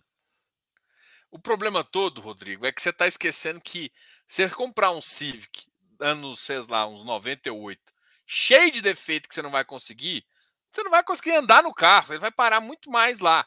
o 1.32 1.40
problema 1.40 1.84
todo, 1.84 2.22
Rodrigo, 2.22 2.66
é 2.66 2.72
que 2.72 2.82
você 2.82 2.90
está 2.90 3.08
esquecendo 3.08 3.60
que 3.62 3.92
você 4.28 4.50
comprar 4.50 4.92
um 4.92 5.02
Civic 5.02 5.66
anos, 6.00 6.40
sei 6.42 6.60
lá, 6.68 6.88
uns 6.88 7.04
98, 7.04 7.94
cheio 8.26 8.72
de 8.72 8.82
defeito 8.82 9.28
que 9.30 9.36
você 9.36 9.42
não 9.42 9.52
vai 9.52 9.64
conseguir, 9.64 10.26
você 10.72 10.84
não 10.84 10.92
vai 10.92 11.04
conseguir 11.04 11.32
andar 11.32 11.64
no 11.64 11.74
carro, 11.74 12.14
ele 12.14 12.20
vai 12.20 12.32
parar 12.32 12.60
muito 12.60 12.90
mais 12.90 13.20
lá. 13.20 13.46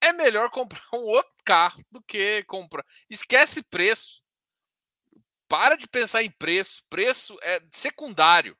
É 0.00 0.12
melhor 0.12 0.50
comprar 0.50 0.84
um 0.92 0.98
outro 0.98 1.32
carro 1.44 1.82
do 1.90 2.02
que 2.02 2.44
comprar. 2.44 2.84
Esquece 3.08 3.62
preço. 3.62 4.22
Para 5.48 5.76
de 5.76 5.88
pensar 5.88 6.22
em 6.22 6.30
preço. 6.30 6.82
Preço 6.88 7.38
é 7.42 7.60
secundário. 7.72 8.56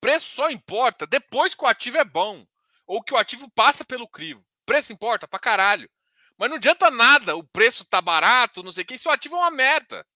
Preço 0.00 0.30
só 0.30 0.50
importa 0.50 1.06
depois 1.06 1.54
que 1.54 1.64
o 1.64 1.66
ativo 1.66 1.96
é 1.98 2.04
bom 2.04 2.46
ou 2.86 3.02
que 3.02 3.14
o 3.14 3.16
ativo 3.16 3.50
passa 3.50 3.84
pelo 3.84 4.08
crivo. 4.08 4.44
Preço 4.66 4.92
importa 4.92 5.26
pra 5.26 5.38
caralho. 5.38 5.90
Mas 6.36 6.50
não 6.50 6.56
adianta 6.56 6.90
nada 6.90 7.36
o 7.36 7.44
preço 7.44 7.84
tá 7.84 8.00
barato, 8.00 8.62
não 8.62 8.72
sei 8.72 8.82
o 8.82 8.86
que, 8.86 8.98
se 8.98 9.08
o 9.08 9.10
ativo 9.10 9.36
é 9.36 9.38
uma 9.38 9.50
merda. 9.50 10.06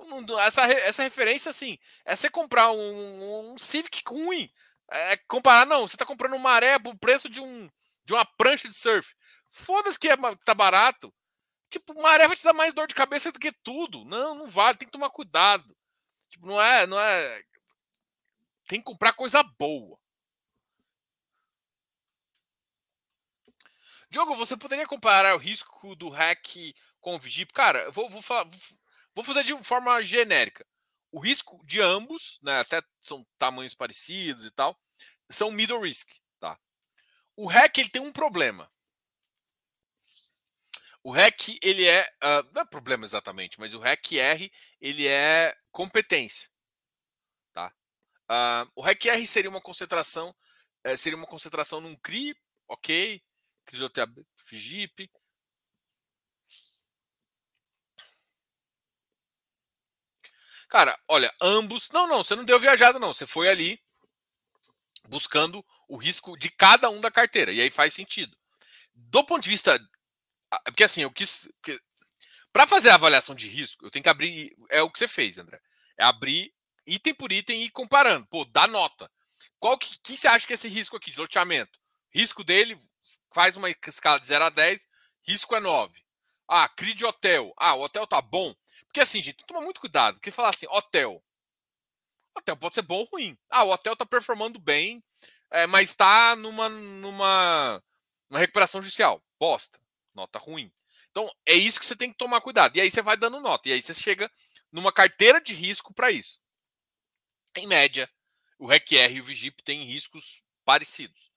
Então, 0.00 0.38
essa, 0.38 0.62
essa 0.62 1.02
referência, 1.02 1.50
assim, 1.50 1.78
é 2.04 2.14
você 2.14 2.30
comprar 2.30 2.70
um, 2.70 3.52
um 3.52 3.58
Civic 3.58 4.02
ruim. 4.06 4.50
É 4.90 5.16
comparar, 5.28 5.66
não, 5.66 5.86
você 5.86 5.96
tá 5.96 6.06
comprando 6.06 6.32
uma 6.32 6.50
maré 6.50 6.78
por 6.78 6.96
preço 6.98 7.28
de, 7.28 7.40
um, 7.40 7.70
de 8.04 8.14
uma 8.14 8.24
prancha 8.24 8.68
de 8.68 8.74
surf. 8.74 9.14
Foda-se 9.50 9.98
que 9.98 10.08
é, 10.08 10.16
tá 10.44 10.54
barato. 10.54 11.14
Tipo, 11.70 12.00
maré 12.00 12.26
vai 12.26 12.36
te 12.36 12.44
dar 12.44 12.54
mais 12.54 12.72
dor 12.72 12.86
de 12.86 12.94
cabeça 12.94 13.30
do 13.30 13.38
que 13.38 13.52
tudo. 13.52 14.04
Não, 14.04 14.34
não 14.34 14.48
vale, 14.48 14.78
tem 14.78 14.86
que 14.86 14.92
tomar 14.92 15.10
cuidado. 15.10 15.76
Tipo, 16.30 16.46
não 16.46 16.60
é, 16.60 16.86
não 16.86 16.98
é. 16.98 17.42
Tem 18.66 18.80
que 18.80 18.84
comprar 18.84 19.12
coisa 19.12 19.42
boa. 19.42 19.98
Diogo, 24.10 24.34
você 24.36 24.56
poderia 24.56 24.86
comparar 24.86 25.34
o 25.34 25.38
risco 25.38 25.94
do 25.94 26.08
hack 26.08 26.56
com 27.00 27.14
o 27.14 27.18
Vigip? 27.18 27.52
Cara, 27.52 27.84
eu 27.84 27.92
vou, 27.92 28.08
vou, 28.08 28.22
falar, 28.22 28.46
vou 29.14 29.22
fazer 29.22 29.44
de 29.44 29.54
forma 29.62 30.02
genérica. 30.02 30.66
O 31.10 31.20
risco 31.20 31.64
de 31.64 31.80
ambos, 31.80 32.38
né, 32.42 32.58
até 32.58 32.82
são 33.00 33.26
tamanhos 33.38 33.74
parecidos 33.74 34.44
e 34.44 34.50
tal, 34.50 34.78
são 35.30 35.50
middle 35.50 35.80
risk. 35.80 36.10
Tá? 36.38 36.58
O 37.36 37.46
hack 37.46 37.78
ele 37.78 37.90
tem 37.90 38.02
um 38.02 38.12
problema. 38.12 38.70
O 41.02 41.10
REC, 41.10 41.58
ele 41.62 41.86
é. 41.86 42.02
Uh, 42.22 42.52
não 42.52 42.62
é 42.62 42.64
problema 42.66 43.04
exatamente, 43.04 43.58
mas 43.58 43.72
o 43.72 43.78
REC 43.78 44.18
R 44.18 44.52
ele 44.80 45.06
é 45.06 45.56
competência. 45.70 46.50
Tá? 47.52 47.72
Uh, 48.30 48.70
o 48.74 48.82
REC 48.82 49.06
R 49.06 49.26
seria 49.26 49.48
uma 49.48 49.60
concentração. 49.60 50.34
Uh, 50.86 50.98
seria 50.98 51.16
uma 51.16 51.26
concentração 51.26 51.80
num 51.80 51.96
CRI, 51.96 52.36
ok, 52.68 53.22
Crisoterapia 53.64 54.24
FIGIP. 54.36 55.10
Cara, 60.68 60.98
olha, 61.08 61.32
ambos. 61.40 61.88
Não, 61.90 62.06
não, 62.06 62.22
você 62.22 62.36
não 62.36 62.44
deu 62.44 62.60
viajada, 62.60 62.98
não. 62.98 63.12
Você 63.12 63.26
foi 63.26 63.48
ali 63.48 63.80
buscando 65.08 65.64
o 65.88 65.96
risco 65.96 66.36
de 66.36 66.50
cada 66.50 66.90
um 66.90 67.00
da 67.00 67.10
carteira. 67.10 67.52
E 67.52 67.60
aí 67.60 67.70
faz 67.70 67.94
sentido. 67.94 68.36
Do 68.94 69.24
ponto 69.24 69.42
de 69.42 69.50
vista. 69.50 69.78
Porque 70.64 70.84
assim, 70.84 71.02
eu 71.02 71.10
quis. 71.10 71.48
Para 72.52 72.66
fazer 72.66 72.90
a 72.90 72.94
avaliação 72.94 73.34
de 73.34 73.48
risco, 73.48 73.86
eu 73.86 73.90
tenho 73.90 74.02
que 74.02 74.08
abrir. 74.08 74.54
É 74.70 74.82
o 74.82 74.90
que 74.90 74.98
você 74.98 75.08
fez, 75.08 75.38
André. 75.38 75.60
É 75.98 76.04
abrir 76.04 76.52
item 76.86 77.14
por 77.14 77.32
item 77.32 77.62
e 77.62 77.64
ir 77.66 77.70
comparando. 77.70 78.26
Pô, 78.26 78.44
dá 78.44 78.66
nota. 78.66 79.10
Qual 79.58 79.76
que, 79.76 79.98
que 80.02 80.16
você 80.16 80.28
acha 80.28 80.46
que 80.46 80.52
é 80.52 80.54
esse 80.54 80.68
risco 80.68 80.96
aqui 80.96 81.10
de 81.10 81.18
loteamento? 81.18 81.78
Risco 82.10 82.44
dele, 82.44 82.78
faz 83.34 83.56
uma 83.56 83.68
escala 83.70 84.18
de 84.18 84.26
0 84.26 84.44
a 84.44 84.50
10, 84.50 84.86
risco 85.26 85.54
é 85.54 85.60
9. 85.60 85.92
Ah, 86.48 86.68
CRI 86.68 86.94
de 86.94 87.04
hotel. 87.04 87.52
Ah, 87.56 87.74
o 87.74 87.82
hotel 87.82 88.06
tá 88.06 88.22
bom. 88.22 88.54
Porque 88.88 89.00
assim, 89.00 89.22
gente, 89.22 89.44
toma 89.46 89.60
muito 89.60 89.80
cuidado. 89.80 90.14
Porque 90.16 90.30
falar 90.30 90.50
assim, 90.50 90.66
hotel. 90.68 91.22
Hotel 92.36 92.56
pode 92.56 92.74
ser 92.74 92.82
bom 92.82 92.98
ou 92.98 93.04
ruim. 93.04 93.38
Ah, 93.48 93.64
o 93.64 93.70
hotel 93.70 93.94
tá 93.96 94.06
performando 94.06 94.58
bem, 94.58 95.02
é, 95.50 95.66
mas 95.66 95.90
está 95.90 96.34
numa, 96.36 96.68
numa, 96.68 97.82
numa 98.28 98.40
recuperação 98.40 98.82
judicial. 98.82 99.22
Bosta. 99.38 99.78
Nota 100.14 100.38
ruim. 100.38 100.72
Então, 101.10 101.30
é 101.46 101.54
isso 101.54 101.78
que 101.78 101.86
você 101.86 101.96
tem 101.96 102.10
que 102.10 102.18
tomar 102.18 102.40
cuidado. 102.40 102.76
E 102.76 102.80
aí 102.80 102.90
você 102.90 103.02
vai 103.02 103.16
dando 103.16 103.40
nota. 103.40 103.68
E 103.68 103.72
aí 103.72 103.82
você 103.82 103.94
chega 103.94 104.30
numa 104.70 104.92
carteira 104.92 105.40
de 105.40 105.54
risco 105.54 105.92
para 105.92 106.10
isso. 106.10 106.40
Em 107.56 107.66
média, 107.66 108.10
o 108.58 108.66
RECR 108.66 109.12
e 109.12 109.20
o 109.20 109.24
VGIP 109.24 109.62
têm 109.62 109.84
riscos 109.84 110.42
parecidos. 110.64 111.30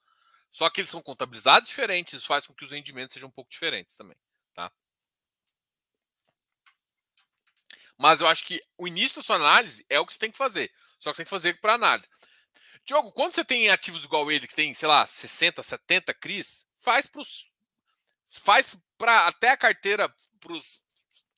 Só 0.52 0.70
que 0.70 0.82
eles 0.82 0.92
são 0.92 1.02
contabilizados 1.02 1.70
diferentes, 1.70 2.16
isso 2.16 2.28
faz 2.28 2.46
com 2.46 2.54
que 2.54 2.66
os 2.66 2.72
rendimentos 2.72 3.14
sejam 3.14 3.30
um 3.30 3.32
pouco 3.32 3.50
diferentes 3.50 3.96
também, 3.96 4.18
tá? 4.54 4.70
Mas 8.02 8.20
eu 8.20 8.28
acho 8.28 8.44
que 8.46 8.60
o 8.80 8.88
início 8.88 9.18
da 9.18 9.22
sua 9.22 9.36
análise 9.36 9.86
é 9.88 10.00
o 10.00 10.06
que 10.08 10.14
você 10.14 10.18
tem 10.18 10.32
que 10.32 10.38
fazer. 10.38 10.74
Só 11.00 11.12
que 11.12 11.18
você 11.18 11.22
tem 11.22 11.26
que 11.26 11.30
fazer 11.30 11.62
para 11.62 11.76
análise. 11.76 12.10
Diogo, 12.84 13.12
quando 13.12 13.36
você 13.36 13.46
tem 13.46 13.70
ativos 13.70 14.04
igual 14.04 14.32
ele, 14.32 14.48
que 14.48 14.56
tem, 14.56 14.74
sei 14.74 14.88
lá, 14.88 15.06
60, 15.06 15.62
70 15.62 16.12
CRIs, 16.16 16.68
faz 16.80 17.06
para 17.06 17.22
faz 18.44 18.76
para 18.98 19.28
até 19.28 19.50
a 19.50 19.58
carteira 19.58 20.12
pros, 20.40 20.84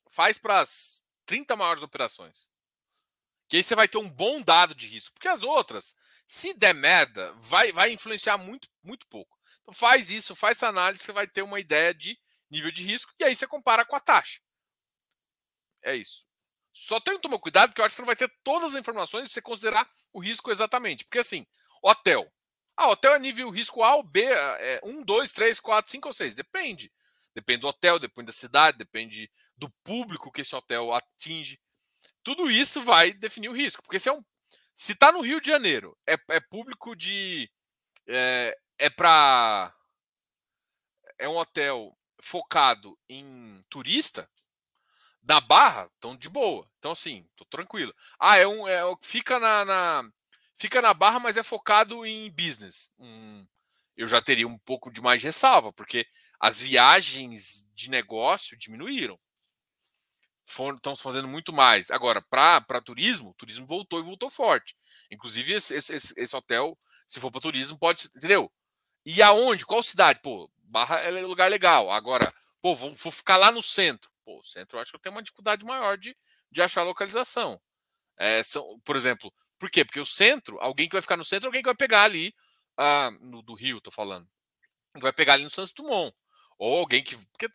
faz 0.08 0.38
para 0.38 0.60
as 0.60 1.04
30 1.26 1.54
maiores 1.54 1.82
operações. 1.82 2.48
Que 3.46 3.58
aí 3.58 3.62
você 3.62 3.74
vai 3.74 3.86
ter 3.86 3.98
um 3.98 4.08
bom 4.08 4.40
dado 4.40 4.74
de 4.74 4.86
risco, 4.86 5.12
porque 5.12 5.28
as 5.28 5.42
outras 5.42 5.94
se 6.26 6.54
der 6.54 6.74
merda, 6.74 7.30
vai, 7.32 7.72
vai 7.72 7.92
influenciar 7.92 8.38
muito, 8.38 8.70
muito 8.82 9.06
pouco. 9.08 9.38
Então 9.60 9.74
faz 9.74 10.10
isso, 10.10 10.34
faz 10.34 10.56
essa 10.56 10.68
análise, 10.68 11.04
você 11.04 11.12
vai 11.12 11.26
ter 11.26 11.42
uma 11.42 11.60
ideia 11.60 11.92
de 11.92 12.18
nível 12.50 12.72
de 12.72 12.82
risco 12.82 13.12
e 13.20 13.24
aí 13.24 13.36
você 13.36 13.46
compara 13.46 13.84
com 13.84 13.94
a 13.94 14.00
taxa. 14.00 14.40
É 15.82 15.94
isso. 15.94 16.24
Só 16.74 17.00
tem 17.00 17.14
que 17.14 17.22
tomar 17.22 17.38
cuidado, 17.38 17.70
porque 17.70 17.80
eu 17.80 17.86
acho 17.86 17.94
que 17.94 17.96
você 17.96 18.02
não 18.02 18.06
vai 18.06 18.16
ter 18.16 18.30
todas 18.42 18.74
as 18.74 18.80
informações 18.80 19.22
para 19.22 19.32
você 19.32 19.40
considerar 19.40 19.88
o 20.12 20.20
risco 20.20 20.50
exatamente. 20.50 21.04
Porque 21.04 21.20
assim, 21.20 21.46
hotel. 21.82 22.30
Ah, 22.76 22.90
hotel 22.90 23.14
é 23.14 23.18
nível 23.18 23.48
risco 23.48 23.82
A 23.82 23.94
ou 23.94 24.02
B, 24.02 24.22
é 24.24 24.80
1, 24.82 25.04
2, 25.04 25.32
3, 25.32 25.60
4, 25.60 25.90
5 25.90 26.08
ou 26.08 26.12
6. 26.12 26.34
Depende. 26.34 26.92
Depende 27.32 27.60
do 27.60 27.68
hotel, 27.68 27.98
depende 27.98 28.26
da 28.26 28.32
cidade, 28.32 28.76
depende 28.76 29.30
do 29.56 29.70
público 29.84 30.30
que 30.30 30.40
esse 30.40 30.54
hotel 30.54 30.92
atinge. 30.92 31.60
Tudo 32.22 32.50
isso 32.50 32.82
vai 32.82 33.12
definir 33.12 33.48
o 33.48 33.56
risco. 33.56 33.82
Porque 33.82 33.98
se 33.98 34.08
é 34.08 34.12
um 34.12 34.22
se 34.74 34.92
está 34.92 35.12
no 35.12 35.20
Rio 35.20 35.40
de 35.40 35.48
Janeiro, 35.48 35.96
é, 36.06 36.16
é 36.30 36.40
público 36.40 36.96
de. 36.96 37.50
É, 38.08 38.56
é 38.78 38.90
para. 38.90 39.72
É 41.16 41.28
um 41.28 41.36
hotel 41.36 41.96
focado 42.20 42.98
em 43.08 43.60
turista. 43.70 44.28
Da 45.24 45.40
Barra, 45.40 45.90
estão 45.94 46.16
de 46.16 46.28
boa. 46.28 46.68
Então, 46.78 46.92
assim, 46.92 47.26
tô 47.34 47.44
tranquilo. 47.46 47.94
Ah, 48.20 48.36
é 48.36 48.46
um. 48.46 48.68
É, 48.68 48.82
fica 49.02 49.40
na, 49.40 49.64
na, 49.64 50.04
Fica 50.56 50.80
na 50.80 50.94
Barra, 50.94 51.18
mas 51.18 51.36
é 51.36 51.42
focado 51.42 52.06
em 52.06 52.30
business. 52.30 52.90
Hum, 52.98 53.46
eu 53.96 54.06
já 54.06 54.20
teria 54.20 54.46
um 54.46 54.58
pouco 54.58 54.90
de 54.90 55.00
mais 55.00 55.22
ressalva, 55.22 55.72
porque 55.72 56.06
as 56.38 56.60
viagens 56.60 57.66
de 57.74 57.90
negócio 57.90 58.56
diminuíram 58.56 59.18
estão 60.46 60.94
fazendo 60.94 61.26
muito 61.26 61.52
mais. 61.52 61.90
Agora, 61.90 62.22
para 62.22 62.80
turismo, 62.84 63.34
turismo 63.38 63.66
voltou 63.66 63.98
e 63.98 64.02
voltou 64.02 64.30
forte. 64.30 64.76
Inclusive, 65.10 65.54
esse, 65.54 65.74
esse, 65.74 66.14
esse 66.16 66.36
hotel, 66.36 66.78
se 67.08 67.18
for 67.18 67.30
para 67.30 67.40
turismo, 67.40 67.78
pode. 67.78 68.08
Entendeu? 68.14 68.52
E 69.06 69.22
aonde? 69.22 69.66
Qual 69.66 69.82
cidade? 69.82 70.20
Pô, 70.22 70.50
Barra 70.58 71.00
é 71.00 71.10
lugar 71.10 71.50
legal. 71.50 71.90
Agora, 71.90 72.32
pô, 72.62 72.74
vou, 72.74 72.94
vou 72.94 73.12
ficar 73.12 73.36
lá 73.36 73.50
no 73.50 73.62
centro. 73.62 74.10
Pô, 74.24 74.40
o 74.40 74.44
centro 74.44 74.82
que 74.84 74.98
tem 74.98 75.12
uma 75.12 75.22
dificuldade 75.22 75.64
maior 75.64 75.98
de, 75.98 76.16
de 76.50 76.62
achar 76.62 76.82
localização. 76.82 77.60
É, 78.16 78.42
são, 78.42 78.80
por 78.84 78.96
exemplo, 78.96 79.32
por 79.58 79.70
quê? 79.70 79.84
Porque 79.84 80.00
o 80.00 80.06
centro, 80.06 80.58
alguém 80.60 80.88
que 80.88 80.94
vai 80.94 81.02
ficar 81.02 81.16
no 81.16 81.24
centro, 81.24 81.48
alguém 81.48 81.62
que 81.62 81.68
vai 81.68 81.76
pegar 81.76 82.02
ali 82.04 82.34
ah, 82.76 83.10
no, 83.20 83.42
do 83.42 83.54
Rio, 83.54 83.80
tô 83.80 83.90
falando. 83.90 84.28
Vai 84.98 85.12
pegar 85.12 85.34
ali 85.34 85.44
no 85.44 85.50
Santos 85.50 85.72
Dumont. 85.72 86.14
Ou 86.58 86.78
alguém 86.78 87.02
que. 87.02 87.16
Porque 87.16 87.48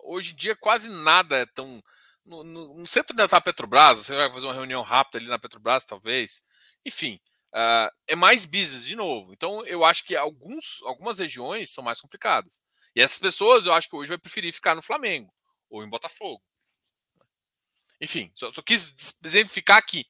hoje 0.00 0.32
em 0.32 0.36
dia 0.36 0.56
quase 0.56 0.88
nada 0.88 1.38
é 1.38 1.46
tão. 1.46 1.82
No, 2.24 2.42
no, 2.42 2.78
no 2.78 2.86
centro 2.86 3.14
da 3.14 3.40
Petrobras, 3.40 3.98
você 3.98 4.16
vai 4.16 4.32
fazer 4.32 4.46
uma 4.46 4.54
reunião 4.54 4.82
rápida 4.82 5.18
ali 5.18 5.28
na 5.28 5.38
Petrobras, 5.38 5.84
talvez. 5.84 6.42
Enfim, 6.84 7.20
uh, 7.54 7.90
é 8.08 8.16
mais 8.16 8.44
business 8.44 8.84
de 8.84 8.96
novo. 8.96 9.32
Então, 9.32 9.64
eu 9.66 9.84
acho 9.84 10.04
que 10.04 10.16
alguns, 10.16 10.80
algumas 10.84 11.18
regiões 11.18 11.70
são 11.70 11.84
mais 11.84 12.00
complicadas. 12.00 12.60
E 12.96 13.02
essas 13.02 13.18
pessoas, 13.18 13.66
eu 13.66 13.74
acho 13.74 13.88
que 13.88 13.96
hoje 13.96 14.08
vai 14.08 14.18
preferir 14.18 14.52
ficar 14.52 14.74
no 14.74 14.82
Flamengo 14.82 15.30
ou 15.68 15.84
em 15.84 15.88
Botafogo. 15.88 16.42
Enfim, 18.00 18.32
só, 18.34 18.52
só 18.52 18.62
quis 18.62 19.18
exemplificar 19.24 19.78
aqui. 19.78 20.06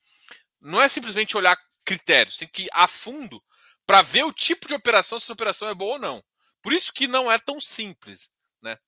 Não 0.61 0.81
é 0.81 0.89
simplesmente 0.89 1.37
olhar 1.37 1.57
critérios, 1.85 2.39
tem 2.39 2.49
que 2.49 2.63
ir 2.63 2.71
a 2.73 2.87
fundo 2.87 3.43
para 3.87 4.03
ver 4.03 4.25
o 4.25 4.33
tipo 4.33 4.67
de 4.67 4.75
operação, 4.75 5.21
se 5.21 5.31
a 5.31 5.35
operação 5.35 5.69
é 5.69 5.75
boa 5.75 5.95
ou 5.95 5.99
não. 5.99 6.25
Por 6.63 6.73
isso 6.73 6.93
que 6.93 7.07
não 7.07 7.31
é 7.31 7.39
tão 7.39 7.61
simples, 7.61 8.33
né? 8.63 8.79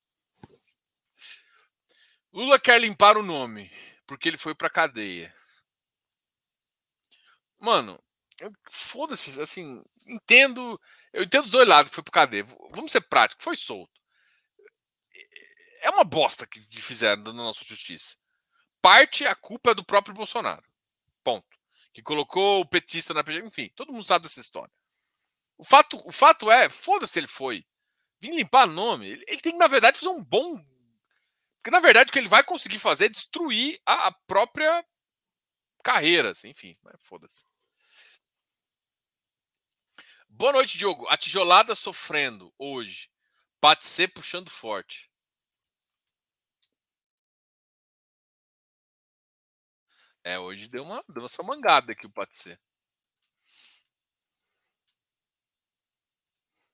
Lula 2.33 2.59
quer 2.59 2.81
limpar 2.81 3.17
o 3.17 3.23
nome 3.23 3.71
porque 4.07 4.27
ele 4.27 4.37
foi 4.37 4.55
para 4.55 4.69
cadeia. 4.69 5.33
Mano, 7.59 8.01
foda-se, 8.69 9.39
assim, 9.41 9.83
entendo, 10.05 10.79
eu 11.11 11.23
entendo 11.23 11.45
os 11.45 11.51
dois 11.51 11.67
lados 11.67 11.89
que 11.89 11.95
foi 11.95 12.03
para 12.03 12.11
cadeia. 12.11 12.45
Vamos 12.71 12.91
ser 12.91 13.01
práticos, 13.01 13.43
foi 13.43 13.55
solto. 13.55 13.96
É 15.81 15.89
uma 15.89 16.03
bosta 16.03 16.45
que, 16.47 16.65
que 16.67 16.81
fizeram 16.81 17.23
na 17.23 17.33
nossa 17.33 17.63
justiça. 17.63 18.15
Parte 18.81 19.25
a 19.25 19.35
culpa 19.35 19.71
é 19.71 19.75
do 19.75 19.85
próprio 19.85 20.15
Bolsonaro. 20.15 20.63
Ponto. 21.23 21.57
Que 21.93 22.01
colocou 22.01 22.61
o 22.61 22.65
petista 22.65 23.13
na 23.13 23.23
PG, 23.23 23.45
enfim, 23.45 23.71
todo 23.75 23.91
mundo 23.91 24.05
sabe 24.05 24.23
dessa 24.23 24.39
história. 24.39 24.71
O 25.57 25.63
fato, 25.63 25.97
o 26.05 26.11
fato 26.11 26.51
é, 26.51 26.69
foda-se 26.69 27.19
ele 27.19 27.27
foi. 27.27 27.65
Vim 28.19 28.35
limpar 28.35 28.67
nome. 28.67 29.07
Ele, 29.07 29.23
ele, 29.27 29.41
tem 29.41 29.53
que, 29.53 29.57
na 29.57 29.67
verdade, 29.67 29.99
fazer 29.99 30.11
um 30.11 30.23
bom. 30.23 30.63
Porque, 31.57 31.71
na 31.71 31.79
verdade, 31.79 32.09
o 32.09 32.13
que 32.13 32.19
ele 32.19 32.29
vai 32.29 32.43
conseguir 32.43 32.79
fazer 32.79 33.05
é 33.05 33.09
destruir 33.09 33.79
a, 33.85 34.07
a 34.07 34.11
própria 34.11 34.85
carreira. 35.83 36.31
Assim, 36.31 36.49
enfim, 36.49 36.77
foda-se. 36.99 37.43
Boa 40.29 40.51
noite, 40.51 40.77
Diogo. 40.77 41.07
A 41.07 41.17
tijolada 41.17 41.73
sofrendo 41.73 42.53
hoje. 42.59 43.09
Pode 43.59 43.85
ser 43.85 44.07
puxando 44.09 44.51
forte. 44.51 45.06
É, 50.27 50.37
hoje 50.37 50.67
deu 50.67 50.83
uma, 50.83 51.01
deu 51.07 51.25
uma 51.25 51.47
mangada 51.47 51.93
aqui 51.93 52.05
o 52.05 52.11
ser. 52.29 52.59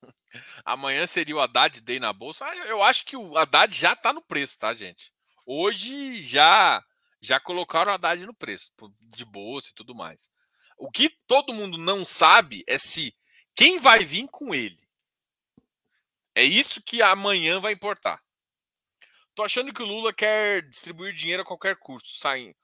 Amanhã 0.65 1.05
seria 1.05 1.35
o 1.35 1.39
Haddad 1.39 1.79
Day 1.81 1.99
na 1.99 2.11
bolsa. 2.11 2.43
Ah, 2.45 2.55
eu 2.65 2.81
acho 2.81 3.05
que 3.05 3.15
o 3.15 3.37
Haddad 3.37 3.77
já 3.77 3.93
está 3.93 4.11
no 4.11 4.23
preço, 4.23 4.57
tá, 4.57 4.73
gente? 4.73 5.13
Hoje 5.45 6.23
já 6.23 6.83
já 7.21 7.39
colocaram 7.39 7.91
o 7.91 7.93
Haddad 7.93 8.25
no 8.25 8.33
preço, 8.33 8.71
de 8.99 9.23
bolsa 9.23 9.69
e 9.69 9.73
tudo 9.75 9.93
mais. 9.93 10.31
O 10.75 10.89
que 10.89 11.11
todo 11.27 11.53
mundo 11.53 11.77
não 11.77 12.03
sabe 12.03 12.63
é 12.65 12.79
se 12.79 13.15
quem 13.55 13.77
vai 13.77 14.03
vir 14.03 14.27
com 14.29 14.55
ele. 14.55 14.81
É 16.33 16.43
isso 16.43 16.81
que 16.81 17.03
amanhã 17.03 17.59
vai 17.59 17.73
importar. 17.73 18.19
Tô 19.35 19.43
achando 19.43 19.71
que 19.71 19.83
o 19.83 19.85
Lula 19.85 20.11
quer 20.11 20.67
distribuir 20.67 21.13
dinheiro 21.13 21.43
a 21.43 21.45
qualquer 21.45 21.77
custo, 21.77 22.09
sair, 22.09 22.55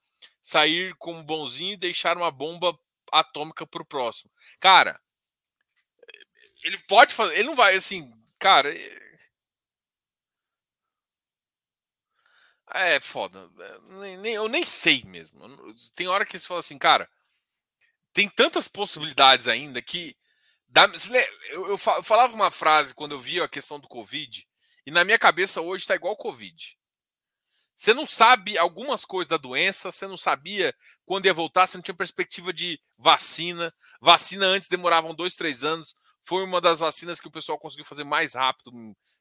sair 0.42 0.96
como 0.96 1.24
bonzinho 1.24 1.74
e 1.74 1.78
deixar 1.78 2.18
uma 2.18 2.32
bomba 2.32 2.78
atômica 3.12 3.66
pro 3.66 3.86
próximo. 3.86 4.32
Cara, 4.60 5.00
ele 6.64 6.78
pode 6.80 7.14
fazer. 7.14 7.36
Ele 7.36 7.50
não 7.50 7.56
vai, 7.56 7.76
assim, 7.76 8.12
cara. 8.38 8.74
É 12.72 13.00
foda. 13.00 13.50
Nem, 14.22 14.34
eu 14.34 14.48
nem 14.48 14.64
sei 14.66 15.04
mesmo. 15.04 15.40
Tem 15.96 16.08
hora 16.08 16.26
que 16.26 16.38
você 16.38 16.48
fala 16.48 16.60
assim, 16.60 16.78
cara. 16.78 17.10
Tem 18.14 18.30
tantas 18.30 18.68
possibilidades 18.68 19.48
ainda 19.48 19.82
que. 19.82 20.16
Dá, 20.68 20.88
eu, 21.52 21.68
eu 21.72 21.78
falava 21.78 22.34
uma 22.34 22.52
frase 22.52 22.94
quando 22.94 23.14
eu 23.14 23.20
via 23.20 23.44
a 23.44 23.50
questão 23.50 23.80
do 23.80 23.88
Covid, 23.88 24.48
e 24.86 24.92
na 24.92 25.04
minha 25.04 25.18
cabeça 25.18 25.62
hoje 25.62 25.84
está 25.84 25.96
igual 25.96 26.16
Covid. 26.16 26.79
Você 27.80 27.94
não 27.94 28.06
sabe 28.06 28.58
algumas 28.58 29.06
coisas 29.06 29.30
da 29.30 29.38
doença, 29.38 29.90
você 29.90 30.06
não 30.06 30.18
sabia 30.18 30.76
quando 31.06 31.28
ia 31.28 31.34
voltar, 31.34 31.66
você 31.66 31.78
não 31.78 31.82
tinha 31.82 31.96
perspectiva 31.96 32.52
de 32.52 32.78
vacina. 32.98 33.74
Vacina 34.02 34.46
antes 34.48 34.68
demoravam 34.68 35.16
dois, 35.16 35.34
três 35.34 35.64
anos 35.64 35.96
foi 36.26 36.44
uma 36.44 36.60
das 36.60 36.82
vacinas 36.82 37.22
que 37.22 37.28
o 37.30 37.32
pessoal 37.32 37.58
conseguiu 37.58 37.86
fazer 37.86 38.04
mais 38.04 38.34
rápido, 38.34 38.70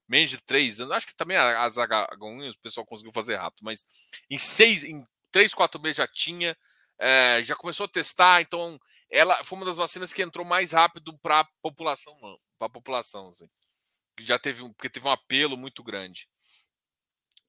menos 0.09 0.31
de 0.31 0.39
três 0.43 0.81
anos. 0.81 0.93
Acho 0.93 1.07
que 1.07 1.15
também 1.15 1.37
as 1.37 1.77
H1 1.77 2.51
o 2.51 2.59
pessoal 2.59 2.85
conseguiu 2.85 3.13
fazer 3.13 3.37
rápido, 3.37 3.63
mas 3.63 3.87
em 4.29 4.39
seis, 4.39 4.83
em 4.83 5.07
três, 5.31 5.55
quatro 5.55 5.81
meses 5.81 5.99
já 5.99 6.09
tinha, 6.09 6.57
é, 6.99 7.41
já 7.45 7.55
começou 7.55 7.87
a 7.87 7.89
testar, 7.89 8.43
então 8.43 8.77
ela 9.09 9.43
foi 9.45 9.57
uma 9.57 9.67
das 9.67 9.77
vacinas 9.77 10.13
que 10.13 10.21
entrou 10.21 10.45
mais 10.45 10.73
rápido 10.73 11.17
para 11.21 11.41
a 11.41 11.49
população, 11.63 12.19
para 12.59 12.67
a 12.67 12.71
população, 12.71 13.29
assim. 13.29 13.49
Já 14.19 14.37
teve 14.37 14.63
porque 14.71 14.91
teve 14.91 15.07
um 15.07 15.13
apelo 15.13 15.57
muito 15.57 15.83
grande. 15.83 16.29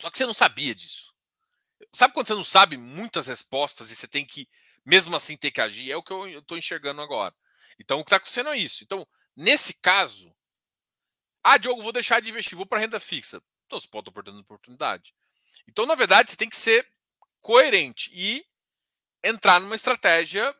Só 0.02 0.10
que 0.10 0.18
você 0.18 0.26
não 0.26 0.34
sabia 0.34 0.74
disso. 0.74 1.14
Sabe 1.94 2.14
quando 2.14 2.28
você 2.28 2.36
não 2.36 2.44
sabe 2.44 2.78
muitas 2.78 3.28
respostas 3.28 3.92
e 3.92 3.96
você 3.96 4.08
tem 4.08 4.26
que, 4.26 4.48
mesmo 4.86 5.16
assim, 5.16 5.36
ter 5.38 5.52
que 5.52 5.62
agir? 5.62 5.92
É 5.92 5.98
o 5.98 6.04
que 6.04 6.12
eu 6.12 6.40
estou 6.40 6.58
enxergando 6.58 7.02
agora. 7.02 7.34
Então, 7.80 8.00
o 8.00 8.04
que 8.04 8.08
está 8.08 8.18
acontecendo 8.18 8.50
é 8.50 8.58
isso. 8.58 8.84
Então, 8.84 9.08
Nesse 9.42 9.74
caso, 9.76 10.36
ah, 11.42 11.58
Diogo, 11.58 11.82
vou 11.82 11.94
deixar 11.94 12.22
de 12.22 12.30
investir, 12.30 12.58
vou 12.58 12.66
para 12.66 12.82
renda 12.82 13.00
fixa. 13.00 13.42
Então 13.66 13.80
você 13.80 13.88
pode 13.88 14.10
estar 14.10 14.12
perdendo 14.12 14.42
oportunidade. 14.42 15.16
Então, 15.66 15.86
na 15.86 15.96
verdade, 15.96 16.30
você 16.30 16.36
tem 16.36 16.50
que 16.50 16.58
ser 16.58 16.86
coerente 17.40 18.12
e 18.14 18.46
entrar 19.24 19.62
numa 19.62 19.76
estratégia 19.76 20.54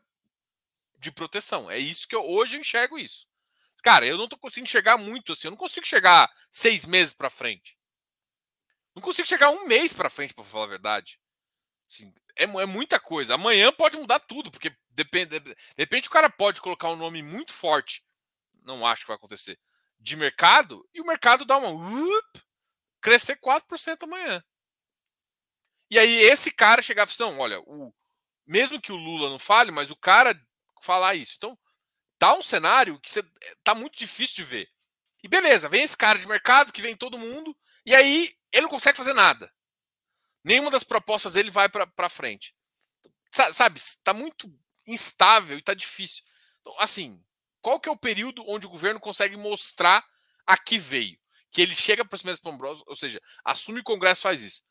de 0.98 1.12
proteção. 1.12 1.70
É 1.70 1.78
isso 1.78 2.08
que 2.08 2.16
eu 2.16 2.26
hoje 2.26 2.56
eu 2.56 2.62
enxergo 2.62 2.98
isso. 2.98 3.28
Cara, 3.84 4.06
eu 4.06 4.18
não 4.18 4.24
estou 4.24 4.40
conseguindo 4.40 4.70
enxergar 4.70 4.98
muito 4.98 5.34
assim. 5.34 5.48
Eu 5.48 5.52
não 5.52 5.58
consigo 5.58 5.86
chegar 5.86 6.32
seis 6.50 6.86
meses 6.86 7.14
para 7.14 7.30
frente. 7.30 7.78
Não 9.00 9.06
consigo 9.06 9.28
chegar 9.28 9.50
um 9.50 9.66
mês 9.66 9.94
para 9.94 10.10
frente, 10.10 10.34
para 10.34 10.44
falar 10.44 10.66
a 10.66 10.70
verdade. 10.70 11.20
Assim, 11.90 12.14
é, 12.36 12.44
é, 12.44 12.66
muita 12.66 13.00
coisa. 13.00 13.36
Amanhã 13.36 13.72
pode 13.72 13.98
mudar 13.98 14.20
tudo, 14.20 14.52
porque 14.52 14.76
depende. 14.92 15.40
De 15.40 15.56
repente 15.78 16.08
o 16.08 16.12
cara 16.12 16.30
pode 16.30 16.62
colocar 16.62 16.90
um 16.90 16.96
nome 16.96 17.24
muito 17.24 17.54
forte 17.54 18.04
não 18.70 18.86
acho 18.86 19.02
que 19.02 19.08
vai 19.08 19.16
acontecer, 19.16 19.60
de 20.00 20.16
mercado, 20.16 20.88
e 20.94 21.02
o 21.02 21.06
mercado 21.06 21.44
dá 21.44 21.58
uma 21.58 21.72
up, 21.72 22.44
crescer 23.02 23.38
4% 23.38 24.04
amanhã. 24.04 24.44
E 25.90 25.98
aí 25.98 26.22
esse 26.22 26.52
cara 26.52 26.82
chegar 26.82 27.08
e 27.08 27.12
falar, 27.12 27.38
olha, 27.38 27.60
o, 27.62 27.94
mesmo 28.46 28.80
que 28.80 28.92
o 28.92 28.96
Lula 28.96 29.30
não 29.30 29.40
fale, 29.40 29.72
mas 29.72 29.90
o 29.90 29.96
cara 29.96 30.40
falar 30.82 31.16
isso. 31.16 31.34
Então, 31.38 31.58
dá 32.20 32.34
um 32.34 32.44
cenário 32.44 33.00
que 33.00 33.10
você, 33.10 33.24
tá 33.64 33.74
muito 33.74 33.98
difícil 33.98 34.38
de 34.38 34.44
ver. 34.44 34.70
E 35.24 35.28
beleza, 35.28 35.68
vem 35.68 35.84
esse 35.84 35.98
cara 35.98 36.20
de 36.20 36.28
mercado 36.28 36.72
que 36.72 36.82
vem 36.82 36.96
todo 36.96 37.18
mundo, 37.18 37.58
e 37.86 37.94
aí 37.96 38.34
ele 38.52 38.64
não 38.64 38.70
consegue 38.70 38.98
fazer 38.98 39.14
nada. 39.14 39.52
Nenhuma 40.44 40.72
das 40.72 40.84
propostas 40.84 41.34
dele 41.34 41.52
vai 41.52 41.70
para 41.70 42.10
frente. 42.10 42.56
Sabe, 43.52 43.78
está 43.78 44.14
muito 44.14 44.52
instável 44.88 45.56
e 45.56 45.60
está 45.60 45.74
difícil. 45.74 46.24
Então, 46.62 46.76
assim, 46.80 47.24
qual 47.62 47.80
que 47.80 47.88
é 47.88 47.92
o 47.92 47.98
período 47.98 48.44
onde 48.48 48.66
o 48.66 48.70
governo 48.70 49.00
consegue 49.00 49.38
mostrar 49.38 50.06
a 50.48 50.58
que 50.58 50.78
veio? 50.78 51.20
Que 51.52 51.62
ele 51.62 51.76
chega 51.76 52.06
para 52.06 52.16
os 52.16 52.24
meses 52.24 52.40
pombrosos, 52.40 52.84
ou 52.88 52.96
seja, 52.96 53.22
assume 53.44 53.82
o 53.82 53.84
Congresso 53.84 54.24
faz 54.24 54.42
isso. 54.42 54.64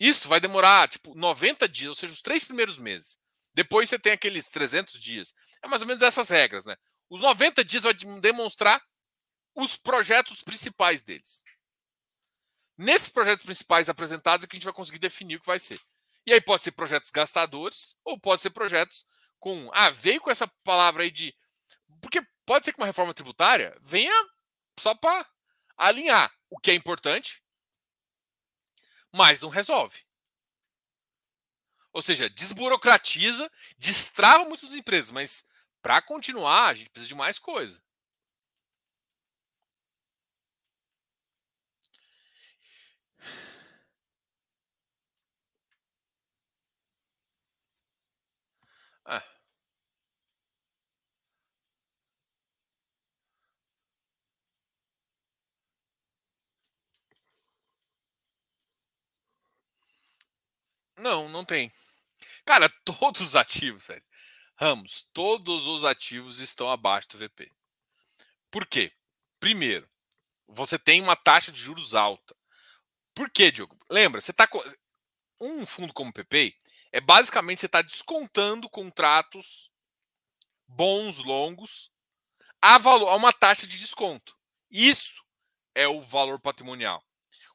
Isso 0.00 0.28
vai 0.28 0.40
demorar, 0.40 0.88
tipo, 0.88 1.14
90 1.14 1.68
dias, 1.68 1.88
ou 1.88 1.94
seja, 1.94 2.12
os 2.12 2.22
três 2.22 2.44
primeiros 2.44 2.78
meses. 2.78 3.18
Depois 3.52 3.88
você 3.88 3.98
tem 3.98 4.12
aqueles 4.12 4.46
300 4.48 5.00
dias. 5.00 5.34
É 5.62 5.66
mais 5.66 5.82
ou 5.82 5.88
menos 5.88 6.02
essas 6.02 6.28
regras, 6.28 6.64
né? 6.64 6.76
Os 7.10 7.20
90 7.20 7.64
dias 7.64 7.82
vai 7.82 7.94
demonstrar 8.20 8.80
os 9.54 9.76
projetos 9.76 10.42
principais 10.42 11.02
deles. 11.02 11.42
Nesses 12.78 13.08
projetos 13.08 13.44
principais 13.44 13.88
apresentados 13.88 14.44
é 14.44 14.46
que 14.46 14.56
a 14.56 14.58
gente 14.58 14.64
vai 14.64 14.72
conseguir 14.72 15.00
definir 15.00 15.36
o 15.36 15.40
que 15.40 15.46
vai 15.46 15.58
ser. 15.58 15.80
E 16.24 16.32
aí 16.32 16.40
pode 16.40 16.62
ser 16.62 16.70
projetos 16.70 17.10
gastadores 17.10 17.96
ou 18.04 18.18
pode 18.18 18.40
ser 18.40 18.50
projetos 18.50 19.04
com. 19.40 19.68
Ah, 19.74 19.90
veio 19.90 20.20
com 20.20 20.30
essa 20.30 20.46
palavra 20.62 21.02
aí 21.02 21.10
de 21.10 21.34
porque 22.00 22.22
pode 22.46 22.64
ser 22.64 22.72
que 22.72 22.80
uma 22.80 22.86
reforma 22.86 23.12
tributária 23.12 23.76
venha 23.80 24.12
só 24.78 24.94
para 24.94 25.28
alinhar 25.76 26.32
o 26.48 26.58
que 26.58 26.70
é 26.70 26.74
importante, 26.74 27.42
mas 29.12 29.40
não 29.40 29.48
resolve. 29.48 30.04
Ou 31.92 32.02
seja, 32.02 32.30
desburocratiza, 32.30 33.50
destrava 33.76 34.44
muitas 34.44 34.74
empresas, 34.74 35.10
mas 35.10 35.44
para 35.82 36.00
continuar, 36.00 36.68
a 36.68 36.74
gente 36.74 36.90
precisa 36.90 37.08
de 37.08 37.14
mais 37.14 37.38
coisa. 37.38 37.82
Não, 60.98 61.28
não 61.28 61.44
tem. 61.44 61.72
Cara, 62.44 62.68
todos 62.84 63.20
os 63.20 63.36
ativos, 63.36 63.86
velho. 63.86 64.02
Ramos, 64.56 65.06
todos 65.12 65.66
os 65.66 65.84
ativos 65.84 66.40
estão 66.40 66.70
abaixo 66.70 67.08
do 67.10 67.18
VP. 67.18 67.52
Por 68.50 68.66
quê? 68.66 68.92
Primeiro, 69.38 69.88
você 70.48 70.78
tem 70.78 71.00
uma 71.00 71.14
taxa 71.14 71.52
de 71.52 71.60
juros 71.60 71.94
alta. 71.94 72.34
Por 73.14 73.30
quê, 73.30 73.50
Diogo? 73.52 73.78
Lembra, 73.88 74.20
você 74.20 74.32
com 74.48 74.62
um 75.40 75.64
fundo 75.64 75.92
como 75.92 76.10
o 76.10 76.12
PP 76.12 76.56
é 76.90 77.00
basicamente 77.00 77.60
você 77.60 77.66
está 77.66 77.82
descontando 77.82 78.68
contratos 78.68 79.70
bons, 80.66 81.18
longos, 81.18 81.90
a, 82.60 82.78
valor, 82.78 83.08
a 83.08 83.16
uma 83.16 83.32
taxa 83.32 83.66
de 83.66 83.78
desconto. 83.78 84.36
Isso 84.70 85.24
é 85.74 85.86
o 85.86 86.00
valor 86.00 86.40
patrimonial. 86.40 87.04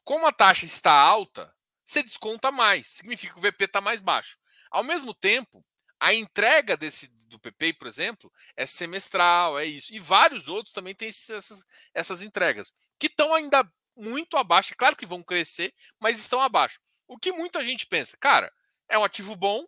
Como 0.02 0.26
a 0.26 0.32
taxa 0.32 0.64
está 0.64 0.92
alta, 0.92 1.53
você 1.84 2.02
desconta 2.02 2.50
mais, 2.50 2.88
significa 2.88 3.34
que 3.34 3.38
o 3.38 3.42
VP 3.42 3.64
está 3.64 3.80
mais 3.80 4.00
baixo. 4.00 4.38
Ao 4.70 4.82
mesmo 4.82 5.14
tempo, 5.14 5.64
a 6.00 6.12
entrega 6.12 6.76
desse 6.76 7.08
do 7.34 7.38
PP, 7.38 7.74
por 7.74 7.88
exemplo, 7.88 8.32
é 8.56 8.64
semestral, 8.64 9.58
é 9.58 9.64
isso. 9.64 9.92
E 9.92 9.98
vários 9.98 10.48
outros 10.48 10.72
também 10.72 10.94
têm 10.94 11.08
essas, 11.08 11.64
essas 11.92 12.22
entregas, 12.22 12.72
que 12.98 13.06
estão 13.06 13.34
ainda 13.34 13.68
muito 13.96 14.36
abaixo. 14.36 14.72
É 14.72 14.76
claro 14.76 14.96
que 14.96 15.06
vão 15.06 15.22
crescer, 15.22 15.74
mas 15.98 16.18
estão 16.18 16.40
abaixo. 16.40 16.80
O 17.06 17.18
que 17.18 17.32
muita 17.32 17.62
gente 17.62 17.86
pensa, 17.86 18.16
cara, 18.16 18.52
é 18.88 18.98
um 18.98 19.04
ativo 19.04 19.36
bom. 19.36 19.66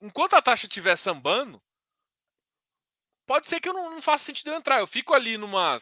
Enquanto 0.00 0.34
a 0.34 0.42
taxa 0.42 0.66
estiver 0.66 0.96
sambando, 0.96 1.62
pode 3.26 3.48
ser 3.48 3.60
que 3.60 3.68
eu 3.68 3.72
não, 3.72 3.90
não 3.90 4.02
faça 4.02 4.24
sentido 4.24 4.50
eu 4.50 4.56
entrar. 4.56 4.80
Eu 4.80 4.86
fico 4.86 5.14
ali 5.14 5.36
numa. 5.36 5.78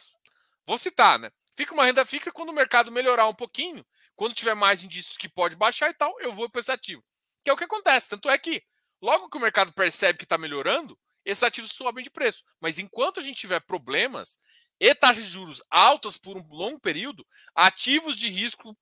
Vou 0.65 0.77
citar, 0.77 1.17
né? 1.17 1.31
Fica 1.55 1.73
uma 1.73 1.85
renda 1.85 2.05
fixa 2.05 2.31
quando 2.31 2.49
o 2.49 2.53
mercado 2.53 2.91
melhorar 2.91 3.27
um 3.27 3.33
pouquinho, 3.33 3.85
quando 4.21 4.35
tiver 4.35 4.53
mais 4.53 4.83
indícios 4.83 5.17
que 5.17 5.27
pode 5.27 5.55
baixar 5.55 5.89
e 5.89 5.95
tal, 5.95 6.15
eu 6.19 6.31
vou 6.31 6.47
para 6.47 6.59
esse 6.59 6.71
ativo. 6.71 7.03
Que 7.43 7.49
é 7.49 7.53
o 7.53 7.57
que 7.57 7.63
acontece. 7.63 8.07
Tanto 8.07 8.29
é 8.29 8.37
que, 8.37 8.63
logo 9.01 9.27
que 9.27 9.35
o 9.35 9.41
mercado 9.41 9.73
percebe 9.73 10.19
que 10.19 10.25
está 10.25 10.37
melhorando, 10.37 10.95
esses 11.25 11.41
ativos 11.41 11.71
sobem 11.71 12.03
de 12.03 12.11
preço. 12.11 12.43
Mas 12.59 12.77
enquanto 12.77 13.19
a 13.19 13.23
gente 13.23 13.39
tiver 13.39 13.59
problemas 13.61 14.39
e 14.79 14.93
taxas 14.93 15.25
de 15.25 15.31
juros 15.31 15.59
altas 15.71 16.19
por 16.19 16.37
um 16.37 16.47
longo 16.49 16.79
período, 16.79 17.25
ativos 17.55 18.15
de 18.15 18.29
risco 18.29 18.77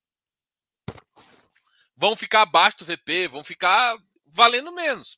vão 1.96 2.18
ficar 2.18 2.42
abaixo 2.42 2.80
do 2.80 2.86
VP, 2.86 3.30
vão 3.30 3.42
ficar 3.42 3.98
valendo 4.26 4.74
menos. 4.74 5.18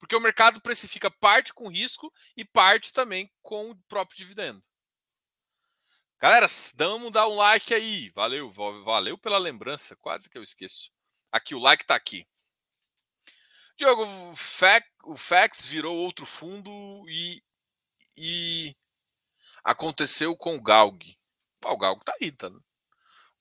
Porque 0.00 0.16
o 0.16 0.20
mercado 0.20 0.60
precifica 0.60 1.08
parte 1.08 1.54
com 1.54 1.70
risco 1.70 2.12
e 2.36 2.44
parte 2.44 2.92
também 2.92 3.32
com 3.40 3.70
o 3.70 3.76
próprio 3.86 4.18
dividendo. 4.18 4.60
Galera, 6.22 6.46
vamos 6.76 7.10
dar 7.10 7.26
um 7.26 7.34
like 7.34 7.74
aí. 7.74 8.08
Valeu, 8.10 8.48
valeu 8.48 9.18
pela 9.18 9.38
lembrança. 9.38 9.96
Quase 9.96 10.30
que 10.30 10.38
eu 10.38 10.42
esqueço. 10.44 10.88
Aqui, 11.32 11.52
o 11.52 11.58
like 11.58 11.84
tá 11.84 11.96
aqui. 11.96 12.24
Diogo, 13.76 14.04
o 15.04 15.16
FAX, 15.16 15.64
virou 15.64 15.96
outro 15.96 16.24
fundo 16.24 16.70
e, 17.08 17.42
e 18.16 18.76
aconteceu 19.64 20.36
com 20.36 20.54
o 20.54 20.62
Galg. 20.62 21.18
o 21.64 21.76
Galg 21.76 22.04
tá 22.04 22.14
aí, 22.20 22.30
tá? 22.30 22.46
O 22.46 22.62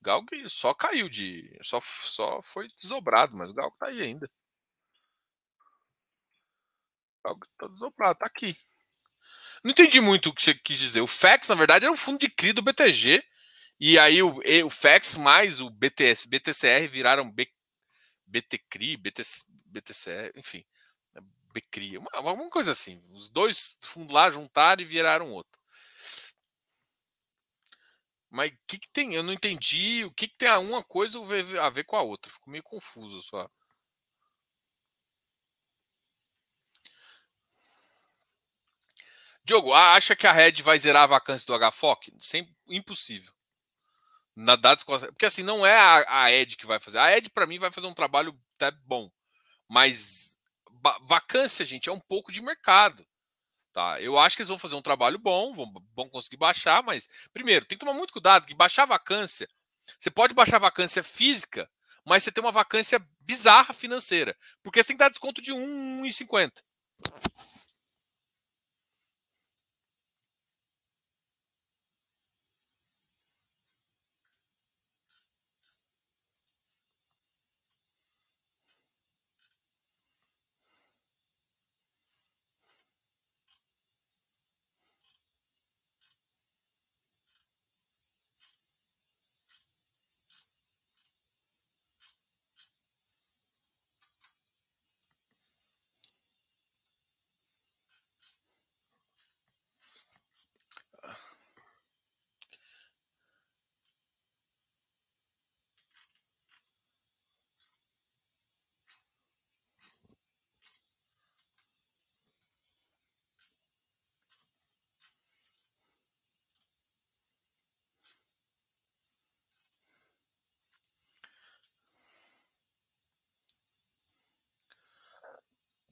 Galg 0.02 0.50
só 0.50 0.74
caiu 0.74 1.08
de. 1.08 1.56
Só, 1.62 1.80
só 1.80 2.42
foi 2.42 2.68
desdobrado, 2.70 3.38
mas 3.38 3.52
o 3.52 3.54
Galg 3.54 3.76
tá 3.78 3.90
aí 3.90 4.02
ainda. 4.02 4.28
O 7.24 7.28
Galg 7.28 7.48
tá 7.60 7.68
desdobrado, 7.68 8.18
tá 8.18 8.26
aqui. 8.26 8.58
Não 9.64 9.72
entendi 9.72 10.02
muito 10.02 10.30
o 10.30 10.34
que 10.34 10.42
você 10.42 10.56
quis 10.56 10.80
dizer. 10.80 11.02
O 11.02 11.08
FAX, 11.08 11.48
na 11.48 11.56
verdade, 11.56 11.86
era 11.86 11.94
um 11.94 11.98
fundo 11.98 12.20
de 12.20 12.30
CRI 12.30 12.54
do 12.54 12.62
BTG. 12.62 13.24
E 13.80 13.98
aí 13.98 14.22
o, 14.22 14.40
o 14.66 14.70
FAX 14.70 15.16
mais 15.16 15.60
o 15.60 15.70
BTS, 15.70 16.28
BTCR 16.28 16.88
viraram 16.88 17.30
B, 17.30 17.48
BTCRI, 18.26 18.98
BTC, 18.98 19.44
BTCR, 19.66 20.32
enfim. 20.36 20.64
BCRI, 21.54 21.98
uma, 21.98 22.10
alguma 22.14 22.50
coisa 22.50 22.72
assim. 22.72 23.02
Os 23.10 23.30
dois 23.30 23.78
fundos 23.84 24.14
lá 24.14 24.32
juntaram 24.32 24.82
e 24.82 24.86
viraram 24.86 25.32
outro. 25.32 25.60
Mas 28.30 28.52
o 28.52 28.58
que, 28.66 28.80
que 28.80 28.90
tem? 28.90 29.14
Eu 29.14 29.24
não 29.24 29.34
entendi. 29.34 30.06
O 30.06 30.12
que, 30.12 30.28
que 30.28 30.38
tem 30.38 30.50
uma 30.58 30.84
coisa 30.84 31.20
a 31.62 31.70
ver 31.70 31.84
com 31.84 31.98
a 31.98 32.02
outra? 32.02 32.32
Fico 32.32 32.50
meio 32.50 32.64
confuso 32.64 33.22
só. 33.22 33.50
Diogo, 39.52 39.74
acha 39.74 40.16
que 40.16 40.26
a 40.26 40.32
Red 40.32 40.62
vai 40.62 40.80
zerar 40.80 41.04
a 41.04 41.08
vacância 41.08 41.46
do 41.46 41.70
HFOC? 41.70 42.14
Sem, 42.22 42.48
impossível. 42.70 43.34
Na 44.34 44.56
data, 44.56 44.86
porque 44.86 45.26
assim, 45.26 45.44
não 45.44 45.66
é 45.66 45.78
a, 45.78 46.24
a 46.24 46.32
Ed 46.32 46.56
que 46.56 46.66
vai 46.66 46.80
fazer. 46.80 46.98
A 47.00 47.18
Ed, 47.18 47.30
para 47.30 47.46
mim, 47.46 47.60
vai 47.60 47.70
fazer 47.70 47.88
um 47.88 47.94
trabalho 47.94 48.34
até 48.56 48.72
bom. 48.86 49.12
Mas 49.68 50.38
vacância, 51.06 51.66
gente, 51.66 51.90
é 51.90 51.92
um 51.92 52.00
pouco 52.00 52.32
de 52.32 52.42
mercado. 52.42 53.06
Tá? 53.74 54.02
Eu 54.02 54.18
acho 54.18 54.38
que 54.38 54.42
eles 54.42 54.50
vão 54.50 54.58
fazer 54.58 54.76
um 54.76 54.82
trabalho 54.82 55.20
bom, 55.20 55.54
vão, 55.54 55.70
vão 55.94 56.10
conseguir 56.10 56.38
baixar, 56.38 56.82
mas, 56.82 57.10
primeiro, 57.34 57.66
tem 57.66 57.78
que 57.78 57.86
tomar 57.86 57.98
muito 57.98 58.14
cuidado 58.14 58.48
que 58.48 58.54
baixar 58.54 58.86
vacância, 58.86 59.50
você 60.00 60.10
pode 60.10 60.34
baixar 60.34 60.60
vacância 60.60 61.04
física, 61.04 61.70
mas 62.06 62.24
você 62.24 62.32
tem 62.32 62.44
uma 62.44 62.54
vacância 62.54 63.06
bizarra 63.20 63.74
financeira, 63.74 64.36
porque 64.64 64.82
você 64.82 64.88
tem 64.88 64.96
que 64.96 65.04
dar 65.04 65.10
desconto 65.10 65.42
de 65.42 65.52
1,50. 65.52 66.52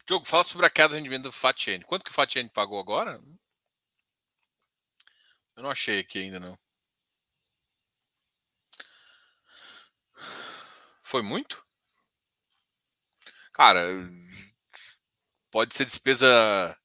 Diogo, 0.09 0.25
fala 0.25 0.43
sobre 0.43 0.65
a 0.65 0.71
queda 0.71 0.89
do 0.89 0.95
rendimento 0.95 1.21
do 1.25 1.31
Fatiene. 1.31 1.83
Quanto 1.83 2.03
que 2.03 2.09
o 2.09 2.13
Fatiene 2.13 2.49
pagou 2.49 2.79
agora? 2.79 3.21
Eu 5.55 5.61
não 5.61 5.69
achei 5.69 5.99
aqui 5.99 6.17
ainda, 6.17 6.39
não. 6.39 6.57
Foi 11.03 11.21
muito? 11.21 11.63
Cara, 13.53 13.85
pode 15.51 15.75
ser 15.75 15.85
despesa. 15.85 16.75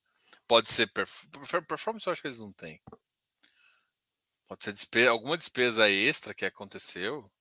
Pode 0.47 0.71
ser. 0.71 0.87
Performance, 1.67 2.07
eu 2.07 2.13
acho 2.13 2.21
que 2.21 2.29
eles 2.29 2.41
não 2.41 2.53
têm. 2.53 2.83
Pode 4.47 4.65
ser 4.65 4.75
despesa, 4.75 5.09
alguma 5.11 5.39
despesa 5.39 5.89
extra 5.89 6.35
que 6.35 6.45
aconteceu. 6.45 7.33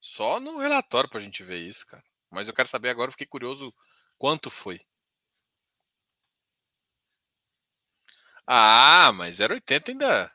Só 0.00 0.40
no 0.40 0.58
relatório 0.58 1.08
pra 1.08 1.20
gente 1.20 1.44
ver 1.44 1.58
isso, 1.60 1.86
cara. 1.86 2.04
Mas 2.36 2.48
eu 2.48 2.54
quero 2.54 2.68
saber 2.68 2.90
agora, 2.90 3.10
fiquei 3.10 3.26
curioso 3.26 3.74
quanto 4.18 4.50
foi. 4.50 4.80
Ah, 8.46 9.12
mas 9.14 9.36
0,80 9.36 9.90
ainda. 9.92 10.32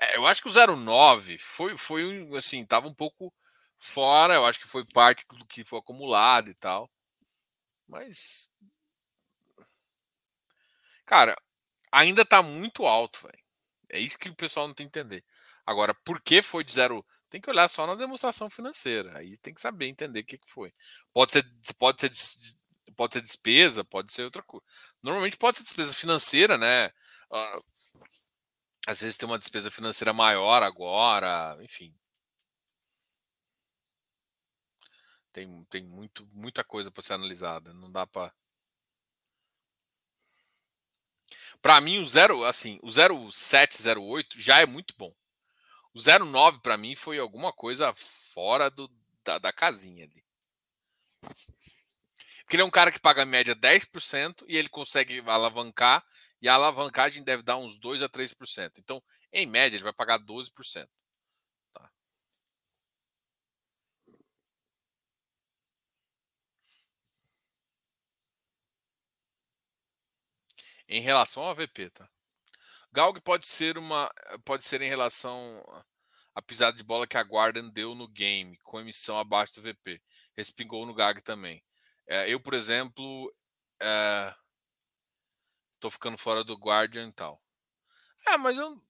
É, 0.00 0.16
eu 0.16 0.26
acho 0.26 0.42
que 0.42 0.48
o 0.48 0.52
0,9 0.52 1.38
foi, 1.38 1.76
foi 1.76 2.28
assim, 2.38 2.64
tava 2.64 2.88
um 2.88 2.94
pouco 2.94 3.32
fora. 3.78 4.34
Eu 4.34 4.46
acho 4.46 4.60
que 4.60 4.68
foi 4.68 4.84
parte 4.86 5.24
do 5.36 5.46
que 5.46 5.64
foi 5.64 5.78
acumulado 5.78 6.48
e 6.50 6.54
tal. 6.54 6.90
Mas. 7.86 8.48
Cara, 11.06 11.36
ainda 11.92 12.24
tá 12.24 12.42
muito 12.42 12.86
alto, 12.86 13.22
velho. 13.26 13.38
É 13.90 13.98
isso 13.98 14.18
que 14.18 14.28
o 14.28 14.34
pessoal 14.34 14.68
não 14.68 14.74
tem 14.74 14.88
que 14.88 14.98
entender. 14.98 15.24
Agora, 15.66 15.94
por 15.94 16.20
que 16.22 16.42
foi 16.42 16.64
de 16.64 16.72
0? 16.72 17.04
Tem 17.30 17.40
que 17.40 17.48
olhar 17.48 17.68
só 17.68 17.86
na 17.86 17.94
demonstração 17.94 18.50
financeira. 18.50 19.16
Aí 19.18 19.36
tem 19.38 19.54
que 19.54 19.60
saber 19.60 19.86
entender 19.86 20.20
o 20.20 20.24
que, 20.24 20.38
que 20.38 20.50
foi. 20.50 20.74
Pode 21.12 21.32
ser, 21.32 21.44
pode 21.78 22.00
ser, 22.00 22.12
pode 22.96 23.14
ser 23.14 23.22
despesa, 23.22 23.84
pode 23.84 24.12
ser 24.12 24.24
outra 24.24 24.42
coisa. 24.42 24.66
Normalmente 25.02 25.38
pode 25.38 25.58
ser 25.58 25.64
despesa 25.64 25.94
financeira, 25.94 26.58
né? 26.58 26.88
Uh, 27.30 27.62
às 28.86 29.00
vezes 29.00 29.16
tem 29.16 29.28
uma 29.28 29.38
despesa 29.38 29.70
financeira 29.70 30.12
maior 30.12 30.62
agora, 30.62 31.56
enfim. 31.62 31.94
Tem, 35.32 35.64
tem 35.70 35.82
muito, 35.84 36.26
muita 36.32 36.64
coisa 36.64 36.90
para 36.90 37.02
ser 37.02 37.14
analisada. 37.14 37.72
Não 37.72 37.90
dá 37.90 38.06
para. 38.06 38.32
Para 41.62 41.80
mim, 41.80 41.98
o 42.02 42.06
0, 42.06 42.44
assim, 42.44 42.78
o 42.82 42.90
0708 42.90 44.40
já 44.40 44.60
é 44.60 44.66
muito 44.66 44.94
bom. 44.98 45.14
O 45.94 45.98
09 46.00 46.60
para 46.60 46.78
mim 46.78 46.94
foi 46.94 47.18
alguma 47.18 47.52
coisa 47.52 47.92
fora 47.94 48.70
do, 48.70 48.88
da, 49.24 49.38
da 49.38 49.52
casinha 49.52 50.04
ali. 50.04 50.24
Porque 52.50 52.56
ele 52.56 52.62
é 52.62 52.66
um 52.66 52.70
cara 52.70 52.90
que 52.90 53.00
paga 53.00 53.22
a 53.22 53.26
média 53.26 53.54
10% 53.54 54.44
e 54.48 54.56
ele 54.56 54.68
consegue 54.68 55.20
alavancar, 55.26 56.04
e 56.42 56.48
a 56.48 56.54
alavancagem 56.54 57.22
deve 57.22 57.42
dar 57.42 57.56
uns 57.56 57.78
2 57.78 58.02
a 58.02 58.08
3%. 58.08 58.78
Então, 58.78 59.02
em 59.32 59.46
média, 59.46 59.76
ele 59.76 59.84
vai 59.84 59.92
pagar 59.92 60.18
12%. 60.18 60.88
Tá. 61.72 61.90
Em 70.88 71.00
relação 71.00 71.44
ao 71.44 71.50
AVP, 71.50 71.90
tá? 71.90 72.08
Galg 72.92 73.20
pode 73.20 73.46
ser 73.46 73.78
uma 73.78 74.12
pode 74.44 74.64
ser 74.64 74.82
em 74.82 74.88
relação 74.88 75.62
à 76.34 76.42
pisada 76.42 76.76
de 76.76 76.82
bola 76.82 77.06
que 77.06 77.16
a 77.16 77.22
Guardian 77.22 77.68
deu 77.68 77.94
no 77.94 78.08
game, 78.08 78.58
com 78.58 78.80
emissão 78.80 79.18
abaixo 79.18 79.54
do 79.54 79.62
VP. 79.62 80.02
Respingou 80.36 80.84
no 80.86 80.94
GAG 80.94 81.22
também. 81.22 81.64
É, 82.06 82.28
eu, 82.28 82.40
por 82.40 82.54
exemplo, 82.54 83.32
estou 85.72 85.88
é, 85.88 85.92
ficando 85.92 86.18
fora 86.18 86.42
do 86.42 86.56
Guardian 86.56 87.08
e 87.08 87.12
tal. 87.12 87.40
É, 88.26 88.36
mas 88.36 88.58
eu. 88.58 88.82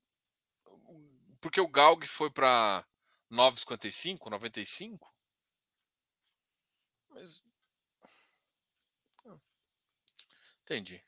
Porque 1.41 1.61
o 1.61 1.69
Galg 1.69 2.07
foi 2.07 2.31
para 2.31 2.87
9,55, 3.31 4.31
95. 4.31 5.15
Mas. 7.11 7.43
Entendi. 10.63 11.03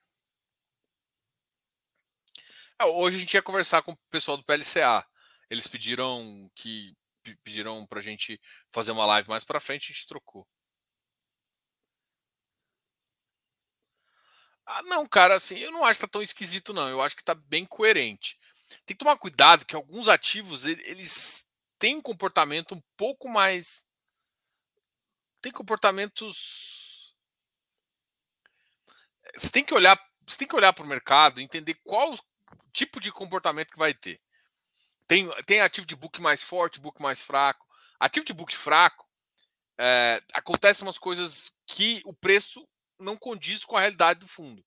É, 2.83 2.85
hoje 2.85 3.17
a 3.17 3.21
gente 3.21 3.35
ia 3.35 3.43
conversar 3.43 3.81
com 3.83 3.93
o 3.93 3.99
pessoal 4.11 4.37
do 4.37 4.45
PLCA. 4.45 5.07
Eles 5.49 5.69
pediram 5.69 6.51
que 6.55 6.97
pediram 7.45 7.87
para 7.87 8.01
a 8.01 8.03
gente 8.03 8.41
fazer 8.73 8.91
uma 8.91 9.07
live 9.07 9.29
mais 9.29 9.45
para 9.45 9.61
frente, 9.61 9.93
a 9.93 9.95
gente 9.95 10.09
trocou. 10.09 10.45
Ah, 14.67 14.83
não, 14.83 15.07
cara, 15.07 15.37
assim, 15.37 15.59
eu 15.59 15.71
não 15.71 15.85
acho 15.85 16.01
que 16.01 16.07
tá 16.07 16.11
tão 16.11 16.23
esquisito, 16.23 16.73
não. 16.73 16.89
Eu 16.89 17.01
acho 17.01 17.17
que 17.17 17.23
tá 17.25 17.35
bem 17.35 17.65
coerente. 17.65 18.37
Tem 18.85 18.97
que 18.97 19.05
tomar 19.05 19.17
cuidado 19.19 19.65
que 19.65 19.77
alguns 19.77 20.09
ativos, 20.09 20.65
eles 20.65 21.47
têm 21.79 21.97
um 21.97 22.03
comportamento 22.03 22.75
um 22.75 22.83
pouco 22.97 23.29
mais. 23.29 23.87
Tem 25.41 25.53
comportamentos. 25.53 27.15
Você 29.37 29.51
tem 29.51 29.65
que 29.65 29.75
olhar, 29.75 29.97
tem 30.37 30.49
que 30.49 30.57
olhar 30.57 30.73
para 30.73 30.85
o 30.85 30.89
mercado, 30.89 31.41
entender 31.41 31.75
qual 31.85 32.17
tipo 32.73 33.01
de 33.01 33.13
comportamento 33.13 33.73
que 33.73 33.79
vai 33.79 33.95
ter. 33.95 34.21
Tem, 35.07 35.29
tem 35.45 35.61
ativo 35.61 35.87
de 35.87 35.97
book 35.97 36.21
mais 36.21 36.43
forte, 36.43 36.81
book 36.81 37.01
mais 37.01 37.23
fraco. 37.23 37.67
Ativo 37.99 38.27
de 38.27 38.33
book 38.33 38.57
fraco, 38.57 39.09
é, 39.79 40.23
acontecem 40.33 40.87
umas 40.87 40.99
coisas 40.99 41.53
que 41.67 42.03
o 42.05 42.13
preço 42.13 42.67
não 42.99 43.17
condiz 43.17 43.65
com 43.65 43.77
a 43.77 43.81
realidade 43.81 44.21
do 44.21 44.29
fundo. 44.29 44.65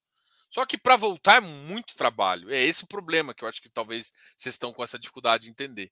Só 0.50 0.66
que 0.66 0.78
para 0.78 0.96
voltar 0.96 1.38
é 1.38 1.40
muito 1.42 1.96
trabalho. 1.96 2.50
É 2.54 2.62
esse 2.62 2.84
o 2.84 2.88
problema 2.88 3.34
que 3.34 3.44
eu 3.44 3.48
acho 3.48 3.62
que 3.62 3.70
talvez 3.70 4.14
vocês 4.38 4.56
estão 4.56 4.74
com 4.74 4.84
essa 4.84 5.00
dificuldade 5.00 5.46
de 5.46 5.50
entender. 5.50 5.92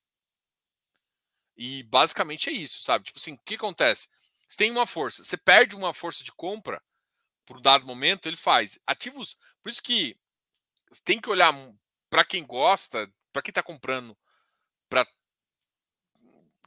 E 1.55 1.83
basicamente 1.83 2.49
é 2.49 2.53
isso, 2.53 2.81
sabe? 2.81 3.05
Tipo 3.05 3.19
assim, 3.19 3.33
o 3.33 3.39
que 3.39 3.55
acontece? 3.55 4.09
Você 4.47 4.57
tem 4.57 4.71
uma 4.71 4.87
força, 4.87 5.23
você 5.23 5.37
perde 5.37 5.75
uma 5.75 5.93
força 5.93 6.23
de 6.23 6.31
compra 6.31 6.81
por 7.45 7.57
um 7.57 7.61
dado 7.61 7.85
momento, 7.85 8.27
ele 8.27 8.37
faz 8.37 8.79
ativos. 8.87 9.37
Por 9.61 9.69
isso 9.69 9.81
que 9.81 10.17
tem 11.03 11.19
que 11.19 11.29
olhar 11.29 11.53
para 12.13 12.23
quem 12.23 12.45
gosta, 12.45 13.11
para 13.31 13.41
quem 13.41 13.49
está 13.49 13.63
comprando, 13.63 14.15
para 14.87 15.03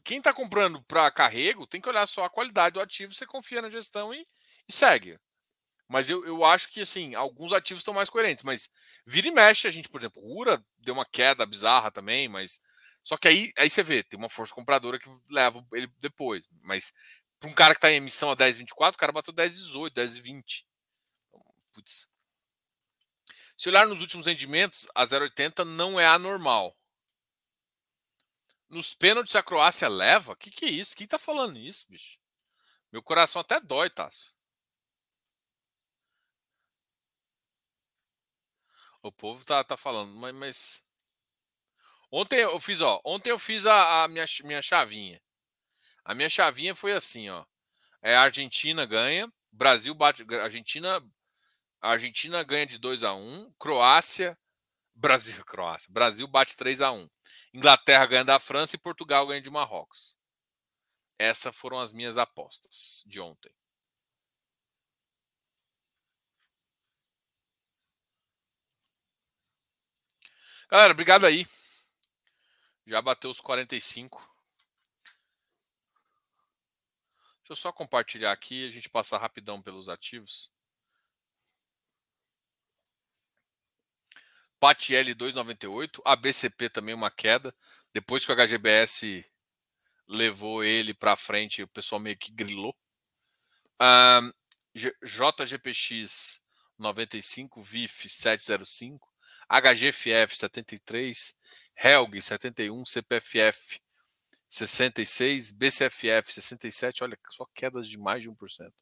quem 0.03 0.19
está 0.19 0.33
comprando 0.33 0.83
para 0.83 1.09
carrego, 1.09 1.69
tem 1.69 1.81
que 1.81 1.89
olhar 1.89 2.05
só 2.09 2.25
a 2.25 2.31
qualidade 2.31 2.75
do 2.75 2.81
ativo, 2.81 3.13
você 3.13 3.25
confia 3.25 3.63
na 3.63 3.71
gestão 3.71 4.13
e, 4.13 4.27
e 4.69 4.73
segue. 4.73 5.17
Mas 5.87 6.11
eu, 6.11 6.27
eu 6.27 6.45
acho 6.45 6.69
que, 6.69 6.81
assim, 6.81 7.15
alguns 7.15 7.53
ativos 7.53 7.83
estão 7.83 7.95
mais 7.95 8.11
coerentes. 8.11 8.43
Mas 8.43 8.69
vira 9.07 9.29
e 9.29 9.31
mexe, 9.31 9.69
a 9.69 9.71
gente, 9.71 9.89
por 9.89 10.01
exemplo, 10.01 10.21
URA 10.21 10.61
deu 10.79 10.95
uma 10.95 11.07
queda 11.07 11.47
bizarra 11.47 11.93
também, 11.93 12.29
mas. 12.29 12.61
Só 13.05 13.17
que 13.17 13.29
aí, 13.29 13.53
aí 13.57 13.71
você 13.71 13.85
vê, 13.85 14.03
tem 14.03 14.19
uma 14.19 14.29
força 14.29 14.53
compradora 14.53 14.99
que 14.99 15.09
leva 15.31 15.65
ele 15.73 15.87
depois. 16.01 16.49
Mas 16.61 16.93
para 17.39 17.49
um 17.49 17.55
cara 17.55 17.73
que 17.73 17.79
está 17.79 17.93
em 17.93 17.97
emissão 17.97 18.33
a 18.33 18.37
10,24, 18.37 18.95
o 18.95 18.99
cara 18.99 19.13
bateu 19.13 19.33
10,18, 19.33 19.93
10,20. 19.93 20.65
Então, 21.29 21.45
putz. 21.73 22.09
Se 23.57 23.69
olhar 23.69 23.87
nos 23.87 24.01
últimos 24.01 24.27
rendimentos, 24.27 24.87
a 24.95 25.07
0,80 25.07 25.65
não 25.65 25.99
é 25.99 26.07
anormal. 26.07 26.77
Nos 28.69 28.95
pênaltis 28.95 29.35
a 29.37 29.43
Croácia 29.43 29.89
leva? 29.89 30.33
O 30.33 30.37
que, 30.37 30.51
que 30.51 30.67
é 30.67 30.71
isso? 30.71 30.97
Quem 30.97 31.07
tá 31.07 31.19
falando 31.19 31.59
isso, 31.59 31.87
bicho? 31.89 32.19
Meu 32.93 33.03
coração 33.03 33.41
até 33.41 33.61
dói, 33.61 33.89
Tasso. 33.89 34.35
O 39.03 39.13
povo 39.13 39.45
tá, 39.45 39.63
tá 39.63 39.77
falando, 39.77 40.13
mas, 40.17 40.35
mas, 40.35 40.85
Ontem 42.11 42.41
eu 42.41 42.59
fiz, 42.61 42.81
ó. 42.81 43.01
Ontem 43.05 43.31
eu 43.31 43.39
fiz 43.39 43.67
a, 43.67 44.05
a, 44.05 44.09
minha, 44.09 44.25
minha 44.45 44.63
chavinha. 44.63 45.21
A 46.05 46.15
minha 46.15 46.31
chavinha 46.31 46.75
foi 46.75 46.93
assim, 46.93 47.29
ó. 47.29 47.45
É 48.01 48.17
Argentina 48.17 48.87
ganha, 48.87 49.33
Brasil 49.51 49.95
bate. 49.95 50.25
Argentina. 50.41 51.03
A 51.81 51.91
Argentina 51.91 52.43
ganha 52.43 52.67
de 52.67 52.79
2 52.79 53.05
a 53.05 53.15
1 53.15 53.53
Croácia. 53.59 54.39
Brasil, 54.95 55.43
Croácia. 55.47 55.93
Brasil 55.93 56.27
bate 56.27 56.57
3 56.57 56.81
a 56.81 56.93
1 56.93 57.09
Inglaterra 57.55 58.07
ganha 58.07 58.25
da 58.25 58.39
França 58.39 58.77
e 58.77 58.79
Portugal 58.79 59.27
ganha 59.27 59.41
de 59.41 59.51
Marrocos. 59.51 60.15
Essas 61.19 61.55
foram 61.57 61.81
as 61.81 61.93
minhas 61.93 62.19
apostas 62.19 63.03
de 63.07 63.21
ontem. 63.21 63.51
Galera, 70.69 70.93
obrigado 70.93 71.25
aí. 71.25 71.47
Já 72.87 73.01
bateu 73.01 73.31
os 73.31 73.41
45. 73.41 74.19
Deixa 77.39 77.53
eu 77.53 77.57
só 77.57 77.73
compartilhar 77.73 78.33
aqui 78.33 78.67
a 78.67 78.71
gente 78.73 78.91
passar 78.91 79.19
rapidão 79.19 79.63
pelos 79.63 79.89
ativos. 79.89 80.51
PATL 84.59 85.15
298, 85.15 86.03
ABCP 86.05 86.71
também 86.71 86.95
uma 86.95 87.11
queda. 87.11 87.55
Depois 87.93 88.25
que 88.25 88.33
o 88.33 88.35
HGBS 88.35 89.25
levou 90.09 90.63
ele 90.65 90.95
para 90.95 91.17
frente, 91.17 91.63
o 91.63 91.69
pessoal 91.69 92.01
meio 92.01 92.17
que 92.17 92.33
grilou. 92.33 92.75
Um, 93.81 94.33
JGPX 95.03 96.41
95, 96.79 97.63
VIF 97.63 98.09
705, 98.09 99.09
HGFF 99.49 100.37
73, 100.37 101.35
Helg 101.75 102.21
71, 102.21 102.85
CPFF 102.85 103.81
66, 104.49 105.53
BCFF 105.53 106.33
67, 106.33 107.03
olha 107.03 107.19
só 107.31 107.47
quedas 107.55 107.89
de 107.89 107.99
mais 107.99 108.23
de 108.23 108.31
1%. 108.31 108.73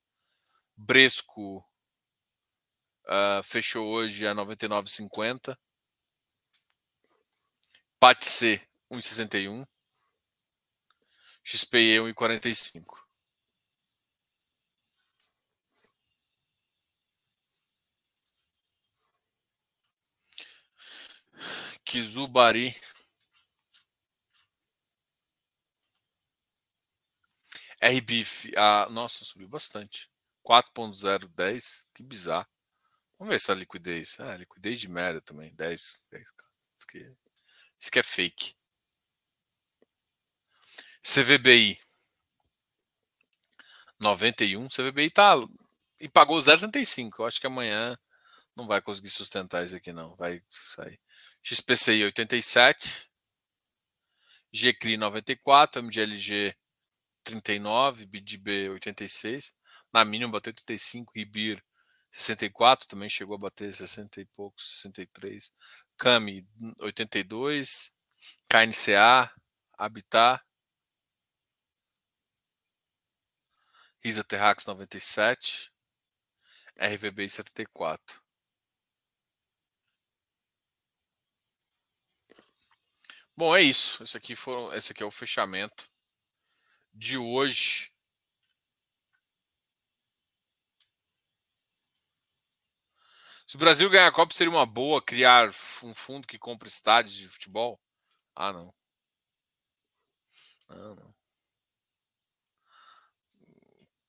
Bresco 0.76 1.64
uh, 3.06 3.42
fechou 3.42 3.86
hoje 3.86 4.26
a 4.26 4.34
99,50. 4.34 5.56
PATC 7.98 8.60
1,61. 8.90 9.66
XPE 11.42 12.00
1,45. 12.00 13.04
Kizubari. 21.84 22.74
RBIF. 27.80 28.50
Ah, 28.56 28.88
nossa, 28.90 29.24
subiu 29.24 29.48
bastante. 29.48 30.10
4.010. 30.42 31.86
Que 31.94 32.02
bizarro. 32.02 32.53
Vamos 33.24 33.32
ver 33.32 33.36
essa 33.36 33.54
liquidez. 33.54 34.20
Ah, 34.20 34.36
liquidez 34.36 34.78
de 34.78 34.86
merda 34.86 35.18
também. 35.18 35.54
10. 35.54 36.06
10 36.10 36.22
isso, 36.22 36.36
aqui, 36.86 37.16
isso 37.80 37.88
aqui 37.88 37.98
é 37.98 38.02
fake. 38.02 38.54
CVBI. 41.00 41.80
91. 43.98 44.68
CVBI 44.68 45.10
tá. 45.10 45.36
E 45.98 46.06
pagou 46.06 46.38
0,75. 46.38 47.20
Eu 47.20 47.24
acho 47.24 47.40
que 47.40 47.46
amanhã 47.46 47.98
não 48.54 48.66
vai 48.66 48.82
conseguir 48.82 49.08
sustentar 49.08 49.64
isso 49.64 49.74
aqui, 49.74 49.90
não. 49.90 50.14
Vai 50.16 50.42
sair. 50.50 51.00
XPCI 51.42 52.04
87, 52.04 53.10
GCRI 54.52 54.98
94, 54.98 55.82
MGLG 55.82 56.54
39, 57.22 58.04
BDB 58.04 58.68
86, 58.68 59.54
na 59.90 60.04
mínima 60.04 60.32
bateu 60.32 60.50
85, 60.50 61.12
Ribir 61.14 61.64
64, 62.14 62.86
também 62.88 63.08
chegou 63.08 63.34
a 63.34 63.38
bater 63.38 63.74
60 63.74 64.20
e 64.20 64.26
poucos, 64.26 64.70
63, 64.80 65.52
Cami 65.96 66.46
82, 66.78 67.92
KNCA, 68.48 69.32
Habitat, 69.76 70.42
Risa 74.02 74.22
Terrax 74.22 74.66
97, 74.66 75.72
RVB 76.78 77.28
74. 77.28 78.22
Bom, 83.36 83.56
é 83.56 83.62
isso. 83.62 84.02
Esse 84.04 84.16
aqui 84.16 84.36
foram, 84.36 84.72
esse 84.74 84.92
aqui 84.92 85.02
é 85.02 85.06
o 85.06 85.10
fechamento 85.10 85.90
de 86.92 87.18
hoje. 87.18 87.93
Se 93.46 93.56
o 93.56 93.58
Brasil 93.58 93.88
ganhar 93.90 94.06
a 94.06 94.12
Copa, 94.12 94.34
seria 94.34 94.50
uma 94.50 94.66
boa 94.66 95.02
criar 95.02 95.48
um 95.82 95.94
fundo 95.94 96.26
que 96.26 96.38
compra 96.38 96.68
estádios 96.68 97.14
de 97.14 97.28
futebol? 97.28 97.80
Ah, 98.34 98.52
não. 98.52 98.74
Ah, 100.68 100.94
não. 100.94 101.14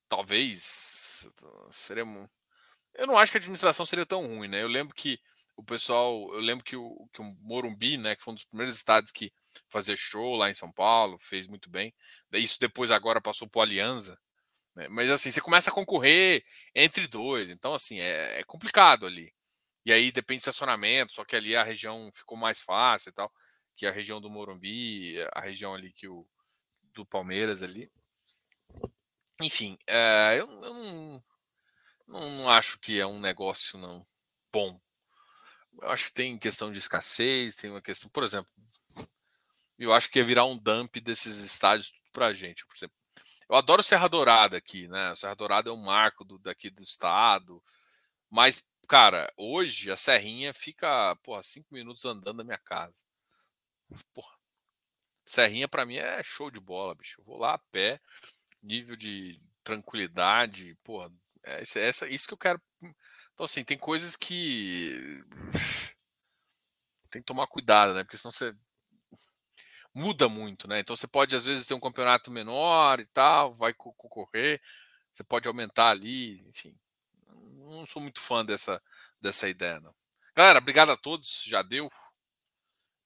Talvez 0.08 1.28
seria. 1.70 2.04
Eu 2.94 3.06
não 3.06 3.18
acho 3.18 3.32
que 3.32 3.38
a 3.38 3.40
administração 3.40 3.86
seria 3.86 4.06
tão 4.06 4.26
ruim, 4.26 4.48
né? 4.48 4.62
Eu 4.62 4.68
lembro 4.68 4.94
que 4.94 5.20
o 5.56 5.64
pessoal, 5.64 6.32
eu 6.34 6.40
lembro 6.40 6.64
que 6.64 6.76
o, 6.76 7.08
que 7.12 7.20
o 7.22 7.24
Morumbi, 7.40 7.96
né, 7.98 8.16
que 8.16 8.22
foi 8.22 8.32
um 8.32 8.36
dos 8.36 8.44
primeiros 8.44 8.76
estados 8.76 9.12
que 9.12 9.32
fazia 9.68 9.96
show 9.96 10.36
lá 10.36 10.50
em 10.50 10.54
São 10.54 10.70
Paulo, 10.72 11.18
fez 11.18 11.46
muito 11.48 11.70
bem. 11.70 11.94
Isso 12.32 12.58
depois 12.60 12.90
agora 12.90 13.20
passou 13.20 13.48
para 13.48 13.60
o 13.60 13.62
Alianza. 13.62 14.18
Né? 14.76 14.88
Mas 14.88 15.10
assim, 15.10 15.30
você 15.30 15.40
começa 15.40 15.70
a 15.70 15.72
concorrer 15.72 16.44
entre 16.74 17.06
dois, 17.08 17.50
então 17.50 17.74
assim, 17.74 17.98
é, 17.98 18.40
é, 18.40 18.44
complicado 18.44 19.06
ali. 19.06 19.34
E 19.84 19.92
aí 19.92 20.12
depende 20.12 20.38
de 20.38 20.42
estacionamento, 20.42 21.12
só 21.12 21.24
que 21.24 21.34
ali 21.34 21.56
a 21.56 21.64
região 21.64 22.10
ficou 22.12 22.36
mais 22.36 22.60
fácil 22.60 23.10
e 23.10 23.12
tal, 23.12 23.32
que 23.76 23.86
a 23.86 23.90
região 23.90 24.20
do 24.20 24.30
Morumbi, 24.30 25.16
a 25.32 25.40
região 25.40 25.74
ali 25.74 25.92
que 25.92 26.08
o 26.08 26.26
do 26.94 27.04
Palmeiras 27.06 27.62
ali. 27.62 27.90
Enfim, 29.40 29.78
é, 29.86 30.36
eu, 30.38 30.48
eu 30.64 30.74
não, 30.74 31.24
não, 32.06 32.30
não 32.30 32.50
acho 32.50 32.78
que 32.78 33.00
é 33.00 33.06
um 33.06 33.20
negócio 33.20 33.78
não 33.78 34.06
bom 34.52 34.80
eu 35.82 35.90
acho 35.90 36.06
que 36.06 36.12
tem 36.12 36.38
questão 36.38 36.72
de 36.72 36.78
escassez, 36.78 37.54
tem 37.54 37.70
uma 37.70 37.82
questão, 37.82 38.10
por 38.10 38.24
exemplo, 38.24 38.50
eu 39.78 39.92
acho 39.92 40.10
que 40.10 40.18
ia 40.18 40.24
virar 40.24 40.46
um 40.46 40.56
dump 40.56 40.96
desses 41.00 41.38
estádios 41.40 41.92
para 42.12 42.26
a 42.26 42.34
gente. 42.34 42.64
Por 42.66 42.74
exemplo, 42.76 42.96
eu 43.48 43.56
adoro 43.56 43.82
Serra 43.82 44.08
Dourada 44.08 44.56
aqui, 44.56 44.88
né? 44.88 45.14
Serra 45.14 45.34
Dourada 45.34 45.70
é 45.70 45.72
um 45.72 45.76
marco 45.76 46.24
do, 46.24 46.38
daqui 46.38 46.70
do 46.70 46.82
estado, 46.82 47.62
mas, 48.30 48.64
cara, 48.88 49.32
hoje 49.36 49.90
a 49.90 49.96
Serrinha 49.96 50.52
fica, 50.54 51.16
porra, 51.22 51.42
cinco 51.42 51.68
minutos 51.72 52.04
andando 52.04 52.38
da 52.38 52.44
minha 52.44 52.58
casa. 52.58 53.04
Porra, 54.14 54.34
Serrinha 55.24 55.68
para 55.68 55.86
mim 55.86 55.96
é 55.96 56.22
show 56.22 56.50
de 56.50 56.60
bola, 56.60 56.94
bicho. 56.94 57.20
Eu 57.20 57.24
vou 57.24 57.38
lá 57.38 57.54
a 57.54 57.58
pé, 57.70 58.00
nível 58.62 58.96
de 58.96 59.40
tranquilidade, 59.64 60.76
porra, 60.84 61.12
é, 61.44 61.62
é 61.62 62.08
isso 62.10 62.28
que 62.28 62.34
eu 62.34 62.38
quero 62.38 62.60
então, 63.36 63.44
assim, 63.44 63.62
tem 63.62 63.76
coisas 63.76 64.16
que 64.16 65.22
tem 67.10 67.20
que 67.20 67.26
tomar 67.26 67.46
cuidado, 67.46 67.92
né? 67.92 68.02
Porque 68.02 68.16
senão 68.16 68.32
você 68.32 68.54
muda 69.96 70.28
muito, 70.28 70.68
né? 70.68 70.80
Então 70.80 70.94
você 70.94 71.06
pode 71.06 71.34
às 71.34 71.46
vezes 71.46 71.66
ter 71.66 71.72
um 71.72 71.80
campeonato 71.80 72.30
menor 72.30 73.00
e 73.00 73.06
tal, 73.06 73.54
vai 73.54 73.72
concorrer, 73.72 74.60
você 75.10 75.24
pode 75.24 75.48
aumentar 75.48 75.88
ali, 75.88 76.46
enfim. 76.48 76.78
Não 77.56 77.86
sou 77.86 78.02
muito 78.02 78.20
fã 78.20 78.44
dessa 78.44 78.82
dessa 79.18 79.48
ideia, 79.48 79.80
não. 79.80 79.94
Galera, 80.34 80.58
obrigado 80.58 80.92
a 80.92 80.96
todos, 80.98 81.42
já 81.46 81.62
deu. 81.62 81.90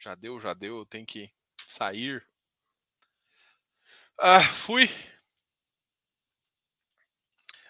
Já 0.01 0.17
deu, 0.17 0.41
já 0.41 0.53
deu, 0.53 0.79
eu 0.79 0.87
tenho 0.87 1.07
que 1.07 1.31
sair. 1.69 2.27
Ah, 4.19 4.43
fui. 4.43 4.91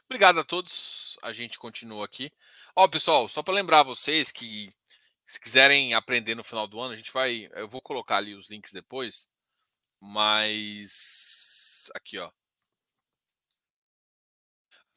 Obrigado 0.06 0.40
a 0.40 0.44
todos. 0.44 1.18
A 1.22 1.32
gente 1.32 1.58
continua 1.58 2.06
aqui. 2.06 2.32
Ó, 2.74 2.88
pessoal, 2.88 3.28
só 3.28 3.42
para 3.42 3.54
lembrar 3.54 3.82
vocês 3.82 4.32
que 4.32 4.72
se 5.30 5.38
quiserem 5.38 5.94
aprender 5.94 6.34
no 6.34 6.42
final 6.42 6.66
do 6.66 6.80
ano, 6.80 6.92
a 6.92 6.96
gente 6.96 7.12
vai, 7.12 7.48
eu 7.54 7.68
vou 7.68 7.80
colocar 7.80 8.16
ali 8.16 8.34
os 8.34 8.50
links 8.50 8.72
depois, 8.72 9.28
mas 10.00 11.88
aqui, 11.94 12.18
ó. 12.18 12.26
A 12.26 12.32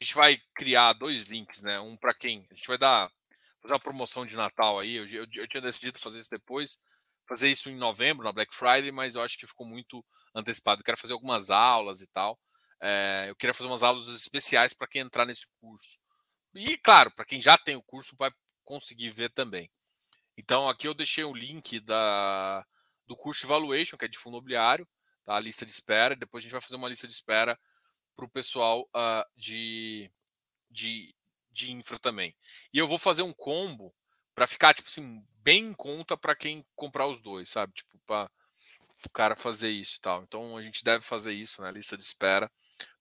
gente 0.04 0.16
vai 0.16 0.42
criar 0.56 0.94
dois 0.94 1.28
links, 1.28 1.62
né? 1.62 1.80
Um 1.80 1.96
para 1.96 2.16
quem? 2.16 2.48
A 2.50 2.56
gente 2.56 2.68
vai 2.68 2.80
dar 2.80 3.12
fazer 3.62 3.76
uma 3.76 3.80
promoção 3.80 4.26
de 4.26 4.36
Natal 4.36 4.80
aí. 4.80 4.96
Eu, 4.96 5.08
eu, 5.08 5.28
eu 5.36 5.48
tinha 5.48 5.62
decidido 5.62 6.00
fazer 6.00 6.20
isso 6.20 6.32
depois, 6.32 6.80
fazer 7.30 7.50
isso 7.50 7.70
em 7.70 7.78
novembro, 7.78 8.26
na 8.26 8.34
Black 8.34 8.56
Friday, 8.56 8.92
mas 8.92 9.14
eu 9.14 9.22
acho 9.22 9.38
que 9.38 9.46
ficou 9.46 9.68
muito 9.68 10.04
antecipado. 10.34 10.82
Eu 10.82 10.86
quero 10.86 10.98
fazer 10.98 11.14
algumas 11.14 11.52
aulas 11.52 12.02
e 12.02 12.08
tal. 12.08 12.40
É, 12.82 13.28
eu 13.30 13.36
queria 13.36 13.54
fazer 13.54 13.70
umas 13.70 13.84
aulas 13.84 14.08
especiais 14.08 14.74
para 14.74 14.88
quem 14.88 15.04
entrar 15.04 15.26
nesse 15.26 15.46
curso. 15.62 16.00
E, 16.56 16.76
claro, 16.80 17.12
para 17.12 17.26
quem 17.26 17.40
já 17.40 17.56
tem 17.56 17.76
o 17.76 17.84
curso, 17.84 18.16
vai 18.18 18.32
conseguir 18.66 19.12
ver 19.12 19.32
também. 19.32 19.70
Então, 20.38 20.68
aqui 20.68 20.88
eu 20.88 20.94
deixei 20.94 21.24
o 21.24 21.34
link 21.34 21.80
da, 21.80 22.66
do 23.06 23.16
curso 23.16 23.46
Evaluation, 23.46 23.98
que 23.98 24.06
é 24.06 24.08
de 24.08 24.18
fundo 24.18 24.36
imobiliário, 24.36 24.88
tá? 25.24 25.36
a 25.36 25.40
lista 25.40 25.66
de 25.66 25.72
espera. 25.72 26.16
Depois 26.16 26.42
a 26.42 26.44
gente 26.44 26.52
vai 26.52 26.62
fazer 26.62 26.76
uma 26.76 26.90
lista 26.90 27.08
de 27.08 27.14
espera 27.14 27.60
para 28.16 28.26
o 28.26 28.30
pessoal 28.30 28.82
uh, 28.96 29.26
de, 29.36 30.12
de, 30.70 31.16
de 31.52 31.72
infra 31.72 32.00
também. 32.00 32.36
E 32.74 32.78
eu 32.78 32.88
vou 32.88 32.98
fazer 32.98 33.22
um 33.22 33.34
combo 33.34 33.94
para 34.36 34.48
ficar, 34.48 34.74
tipo 34.74 34.90
assim, 34.90 35.24
bem 35.44 35.66
em 35.66 35.74
conta 35.74 36.18
para 36.18 36.36
quem 36.36 36.66
comprar 36.76 37.08
os 37.08 37.22
dois, 37.22 37.50
sabe? 37.50 37.74
Tipo, 37.74 38.00
para 38.06 38.30
o 39.06 39.10
cara 39.12 39.36
fazer 39.36 39.70
isso 39.70 39.98
e 39.98 40.02
tal. 40.02 40.24
Então, 40.24 40.58
a 40.58 40.64
gente 40.64 40.84
deve 40.84 41.04
fazer 41.04 41.34
isso 41.34 41.62
na 41.62 41.68
né? 41.68 41.74
lista 41.74 41.98
de 41.98 42.04
espera 42.04 42.52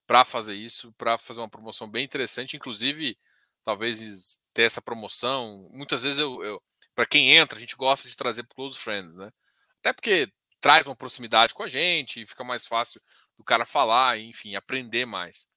para 0.05 0.25
fazer 0.25 0.53
isso, 0.53 0.91
para 0.93 1.17
fazer 1.17 1.39
uma 1.39 1.49
promoção 1.49 1.89
bem 1.89 2.03
interessante, 2.03 2.55
inclusive 2.55 3.17
talvez 3.63 4.37
ter 4.53 4.63
essa 4.63 4.81
promoção. 4.81 5.69
Muitas 5.71 6.03
vezes 6.03 6.19
eu, 6.19 6.43
eu 6.43 6.61
para 6.95 7.05
quem 7.05 7.31
entra, 7.35 7.57
a 7.57 7.61
gente 7.61 7.75
gosta 7.75 8.07
de 8.07 8.15
trazer 8.15 8.43
para 8.43 8.55
close 8.55 8.77
friends, 8.79 9.15
né? 9.15 9.31
Até 9.79 9.93
porque 9.93 10.31
traz 10.61 10.85
uma 10.85 10.95
proximidade 10.95 11.53
com 11.53 11.63
a 11.63 11.67
gente, 11.67 12.25
fica 12.25 12.43
mais 12.43 12.65
fácil 12.65 13.01
do 13.37 13.43
cara 13.43 13.65
falar, 13.65 14.19
enfim, 14.19 14.55
aprender 14.55 15.05
mais. 15.05 15.47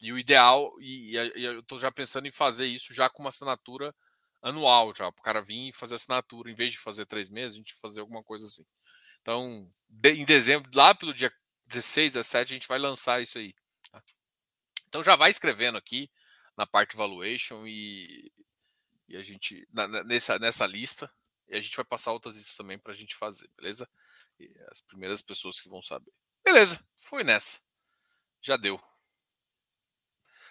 E 0.00 0.12
o 0.12 0.18
ideal, 0.18 0.72
e, 0.80 1.12
e 1.16 1.44
eu 1.44 1.60
estou 1.60 1.78
já 1.78 1.90
pensando 1.90 2.26
em 2.26 2.32
fazer 2.32 2.66
isso 2.66 2.94
já 2.94 3.10
com 3.10 3.22
uma 3.22 3.28
assinatura 3.30 3.94
anual, 4.42 4.94
já, 4.94 5.10
para 5.12 5.20
o 5.20 5.24
cara 5.24 5.42
vir 5.42 5.68
e 5.68 5.72
fazer 5.72 5.96
assinatura, 5.96 6.50
em 6.50 6.54
vez 6.54 6.72
de 6.72 6.78
fazer 6.78 7.06
três 7.06 7.28
meses, 7.30 7.56
a 7.56 7.58
gente 7.58 7.74
fazer 7.74 8.00
alguma 8.00 8.22
coisa 8.22 8.46
assim. 8.46 8.64
Então, 9.22 9.70
de, 9.88 10.12
em 10.12 10.24
dezembro, 10.24 10.70
lá 10.74 10.94
pelo 10.94 11.14
dia 11.14 11.32
16, 11.66 12.14
17, 12.14 12.52
a 12.52 12.54
gente 12.54 12.68
vai 12.68 12.78
lançar 12.78 13.22
isso 13.22 13.38
aí. 13.38 13.54
Então 14.88 15.04
já 15.04 15.16
vai 15.16 15.30
escrevendo 15.30 15.76
aqui 15.76 16.10
na 16.56 16.66
parte 16.66 16.96
valuation 16.96 17.66
e, 17.66 18.32
e 19.08 19.16
a 19.16 19.22
gente 19.22 19.66
na, 19.72 19.88
nessa, 20.04 20.38
nessa 20.38 20.66
lista 20.66 21.12
e 21.48 21.56
a 21.56 21.60
gente 21.60 21.76
vai 21.76 21.84
passar 21.84 22.12
outras 22.12 22.34
listas 22.34 22.56
também 22.56 22.78
para 22.78 22.92
a 22.92 22.94
gente 22.94 23.14
fazer, 23.14 23.48
beleza? 23.56 23.88
E 24.38 24.52
as 24.70 24.80
primeiras 24.80 25.22
pessoas 25.22 25.60
que 25.60 25.68
vão 25.68 25.80
saber. 25.80 26.12
Beleza, 26.44 26.86
foi 26.96 27.24
nessa. 27.24 27.60
Já 28.40 28.56
deu. 28.56 28.80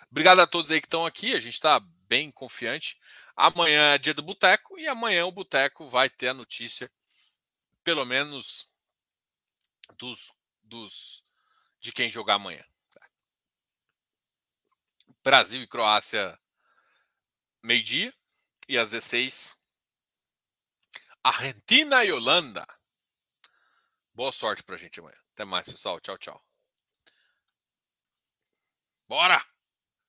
Obrigado 0.10 0.40
a 0.40 0.48
todos 0.48 0.72
aí 0.72 0.82
que 0.82 0.88
estão 0.88 1.06
aqui. 1.06 1.36
A 1.36 1.40
gente 1.40 1.54
está 1.54 1.80
bem 1.80 2.32
confiante. 2.32 3.00
Amanhã 3.36 3.94
é 3.94 3.98
dia 3.98 4.14
do 4.14 4.22
Boteco 4.24 4.80
e 4.80 4.88
amanhã 4.88 5.26
o 5.26 5.32
Boteco 5.32 5.88
vai 5.88 6.10
ter 6.10 6.30
a 6.30 6.34
notícia, 6.34 6.92
pelo 7.84 8.06
menos, 8.06 8.68
dos, 9.98 10.34
dos 10.64 11.24
de 11.80 11.92
quem 11.92 12.10
jogar 12.10 12.36
amanhã. 12.36 12.66
Brasil 15.24 15.62
e 15.62 15.68
Croácia, 15.68 16.40
meio-dia. 17.62 18.14
E 18.70 18.78
às 18.78 18.90
16, 18.92 19.56
Argentina 21.24 22.04
e 22.04 22.12
Holanda. 22.12 22.66
Boa 24.14 24.32
sorte 24.32 24.64
pra 24.64 24.78
gente 24.78 25.00
amanhã. 25.00 25.18
Até 25.34 25.46
mais, 25.46 25.68
pessoal. 25.68 26.00
Tchau, 26.00 26.18
tchau. 26.18 26.44
Bora! 29.08 29.46